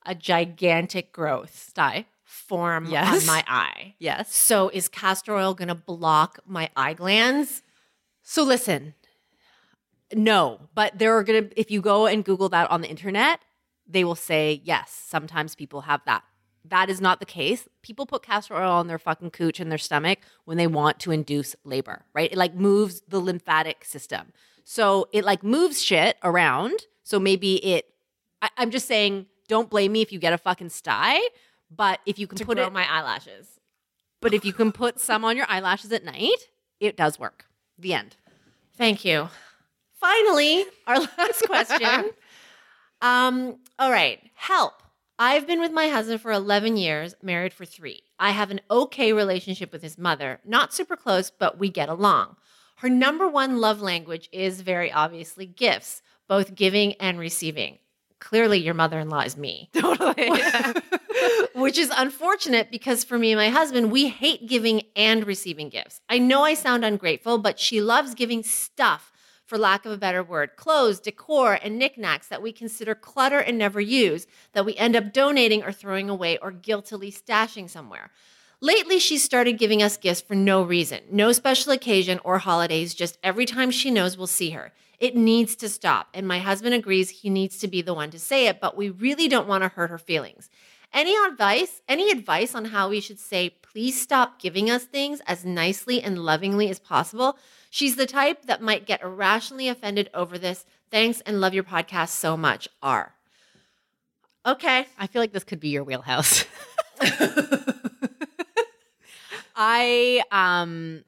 a 0.06 0.14
gigantic 0.14 1.12
growth 1.12 1.54
Sty. 1.70 2.06
form 2.24 2.86
Yes. 2.92 3.22
on 3.22 3.26
my 3.26 3.44
eye 3.48 3.96
Yes. 4.00 4.34
so 4.34 4.70
is 4.70 4.88
castor 4.88 5.34
oil 5.36 5.54
gonna 5.56 5.74
block 5.94 6.40
my 6.46 6.70
eye 6.76 6.94
glands 6.94 7.64
So 8.22 8.44
listen, 8.44 8.94
no, 10.14 10.42
but 10.74 10.98
there 11.00 11.16
are 11.18 11.24
gonna 11.24 11.48
if 11.56 11.70
you 11.74 11.82
go 11.82 12.06
and 12.08 12.24
Google 12.24 12.50
that 12.50 12.70
on 12.72 12.82
the 12.82 12.90
internet, 12.96 13.40
they 13.88 14.04
will 14.04 14.16
say 14.32 14.62
yes. 14.64 14.90
Sometimes 14.92 15.56
people 15.56 15.82
have 15.82 16.02
that. 16.06 16.24
That 16.70 16.90
is 16.90 17.00
not 17.00 17.20
the 17.20 17.26
case. 17.26 17.68
People 17.82 18.06
put 18.06 18.24
castor 18.24 18.56
oil 18.56 18.72
on 18.72 18.88
their 18.88 18.98
fucking 18.98 19.32
cooch 19.32 19.60
and 19.60 19.72
their 19.72 19.78
stomach 19.78 20.20
when 20.46 20.58
they 20.58 20.68
want 20.68 21.00
to 21.02 21.12
induce 21.12 21.56
labor, 21.64 22.06
right? 22.14 22.32
It 22.32 22.38
like 22.38 22.56
moves 22.56 23.02
the 23.08 23.20
lymphatic 23.20 23.86
system. 23.86 24.34
So 24.64 25.08
it 25.12 25.24
like 25.24 25.44
moves 25.44 25.82
shit 25.82 26.18
around. 26.24 26.80
So 27.04 27.20
maybe 27.20 27.64
it 27.64 27.86
I, 28.42 28.50
I'm 28.58 28.72
just 28.72 28.88
saying, 28.88 29.28
don't 29.48 29.70
blame 29.70 29.92
me 29.92 30.02
if 30.02 30.12
you 30.12 30.20
get 30.20 30.34
a 30.34 30.38
fucking 30.38 30.70
sty. 30.70 31.20
But 31.76 32.00
if 32.06 32.20
you 32.20 32.28
can 32.28 32.38
to 32.38 32.46
put 32.46 32.58
grow 32.58 32.68
it 32.68 32.74
my 32.74 32.86
eyelashes 32.90 33.56
but 34.26 34.34
if 34.34 34.44
you 34.44 34.54
can 34.54 34.72
put 34.72 35.00
some 35.00 35.24
on 35.24 35.38
your 35.38 35.46
eyelashes 35.48 35.92
at 35.92 36.04
night, 36.04 36.50
it 36.80 36.98
does 36.98 37.20
work. 37.20 37.46
The 37.78 37.94
end. 37.94 38.16
Thank 38.76 39.06
you. 39.06 39.30
Finally, 40.00 40.66
our 40.88 41.00
last 41.18 41.44
question. 41.46 42.10
um, 43.04 43.58
all 43.78 43.92
right, 43.92 44.20
help. 44.34 44.82
I've 45.18 45.48
been 45.48 45.62
with 45.62 45.72
my 45.72 45.88
husband 45.88 46.20
for 46.20 46.32
11 46.34 46.76
years, 46.76 47.16
married 47.22 47.54
for 47.54 47.64
three. 47.64 48.04
I 48.20 48.32
have 48.32 48.52
an 48.52 48.60
okay 48.70 49.14
relationship 49.14 49.72
with 49.72 49.82
his 49.82 49.98
mother, 49.98 50.42
not 50.44 50.74
super 50.74 50.98
close, 50.98 51.32
but 51.32 51.58
we 51.58 51.70
get 51.70 51.88
along. 51.88 52.36
Her 52.78 52.90
number 52.90 53.26
one 53.26 53.62
love 53.62 53.82
language 53.82 54.28
is 54.34 54.60
very 54.60 54.92
obviously 54.92 55.46
gifts, 55.46 56.02
both 56.28 56.54
giving 56.54 56.94
and 56.96 57.18
receiving. 57.18 57.80
Clearly, 58.20 58.60
your 58.60 58.74
mother 58.74 59.00
in 59.00 59.10
law 59.10 59.22
is 59.22 59.38
me. 59.38 59.70
Totally. 59.74 60.32
Which 61.56 61.78
is 61.78 61.92
unfortunate 61.96 62.70
because 62.70 63.06
for 63.06 63.18
me 63.18 63.32
and 63.32 63.40
my 63.40 63.50
husband, 63.50 63.92
we 63.92 64.10
hate 64.10 64.48
giving 64.48 64.82
and 64.98 65.26
receiving 65.26 65.70
gifts. 65.70 66.02
I 66.10 66.20
know 66.20 66.44
I 66.44 66.56
sound 66.56 66.84
ungrateful, 66.84 67.38
but 67.38 67.58
she 67.58 67.80
loves 67.80 68.16
giving 68.16 68.44
stuff, 68.44 69.14
for 69.46 69.58
lack 69.58 69.86
of 69.86 69.92
a 69.92 69.98
better 69.98 70.24
word 70.24 70.56
clothes, 70.56 71.00
decor, 71.00 71.60
and 71.62 71.78
knickknacks 71.78 72.28
that 72.28 72.42
we 72.42 72.52
consider 72.52 72.96
clutter 72.96 73.40
and 73.40 73.58
never 73.58 73.80
use, 73.80 74.28
that 74.54 74.66
we 74.66 74.76
end 74.76 74.96
up 74.96 75.14
donating 75.14 75.64
or 75.64 75.72
throwing 75.72 76.10
away 76.10 76.38
or 76.40 76.52
guiltily 76.52 77.12
stashing 77.12 77.70
somewhere. 77.70 78.12
Lately, 78.62 79.00
she's 79.00 79.24
started 79.24 79.60
giving 79.60 79.84
us 79.84 79.98
gifts 79.98 80.22
for 80.22 80.34
no 80.34 80.64
reason, 80.64 81.02
no 81.12 81.32
special 81.32 81.72
occasion 81.72 82.20
or 82.24 82.40
holidays, 82.40 82.94
just 82.94 83.18
every 83.22 83.46
time 83.46 83.70
she 83.70 83.92
knows 83.92 84.18
we'll 84.18 84.28
see 84.28 84.52
her. 84.52 84.72
It 85.00 85.16
needs 85.16 85.56
to 85.58 85.70
stop, 85.70 86.08
and 86.14 86.28
my 86.28 86.40
husband 86.40 86.74
agrees 86.74 87.10
he 87.10 87.30
needs 87.30 87.58
to 87.60 87.68
be 87.68 87.82
the 87.82 87.94
one 87.94 88.12
to 88.12 88.20
say 88.20 88.48
it, 88.48 88.62
but 88.62 88.78
we 88.78 88.90
really 88.90 89.28
don't 89.28 89.48
want 89.48 89.64
to 89.64 89.68
hurt 89.68 89.90
her 89.90 89.98
feelings. 89.98 90.50
Any 90.94 91.14
advice? 91.28 91.82
Any 91.90 92.10
advice 92.10 92.56
on 92.56 92.66
how 92.66 92.90
we 92.90 93.02
should 93.02 93.20
say, 93.20 93.50
please 93.50 94.02
stop 94.02 94.40
giving 94.40 94.70
us 94.70 94.86
things 94.86 95.22
as 95.28 95.44
nicely 95.44 96.02
and 96.02 96.18
lovingly 96.18 96.70
as 96.70 96.80
possible? 96.80 97.38
She's 97.76 97.98
the 97.98 98.06
type 98.06 98.46
that 98.46 98.62
might 98.62 98.86
get 98.86 99.04
irrationally 99.04 99.68
offended 99.68 100.10
over 100.14 100.38
this. 100.38 100.66
Thanks 100.92 101.20
and 101.20 101.42
love 101.42 101.54
your 101.54 101.66
podcast 101.66 102.12
so 102.12 102.38
much. 102.38 102.70
R. 102.82 103.14
Okay. 104.46 104.88
I 104.98 105.08
feel 105.08 105.22
like 105.22 105.34
this 105.34 105.44
could 105.44 105.60
be 105.60 105.68
your 105.68 105.84
wheelhouse. 105.84 106.46
I 109.58 110.24
um 110.32 111.04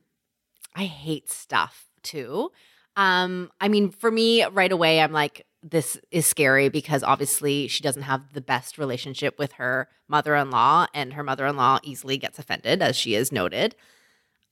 I 0.76 0.84
hate 0.84 1.30
stuff 1.30 1.86
too. 2.04 2.52
Um 2.98 3.50
I 3.62 3.70
mean 3.70 3.90
for 3.90 4.12
me 4.12 4.44
right 4.44 4.74
away 4.74 5.00
I'm 5.00 5.14
like 5.14 5.46
this 5.64 5.98
is 6.12 6.26
scary 6.26 6.68
because 6.68 7.02
obviously 7.02 7.70
she 7.70 7.82
doesn't 7.82 8.02
have 8.02 8.34
the 8.34 8.42
best 8.42 8.78
relationship 8.78 9.40
with 9.40 9.54
her 9.54 9.88
mother-in-law 10.10 10.88
and 10.94 11.14
her 11.14 11.24
mother-in-law 11.24 11.80
easily 11.84 12.18
gets 12.18 12.40
offended 12.40 12.82
as 12.82 12.98
she 12.98 13.16
is 13.16 13.32
noted. 13.32 13.74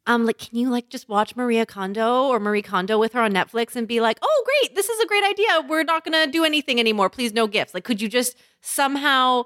Um 0.08 0.26
like 0.26 0.38
can 0.38 0.58
you 0.58 0.70
like 0.70 0.90
just 0.90 1.10
watch 1.10 1.36
Maria 1.36 1.66
Kondo 1.66 2.26
or 2.28 2.40
Marie 2.40 2.62
Kondo 2.62 2.98
with 3.00 3.14
her 3.14 3.22
on 3.22 3.34
Netflix 3.34 3.76
and 3.76 3.88
be 3.88 4.02
like, 4.02 4.20
"Oh 4.22 4.44
great, 4.46 4.76
this 4.76 4.88
is 4.90 5.00
a 5.00 5.08
great 5.08 5.24
idea. 5.24 5.66
We're 5.68 5.84
not 5.84 6.06
going 6.06 6.14
to 6.26 6.32
do 6.32 6.44
anything 6.46 6.80
anymore. 6.80 7.10
Please 7.10 7.34
no 7.34 7.48
gifts." 7.48 7.74
Like 7.74 7.84
could 7.84 8.02
you 8.02 8.08
just 8.08 8.38
somehow 8.62 9.44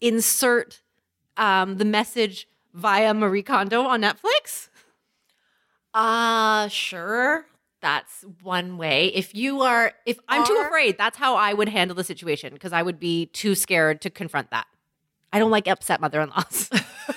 insert 0.00 0.82
um, 1.36 1.78
the 1.78 1.84
message 1.84 2.46
via 2.74 3.14
Marie 3.14 3.42
Kondo 3.42 3.82
on 3.82 4.02
Netflix? 4.02 4.68
Uh, 5.94 6.68
sure. 6.68 7.46
That's 7.80 8.24
one 8.42 8.78
way. 8.78 9.06
If 9.08 9.34
you 9.34 9.62
are, 9.62 9.92
if 10.06 10.18
I'm 10.28 10.46
too 10.46 10.62
afraid. 10.66 10.96
That's 10.98 11.16
how 11.16 11.34
I 11.34 11.52
would 11.52 11.68
handle 11.68 11.96
the 11.96 12.04
situation 12.04 12.52
because 12.52 12.72
I 12.72 12.82
would 12.82 13.00
be 13.00 13.26
too 13.26 13.54
scared 13.54 14.00
to 14.02 14.10
confront 14.10 14.50
that. 14.50 14.66
I 15.32 15.38
don't 15.38 15.50
like 15.50 15.66
upset 15.66 16.00
mother 16.00 16.20
in 16.20 16.28
laws. 16.30 16.70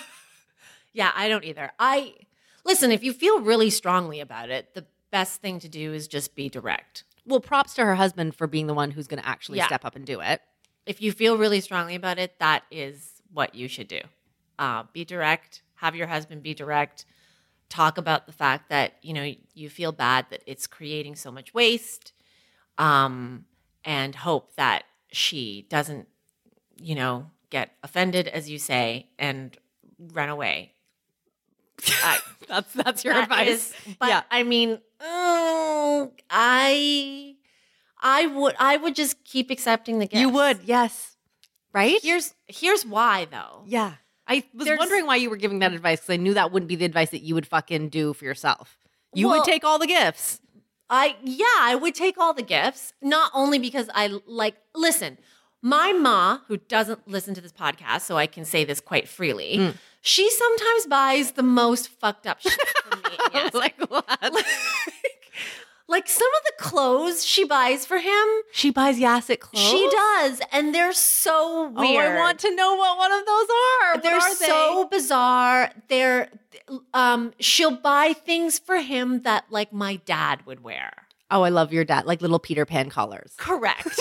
Yeah, 0.93 1.11
I 1.13 1.27
don't 1.27 1.43
either. 1.43 1.71
I 1.77 2.13
listen, 2.65 2.91
if 2.91 3.03
you 3.03 3.13
feel 3.13 3.39
really 3.41 3.69
strongly 3.69 4.19
about 4.19 4.49
it, 4.49 4.73
the 4.73 4.85
best 5.11 5.41
thing 5.41 5.59
to 5.59 5.69
do 5.69 5.93
is 5.93 6.07
just 6.07 6.35
be 6.35 6.49
direct. 6.49 7.03
well, 7.27 7.39
props 7.39 7.73
to 7.75 7.83
her 7.85 7.95
husband 7.95 8.35
for 8.35 8.45
being 8.45 8.67
the 8.67 8.73
one 8.73 8.91
who's 8.91 9.07
going 9.07 9.21
to 9.21 9.27
actually 9.27 9.57
Yeah. 9.57 9.65
step 9.67 9.83
up 9.85 9.95
and 9.95 10.05
do 10.05 10.19
it. 10.19 10.41
If 10.85 11.01
you 11.01 11.11
feel 11.11 11.37
really 11.39 11.59
strongly 11.61 11.95
about 11.95 12.19
it, 12.19 12.37
that 12.39 12.63
is 12.69 13.21
what 13.33 13.55
you 13.55 13.67
should 13.67 13.87
do. 13.87 14.01
Uh, 14.59 14.83
be 14.93 15.03
direct, 15.05 15.63
have 15.75 15.95
your 15.95 16.05
husband 16.05 16.43
be 16.43 16.53
direct, 16.53 17.05
talk 17.67 17.97
about 17.97 18.27
the 18.27 18.31
fact 18.31 18.69
that, 18.69 18.93
you 19.01 19.11
know, 19.13 19.33
you 19.55 19.69
feel 19.71 19.91
bad 19.91 20.27
that 20.29 20.43
it's 20.45 20.67
creating 20.67 21.15
so 21.15 21.31
much 21.31 21.51
waste. 21.53 22.13
Um, 22.77 23.45
and 23.83 24.13
hope 24.13 24.55
that 24.55 24.83
she 25.11 25.65
doesn't, 25.69 26.07
you 26.77 26.93
know, 26.93 27.31
get 27.49 27.71
offended, 27.83 28.27
as 28.27 28.49
you 28.49 28.59
say, 28.59 29.07
and 29.17 29.57
run 29.97 30.29
away. 30.29 30.73
I, 32.03 32.19
That's 32.47 32.73
that's 32.73 33.03
your 33.03 33.13
That 33.15 33.23
advice. 33.23 33.47
is- 33.49 33.73
but 33.99 34.09
yeah. 34.09 34.21
I 34.29 34.43
mean, 34.43 34.79
oh, 35.01 36.11
I, 36.29 37.35
I 38.01 38.27
would, 38.27 38.55
I 38.59 38.77
would 38.77 38.95
just 38.95 39.23
keep 39.23 39.49
accepting 39.49 39.99
the 39.99 40.05
gifts. 40.05 40.21
You 40.21 40.29
would, 40.29 40.59
yes. 40.63 41.15
Right? 41.73 41.97
Here's 42.01 42.33
here's 42.47 42.85
why 42.85 43.25
though. 43.31 43.63
yeah. 43.65 43.93
I 44.27 44.43
was 44.55 44.65
There's- 44.65 44.79
wondering 44.79 45.05
why 45.05 45.17
you 45.17 45.29
were 45.29 45.35
giving 45.37 45.59
that 45.59 45.73
advice 45.73 45.99
because 45.99 46.13
I 46.13 46.17
knew 46.17 46.33
that 46.33 46.51
wouldn't 46.51 46.67
be 46.69 46.75
the 46.75 46.85
advice 46.85 47.11
that 47.11 47.21
you 47.21 47.35
would 47.35 47.45
fucking 47.45 47.89
do 47.89 48.13
for 48.13 48.25
yourself. 48.25 48.77
You 49.13 49.27
Well- 49.27 49.37
would 49.39 49.45
take 49.45 49.63
all 49.63 49.77
the 49.79 49.87
gifts. 49.87 50.39
I 50.89 51.15
yeah, 51.23 51.45
I 51.61 51.75
would 51.75 51.95
take 51.95 52.17
all 52.19 52.33
the 52.35 52.43
gifts, 52.43 52.93
not 53.01 53.31
only 53.33 53.57
because 53.59 53.89
I 53.93 54.19
like 54.27 54.55
listen, 54.75 55.17
my 55.61 55.93
ma, 55.93 56.39
who 56.47 56.57
doesn't 56.57 57.07
listen 57.07 57.33
to 57.33 57.41
this 57.41 57.51
podcast, 57.51 58.01
so 58.01 58.17
I 58.17 58.27
can 58.27 58.45
say 58.45 58.63
this 58.65 58.79
quite 58.79 59.07
freely, 59.09 59.57
Mm. 59.57 59.75
She 60.07 60.29
sometimes 60.29 60.85
buys 60.85 61.31
the 61.31 61.41
most 61.41 61.87
fucked 61.89 62.27
up 62.27 62.39
shit 62.39 62.53
for 62.53 62.95
me. 62.97 63.03
Yes. 63.33 63.53
like 63.63 63.75
what? 63.89 64.05
like 65.87 66.07
some 66.07 66.27
of 66.27 66.43
the 66.45 66.53
clothes 66.63 67.25
she 67.25 67.43
buys 67.43 67.85
for 67.87 67.97
him, 67.97 68.25
she 68.53 68.69
buys 68.69 68.99
Jacek 68.99 69.39
clothes. 69.39 69.63
she 69.67 69.89
does, 69.89 70.41
and 70.51 70.73
they're 70.75 70.93
so 70.93 71.69
weird. 71.69 72.05
Oh. 72.05 72.11
I 72.11 72.19
want 72.19 72.39
to 72.41 72.55
know 72.55 72.75
what 72.75 72.97
one 72.99 73.11
of 73.11 73.25
those 73.25 73.47
are. 73.49 73.97
They're 74.01 74.15
are 74.15 74.35
they? 74.39 74.45
so 74.45 74.87
bizarre. 74.91 75.71
They're 75.89 76.29
um 76.93 77.33
she'll 77.39 77.75
buy 77.75 78.13
things 78.13 78.59
for 78.59 78.77
him 78.77 79.23
that 79.23 79.45
like 79.49 79.73
my 79.73 79.95
dad 80.05 80.45
would 80.45 80.63
wear. 80.63 80.93
Oh, 81.31 81.41
I 81.41 81.49
love 81.49 81.73
your 81.73 81.83
dad, 81.83 82.05
like 82.05 82.21
little 82.21 82.39
Peter 82.39 82.65
Pan 82.65 82.89
collars. 82.91 83.33
Correct. 83.37 83.99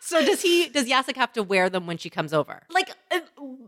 so 0.00 0.24
does 0.24 0.42
he? 0.42 0.68
Does 0.68 0.86
Jacek 0.86 1.16
have 1.16 1.32
to 1.32 1.42
wear 1.42 1.70
them 1.70 1.86
when 1.86 1.96
she 1.98 2.10
comes 2.10 2.32
over? 2.32 2.62
like 2.70 2.90
uh, 3.10 3.20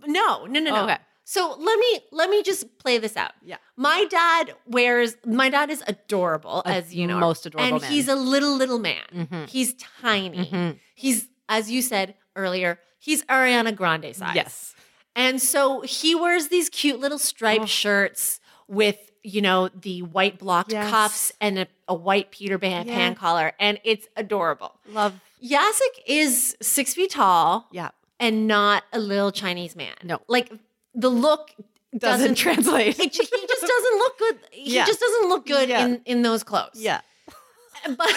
no 0.06 0.46
no 0.46 0.60
no 0.60 0.70
no 0.70 0.84
Okay. 0.84 0.98
so 1.24 1.56
let 1.58 1.78
me 1.78 2.00
let 2.10 2.28
me 2.30 2.42
just 2.42 2.78
play 2.78 2.98
this 2.98 3.16
out 3.16 3.32
Yeah. 3.44 3.56
my 3.76 4.04
dad 4.10 4.54
wears 4.66 5.16
my 5.24 5.48
dad 5.48 5.70
is 5.70 5.82
adorable 5.86 6.62
as 6.66 6.94
you 6.94 7.06
know 7.06 7.18
most 7.18 7.46
adorable 7.46 7.74
and 7.74 7.82
man. 7.82 7.90
he's 7.90 8.08
a 8.08 8.14
little 8.16 8.54
little 8.56 8.78
man 8.78 9.04
Mhm. 9.14 9.48
he's 9.48 9.74
tiny 10.00 10.46
Mhm. 10.46 10.78
he's 10.94 11.28
as 11.48 11.70
you 11.70 11.82
said 11.82 12.14
earlier 12.36 12.78
he's 12.98 13.22
ariana 13.24 13.74
grande 13.74 14.14
size 14.16 14.34
Yes. 14.34 14.74
and 15.16 15.40
so 15.40 15.80
he 15.82 16.14
wears 16.14 16.48
these 16.48 16.68
cute 16.68 16.98
little 17.00 17.18
striped 17.18 17.64
Oh. 17.64 17.66
shirts 17.66 18.40
with 18.68 18.98
you 19.22 19.40
know 19.40 19.68
the 19.68 20.02
white 20.02 20.38
blocked 20.38 20.72
Yes. 20.72 20.90
cuffs 20.90 21.32
and 21.40 21.58
a, 21.60 21.66
a 21.86 21.94
white 21.94 22.30
peter 22.32 22.58
pan, 22.58 22.88
Yeah. 22.88 23.14
collar 23.14 23.52
and 23.60 23.80
it's 23.84 24.06
adorable 24.16 24.72
Love. 24.88 25.20
Jacek 25.42 25.94
is 26.06 26.56
six 26.62 26.94
feet 26.94 27.10
tall 27.10 27.68
Yeah. 27.72 27.90
And 28.22 28.46
not 28.48 28.84
a 28.92 28.98
little 28.98 29.30
Chinese 29.32 29.76
man. 29.76 29.94
No. 30.02 30.20
like 30.28 30.50
the 30.94 31.10
look 31.10 31.50
Doesn't 31.96 32.00
doesn't, 32.00 32.34
translate. 32.36 32.98
It, 32.98 33.12
he 33.12 33.18
just 33.18 33.62
doesn't 33.74 33.98
look 34.02 34.18
good. 34.18 34.36
He 34.52 34.74
Yeah. 34.76 34.86
just 34.86 35.00
doesn't 35.00 35.28
look 35.28 35.44
good 35.46 35.68
Yeah. 35.68 35.84
in 35.84 36.00
in 36.06 36.22
those 36.22 36.42
clothes. 36.42 36.76
Yeah. 36.90 37.00
but 37.98 38.10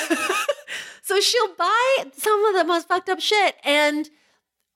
so 1.02 1.20
she'll 1.20 1.54
buy 1.58 2.06
some 2.18 2.46
of 2.46 2.54
the 2.56 2.63
most 2.63 2.88
fucked 2.88 3.10
up 3.10 3.20
shit 3.20 3.56
and. 3.63 4.10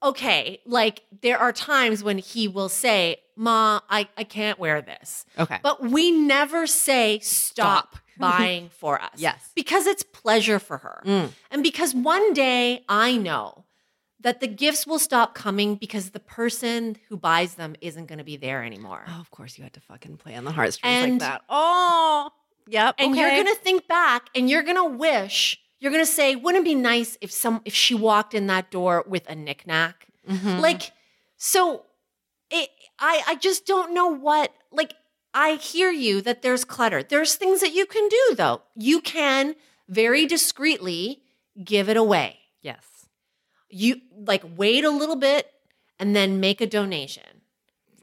Okay, 0.02 0.62
like 0.66 1.02
there 1.22 1.38
are 1.38 1.52
times 1.52 2.02
when 2.06 2.20
he 2.20 2.48
will 2.48 2.70
say, 2.70 3.18
Ma, 3.36 3.82
I, 3.90 4.08
I 4.16 4.24
can't 4.24 4.58
wear 4.58 4.82
this. 4.82 5.26
Okay. 5.38 5.60
But 5.62 5.82
we 5.82 6.10
never 6.12 6.66
say 6.68 7.20
stop, 7.20 7.96
Stop. 7.96 8.02
buying 8.18 8.70
for 8.70 9.02
us. 9.02 9.12
Yes. 9.18 9.52
Because 9.56 9.88
it's 9.88 10.04
pleasure 10.04 10.58
for 10.58 10.78
her. 10.78 11.04
Mm. 11.06 11.32
And 11.52 11.64
because 11.64 11.94
one 11.94 12.32
day 12.34 12.86
I 12.88 13.18
know 13.18 13.66
that 14.22 14.42
the 14.42 14.48
gifts 14.48 14.86
will 14.86 15.00
stop 15.00 15.34
coming 15.34 15.76
because 15.76 16.10
the 16.10 16.20
person 16.20 16.98
who 17.08 17.18
buys 17.18 17.56
them 17.56 17.76
isn't 17.82 18.08
going 18.08 18.18
to 18.18 18.24
be 18.26 18.38
there 18.38 18.64
anymore. 18.64 19.04
Oh, 19.08 19.20
of 19.20 19.32
course 19.32 19.58
you 19.58 19.64
had 19.64 19.74
to 19.74 19.80
fucking 19.82 20.18
play 20.18 20.36
on 20.36 20.44
the 20.44 20.52
heartstrings 20.52 21.12
like 21.12 21.20
that. 21.20 21.42
Oh. 21.50 22.30
Yep. 22.68 22.96
and 23.00 23.12
okay. 23.12 23.20
you're 23.22 23.32
going 23.32 23.56
to 23.56 23.62
think 23.62 23.88
back 23.88 24.30
and 24.36 24.50
you're 24.50 24.62
going 24.64 24.76
to 24.76 24.98
wish, 24.98 25.60
you're 25.80 25.92
going 25.92 26.06
to 26.06 26.12
say, 26.12 26.36
wouldn't 26.36 26.64
it 26.64 26.70
be 26.70 26.76
nice 26.76 27.18
if 27.22 27.32
some 27.32 27.62
if 27.66 27.74
she 27.74 27.96
walked 27.96 28.34
in 28.36 28.48
that 28.48 28.70
door 28.70 29.04
with 29.08 29.28
a 29.30 29.36
knickknack? 29.36 30.08
Mhm. 30.30 30.60
Like 30.60 30.92
so 31.38 31.86
it 32.52 32.70
I 33.00 33.24
I 33.28 33.36
just 33.36 33.66
don't 33.66 33.94
know 33.94 34.08
what 34.08 34.54
like 34.72 34.94
I 35.34 35.56
hear 35.56 35.90
you 35.92 36.22
that 36.22 36.42
there's 36.42 36.64
clutter. 36.66 37.02
There's 37.02 37.36
things 37.36 37.62
that 37.62 37.74
you 37.74 37.86
can 37.86 38.08
do 38.08 38.36
though. 38.36 38.62
You 38.76 39.02
can 39.02 39.56
very 39.88 40.26
discreetly 40.28 41.22
give 41.64 41.90
it 41.90 41.98
away. 41.98 42.38
yes. 42.62 42.99
You 43.70 44.02
like 44.16 44.44
wait 44.58 44.84
a 44.84 44.90
little 44.90 45.16
bit 45.16 45.52
and 46.00 46.16
then 46.16 46.40
make 46.40 46.62
a 46.62 46.68
donation. 46.68 47.24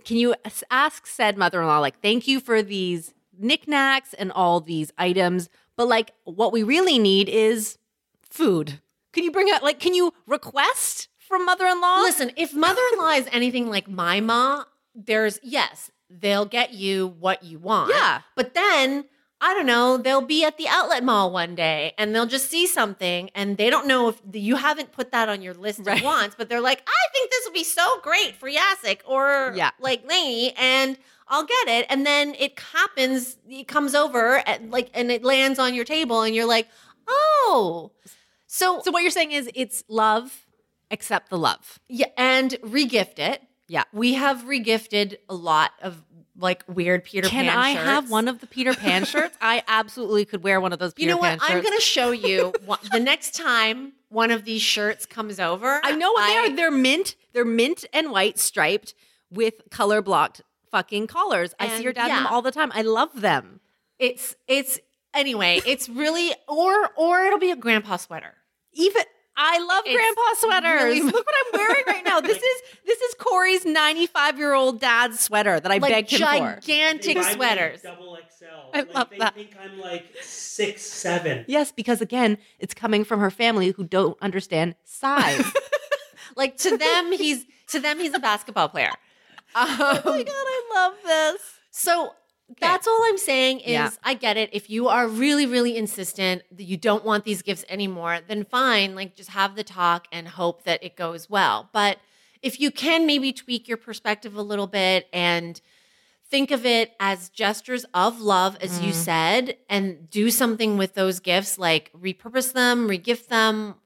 Can 0.05 0.17
you 0.17 0.35
ask 0.71 1.07
said 1.07 1.37
mother-in-law 1.37 1.81
like, 1.81 2.01
thank 2.01 2.29
you 2.29 2.39
for 2.41 2.63
these 2.63 3.13
knickknacks 3.37 4.15
and 4.15 4.31
all 4.33 4.61
these 4.61 4.93
items, 4.97 5.49
but 5.77 5.89
like, 5.89 6.13
what 6.25 6.53
we 6.53 6.63
really 6.63 6.99
need 6.99 7.29
is 7.29 7.79
food. 8.23 8.81
Can 9.13 9.25
you 9.25 9.33
bring 9.33 9.51
out 9.51 9.63
like, 9.63 9.81
can 9.81 9.95
you 9.95 10.13
request 10.27 11.09
from 11.19 11.45
mother-in-law? 11.45 12.03
Listen, 12.03 12.31
if 12.37 12.55
mother-in-law 12.55 13.11
is 13.11 13.29
anything 13.33 13.69
like 13.69 13.89
my 13.89 14.21
ma, 14.21 14.65
there's 14.95 15.41
yes, 15.43 15.91
they'll 16.09 16.47
get 16.47 16.73
you 16.73 17.09
what 17.19 17.43
you 17.43 17.59
want. 17.59 17.91
Yeah. 17.91 18.21
But 18.37 18.55
then 18.55 19.07
I 19.49 19.55
don't 19.55 19.67
know, 19.67 19.97
they'll 19.97 20.21
be 20.23 20.45
at 20.45 20.57
the 20.59 20.67
outlet 20.69 21.05
mall 21.05 21.31
one 21.31 21.55
day 21.55 21.93
and 21.99 22.13
they'll 22.13 22.27
just 22.27 22.51
see 22.51 22.67
something 22.67 23.31
and 23.33 23.57
they 23.57 23.71
don't 23.71 23.87
know 23.87 24.09
if 24.09 24.21
you 24.33 24.57
haven't 24.57 24.91
put 24.91 25.13
that 25.13 25.29
on 25.29 25.41
your 25.41 25.55
list 25.55 25.81
Right. 25.85 25.99
of 25.99 26.05
wants, 26.05 26.35
but 26.37 26.49
they're 26.49 26.61
like, 26.61 26.83
I 26.87 27.03
think 27.13 27.31
this 27.31 27.45
would 27.47 27.55
be 27.55 27.63
so 27.65 28.01
great 28.03 28.35
for 28.35 28.51
Jacek 28.51 29.01
or 29.07 29.53
Yeah. 29.55 29.71
like 29.79 30.07
Lainey 30.09 30.53
and 30.57 30.99
I'll 31.29 31.45
get 31.45 31.69
it. 31.69 31.87
And 31.91 32.05
then 32.05 32.35
it 32.39 32.59
happens, 32.73 33.37
it 33.49 33.69
comes 33.69 33.95
over 33.95 34.43
and 34.49 34.73
like 34.73 34.91
and 34.95 35.13
it 35.13 35.23
lands 35.23 35.59
on 35.61 35.75
your 35.75 35.85
table 35.85 36.23
and 36.23 36.35
you're 36.35 36.45
like, 36.47 36.67
oh. 37.07 37.93
So, 38.49 38.81
so 38.85 38.91
what 38.91 39.03
you're 39.03 39.11
saying 39.13 39.33
is 39.33 39.49
it's 39.55 39.85
love, 39.89 40.45
accept 40.91 41.31
the 41.31 41.39
love. 41.39 41.79
yeah, 41.89 42.07
and 42.17 42.51
regift 42.65 43.19
it. 43.21 43.43
Yeah. 43.69 43.85
We 43.93 44.15
have 44.15 44.43
regifted 44.45 45.17
a 45.29 45.35
lot 45.35 45.71
of 45.83 46.03
like 46.38 46.64
weird 46.68 47.05
Peter 47.05 47.29
Can 47.29 47.44
Pan 47.46 47.55
Can 47.55 47.59
I 47.59 47.75
shirts. 47.75 47.87
have 47.87 48.11
one 48.11 48.29
of 48.29 48.40
the 48.40 48.46
Peter 48.46 48.75
Pan 48.75 49.05
shirts? 49.12 49.37
I 49.40 49.62
absolutely 49.68 50.25
could 50.25 50.42
wear 50.42 50.61
one 50.61 50.72
of 50.72 50.79
those 50.79 50.92
You 50.96 51.07
know 51.09 51.18
Pan 51.18 51.38
what? 51.38 51.40
shirts. 51.46 51.53
I'm 51.53 51.62
going 51.62 51.77
to 51.77 51.81
show 51.85 52.11
you 52.11 52.53
the 52.92 53.01
next 53.01 53.35
time 53.35 53.92
one 54.09 54.31
of 54.31 54.44
these 54.44 54.62
shirts 54.62 55.07
comes 55.07 55.40
over. 55.40 55.81
I 55.83 55.92
know 55.92 56.12
what 56.12 56.22
I- 56.25 56.29
they 56.49 56.53
are. 56.53 56.57
They're 56.57 56.70
mint. 56.70 57.16
They're 57.33 57.44
mint 57.44 57.85
and 57.92 58.11
white 58.11 58.38
striped 58.38 58.94
with 59.31 59.55
color 59.70 60.03
blocked 60.03 60.42
fucking 60.70 61.07
collars. 61.07 61.55
I 61.59 61.68
see 61.77 61.83
your 61.85 61.92
dad 61.92 62.11
in 62.11 62.16
them 62.16 62.27
all 62.27 62.42
the 62.42 62.53
time. 62.53 62.70
I 62.75 62.83
love 62.83 63.20
them. 63.20 63.61
It's 63.99 64.37
it's 64.46 64.79
anyway. 65.14 65.61
It's 65.66 65.88
really 65.88 66.33
or 66.49 66.90
or 66.96 67.20
it'll 67.25 67.38
be 67.38 67.51
a 67.51 67.57
grandpa 67.57 67.96
sweater. 67.96 68.35
Even 68.72 69.03
I 69.37 69.59
love 69.59 69.83
It's 69.87 69.94
grandpa 69.94 70.22
sweaters. 70.38 70.85
really- 70.85 71.01
Look 71.03 71.27
what 71.27 71.35
I'm 71.55 71.61
wearing 71.61 71.85
right 71.87 72.05
now. 72.05 72.20
This 72.20 72.37
is 72.42 72.62
this 72.87 73.01
is 73.01 73.14
Corey's 73.18 73.64
95 73.66 74.38
year 74.38 74.55
old 74.55 74.81
dad's 74.81 75.20
sweater 75.20 75.61
that 75.61 75.70
I 75.70 75.79
Like 75.79 75.92
begged 75.92 76.11
him 76.12 76.18
for. 76.20 76.25
gigantic 76.61 77.03
They 77.03 77.14
buy 77.14 77.29
me 77.29 77.35
sweaters. 77.35 77.83
Double 77.83 78.16
XL. 78.16 78.44
I 78.72 78.79
like, 78.79 78.94
love 78.94 79.11
they 79.11 79.18
that. 79.18 79.35
think 79.35 79.57
I'm 79.62 79.79
like 79.81 80.07
six 80.22 80.83
seven. 80.83 81.44
Yes, 81.49 81.70
because 81.72 82.01
again, 82.01 82.38
it's 82.59 82.72
coming 82.75 83.05
from 83.05 83.20
her 83.20 83.31
family 83.31 83.70
who 83.72 83.85
don't 83.85 84.16
understand 84.22 84.75
size. 84.85 85.44
Like 86.35 86.59
to 86.59 86.77
them, 86.77 87.12
he's 87.12 87.46
to 87.68 87.81
them 87.81 87.99
he's 87.99 88.12
a 88.12 88.18
basketball 88.18 88.68
player. 88.68 88.90
Um, 89.55 89.66
oh 89.68 90.03
my 90.05 90.22
god, 90.22 90.33
I 90.35 90.62
love 90.75 90.94
this. 91.03 91.40
So 91.70 92.14
that's 92.61 92.87
all 92.87 93.01
I'm 93.05 93.19
saying 93.19 93.61
is 93.61 93.71
Yeah. 93.71 93.91
I 94.05 94.15
get 94.15 94.37
it. 94.37 94.51
If 94.53 94.71
you 94.71 94.89
are 94.89 95.09
really, 95.09 95.47
really 95.47 95.77
insistent 95.77 96.43
that 96.53 96.65
you 96.65 96.77
don't 96.77 97.05
want 97.05 97.25
these 97.25 97.43
gifts 97.43 97.65
anymore, 97.69 98.21
then 98.27 98.45
fine. 98.45 98.95
Like 98.95 99.17
just 99.17 99.31
have 99.31 99.57
the 99.57 99.65
talk 99.65 100.07
and 100.13 100.29
hope 100.29 100.65
that 100.65 100.83
it 100.83 100.97
goes 100.97 101.29
well. 101.29 101.69
But 101.73 101.99
if 102.43 102.61
you 102.61 102.71
can 102.71 103.07
maybe 103.07 103.33
tweak 103.33 103.67
your 103.67 103.77
perspective 103.77 104.37
a 104.37 104.43
little 104.43 104.67
bit 104.69 105.09
and 105.13 105.61
think 106.29 106.51
of 106.51 106.67
it 106.67 106.93
as 107.01 107.29
gestures 107.29 107.85
of 107.95 108.21
love, 108.21 108.57
as 108.61 108.81
you 108.81 108.91
mm-hmm. 108.91 109.01
said, 109.01 109.57
and 109.69 110.11
do 110.11 110.31
something 110.31 110.77
with 110.77 110.95
those 110.95 111.21
gifts, 111.21 111.59
like 111.59 111.91
repurpose 111.93 112.53
them, 112.53 112.89
regift 112.89 113.29
them, 113.29 113.77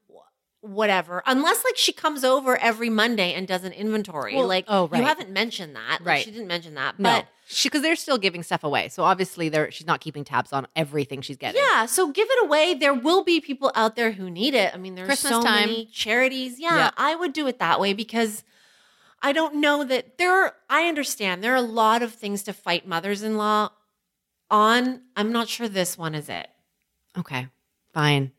whatever. 0.63 1.23
Unless 1.27 1.65
like 1.65 1.77
she 1.77 1.93
comes 1.93 2.23
over 2.25 2.57
every 2.59 2.91
Monday 2.91 3.33
and 3.33 3.49
does 3.49 3.65
an 3.65 3.73
inventory. 3.73 4.35
Well, 4.37 4.47
like 4.47 4.65
oh, 4.69 4.89
right. 4.89 5.01
you 5.01 5.07
haven't 5.07 5.31
mentioned 5.31 5.75
that. 5.77 6.01
Like, 6.01 6.07
Right. 6.07 6.25
she 6.25 6.31
didn't 6.31 6.49
mention 6.49 6.75
that. 6.75 6.99
No, 6.99 7.11
But 7.11 7.27
because 7.65 7.83
they're 7.83 7.97
still 7.97 8.19
giving 8.19 8.43
stuff 8.43 8.63
away. 8.63 8.89
So 8.89 9.03
obviously, 9.03 9.49
they're 9.49 9.71
she's 9.71 9.87
not 9.87 10.01
keeping 10.01 10.23
tabs 10.25 10.53
on 10.53 10.67
everything 10.77 11.21
she's 11.23 11.37
getting. 11.39 11.61
Yeah, 11.73 11.87
so 11.87 12.11
give 12.13 12.29
it 12.31 12.45
away. 12.45 12.75
There 12.75 12.95
will 12.95 13.25
be 13.25 13.41
people 13.41 13.73
out 13.75 13.97
there 13.97 14.13
who 14.13 14.31
need 14.31 14.55
it. 14.55 14.75
I 14.75 14.77
mean, 14.77 14.95
there's 14.95 15.07
Christmas 15.09 15.33
so 15.33 15.43
time. 15.43 15.69
many 15.71 15.87
charities. 15.87 16.61
Yeah, 16.61 16.77
Yeah. 16.77 16.91
I 16.97 17.15
would 17.15 17.33
do 17.33 17.47
it 17.47 17.59
that 17.59 17.81
way 17.81 17.93
because 17.93 18.45
I 19.23 19.33
don't 19.33 19.57
know 19.57 19.85
that 19.85 20.19
there 20.19 20.33
are, 20.45 20.55
I 20.69 20.85
understand 20.89 21.43
there 21.43 21.53
are 21.53 21.57
a 21.57 21.61
lot 21.63 22.03
of 22.03 22.13
things 22.15 22.43
to 22.45 22.53
fight 22.53 22.87
mothers-in-law 22.87 23.71
on. 24.51 25.03
I'm 25.17 25.33
not 25.33 25.49
sure 25.49 25.69
this 25.69 25.99
one 25.99 26.15
is 26.15 26.29
it. 26.29 26.49
Okay, 27.19 27.49
fine. 27.93 28.33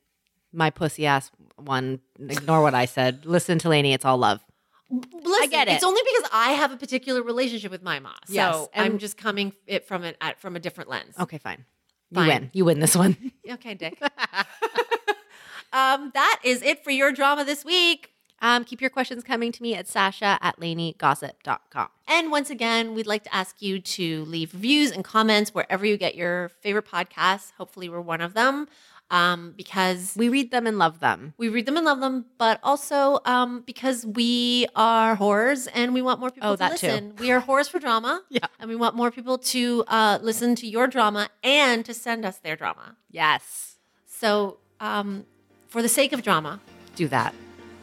My 0.54 0.70
pussy 0.70 1.06
ass 1.06 1.32
one. 1.64 2.00
Ignore 2.20 2.62
what 2.62 2.74
I 2.74 2.86
said. 2.86 3.26
Listen 3.26 3.60
to 3.60 3.70
Lainey. 3.70 3.94
It's 3.94 4.06
all 4.06 4.18
love. 4.18 4.42
Listen, 4.90 5.50
get 5.50 5.68
it. 5.70 5.74
It's 5.74 5.84
only 5.84 6.02
because 6.04 6.30
I 6.34 6.52
have 6.52 6.72
a 6.72 6.78
particular 6.78 7.22
relationship 7.22 7.72
with 7.72 7.82
my 7.82 8.00
mom. 8.00 8.14
So 8.26 8.34
Yes, 8.34 8.68
I'm 8.76 8.98
just 8.98 9.18
coming 9.18 9.54
it 9.66 9.88
from 9.88 10.04
it 10.04 10.18
at, 10.20 10.40
from 10.40 10.56
a 10.56 10.60
different 10.60 10.90
lens. 10.90 11.16
Okay, 11.20 11.38
fine. 11.38 11.66
You 12.12 12.28
win. 12.28 12.50
You 12.54 12.66
win 12.66 12.80
this 12.80 12.96
one. 12.96 13.16
Okay, 13.50 13.74
Dick. 13.74 14.02
um, 15.74 16.12
that 16.14 16.40
is 16.44 16.62
it 16.62 16.84
for 16.84 16.92
your 16.92 17.12
drama 17.12 17.44
this 17.44 17.66
week. 17.66 18.12
Um, 18.42 18.64
keep 18.64 18.82
your 18.82 18.90
questions 18.90 19.24
coming 19.24 19.52
to 19.52 19.62
me 19.62 19.76
at 19.76 19.88
Sasha 19.88 20.40
at 20.42 20.60
LaineyGossip.com. 20.60 21.90
And 22.08 22.32
once 22.32 22.50
again, 22.50 22.96
we'd 22.96 23.08
like 23.08 23.24
to 23.26 23.36
ask 23.36 23.62
you 23.62 23.80
to 23.80 24.26
leave 24.26 24.54
reviews 24.54 24.92
and 24.92 25.04
comments 25.04 25.54
wherever 25.54 25.86
you 25.86 25.98
get 25.98 26.16
your 26.16 26.50
favorite 26.62 26.88
podcasts. 26.88 27.52
Hopefully, 27.58 27.88
we're 27.90 28.02
one 28.02 28.22
of 28.22 28.34
them 28.34 28.68
um, 29.12 29.54
because 29.56 30.14
We 30.18 30.30
read 30.30 30.50
them 30.52 30.66
and 30.66 30.78
love 30.80 31.00
them. 31.00 31.34
we 31.38 31.50
read 31.50 31.66
them 31.68 31.78
and 31.78 31.86
love 31.86 32.00
them, 32.00 32.26
but 32.40 32.60
also 32.64 33.20
um, 33.26 33.62
because 33.68 34.06
we 34.06 34.66
are 34.76 35.16
whores 35.18 35.68
and 35.74 35.94
we 35.94 36.02
want 36.02 36.20
more 36.20 36.32
people 36.32 36.50
Oh, 36.50 36.56
to 36.56 36.60
that 36.60 36.78
too. 36.78 36.88
listen. 36.88 37.14
We 37.20 37.32
are 37.32 37.42
whores 37.42 37.70
for 37.70 37.78
drama. 37.80 38.24
Yeah. 38.30 38.48
And 38.60 38.70
we 38.70 38.76
want 38.76 38.96
more 38.96 39.12
people 39.12 39.38
to 39.54 39.84
uh, 39.88 40.20
listen 40.22 40.56
to 40.56 40.66
your 40.68 40.88
drama 40.88 41.30
and 41.44 41.84
to 41.86 41.94
send 41.94 42.26
us 42.26 42.38
their 42.40 42.56
drama. 42.56 42.96
Yes. 43.12 43.76
So, 44.08 44.58
um, 44.80 45.26
for 45.68 45.82
the 45.82 45.90
sake 45.90 46.14
of 46.14 46.22
drama, 46.24 46.60
Do 46.96 47.08
that. 47.10 47.34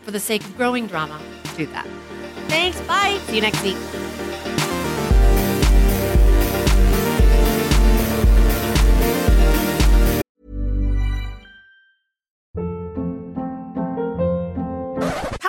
for 0.02 0.10
the 0.10 0.20
sake 0.20 0.42
of 0.44 0.56
growing 0.56 0.86
drama, 0.86 1.20
Do 1.56 1.66
that. 1.66 1.86
thanks. 2.48 2.80
Bye. 2.82 3.18
See 3.26 3.36
you 3.36 3.42
next 3.42 3.62
week. 3.62 3.76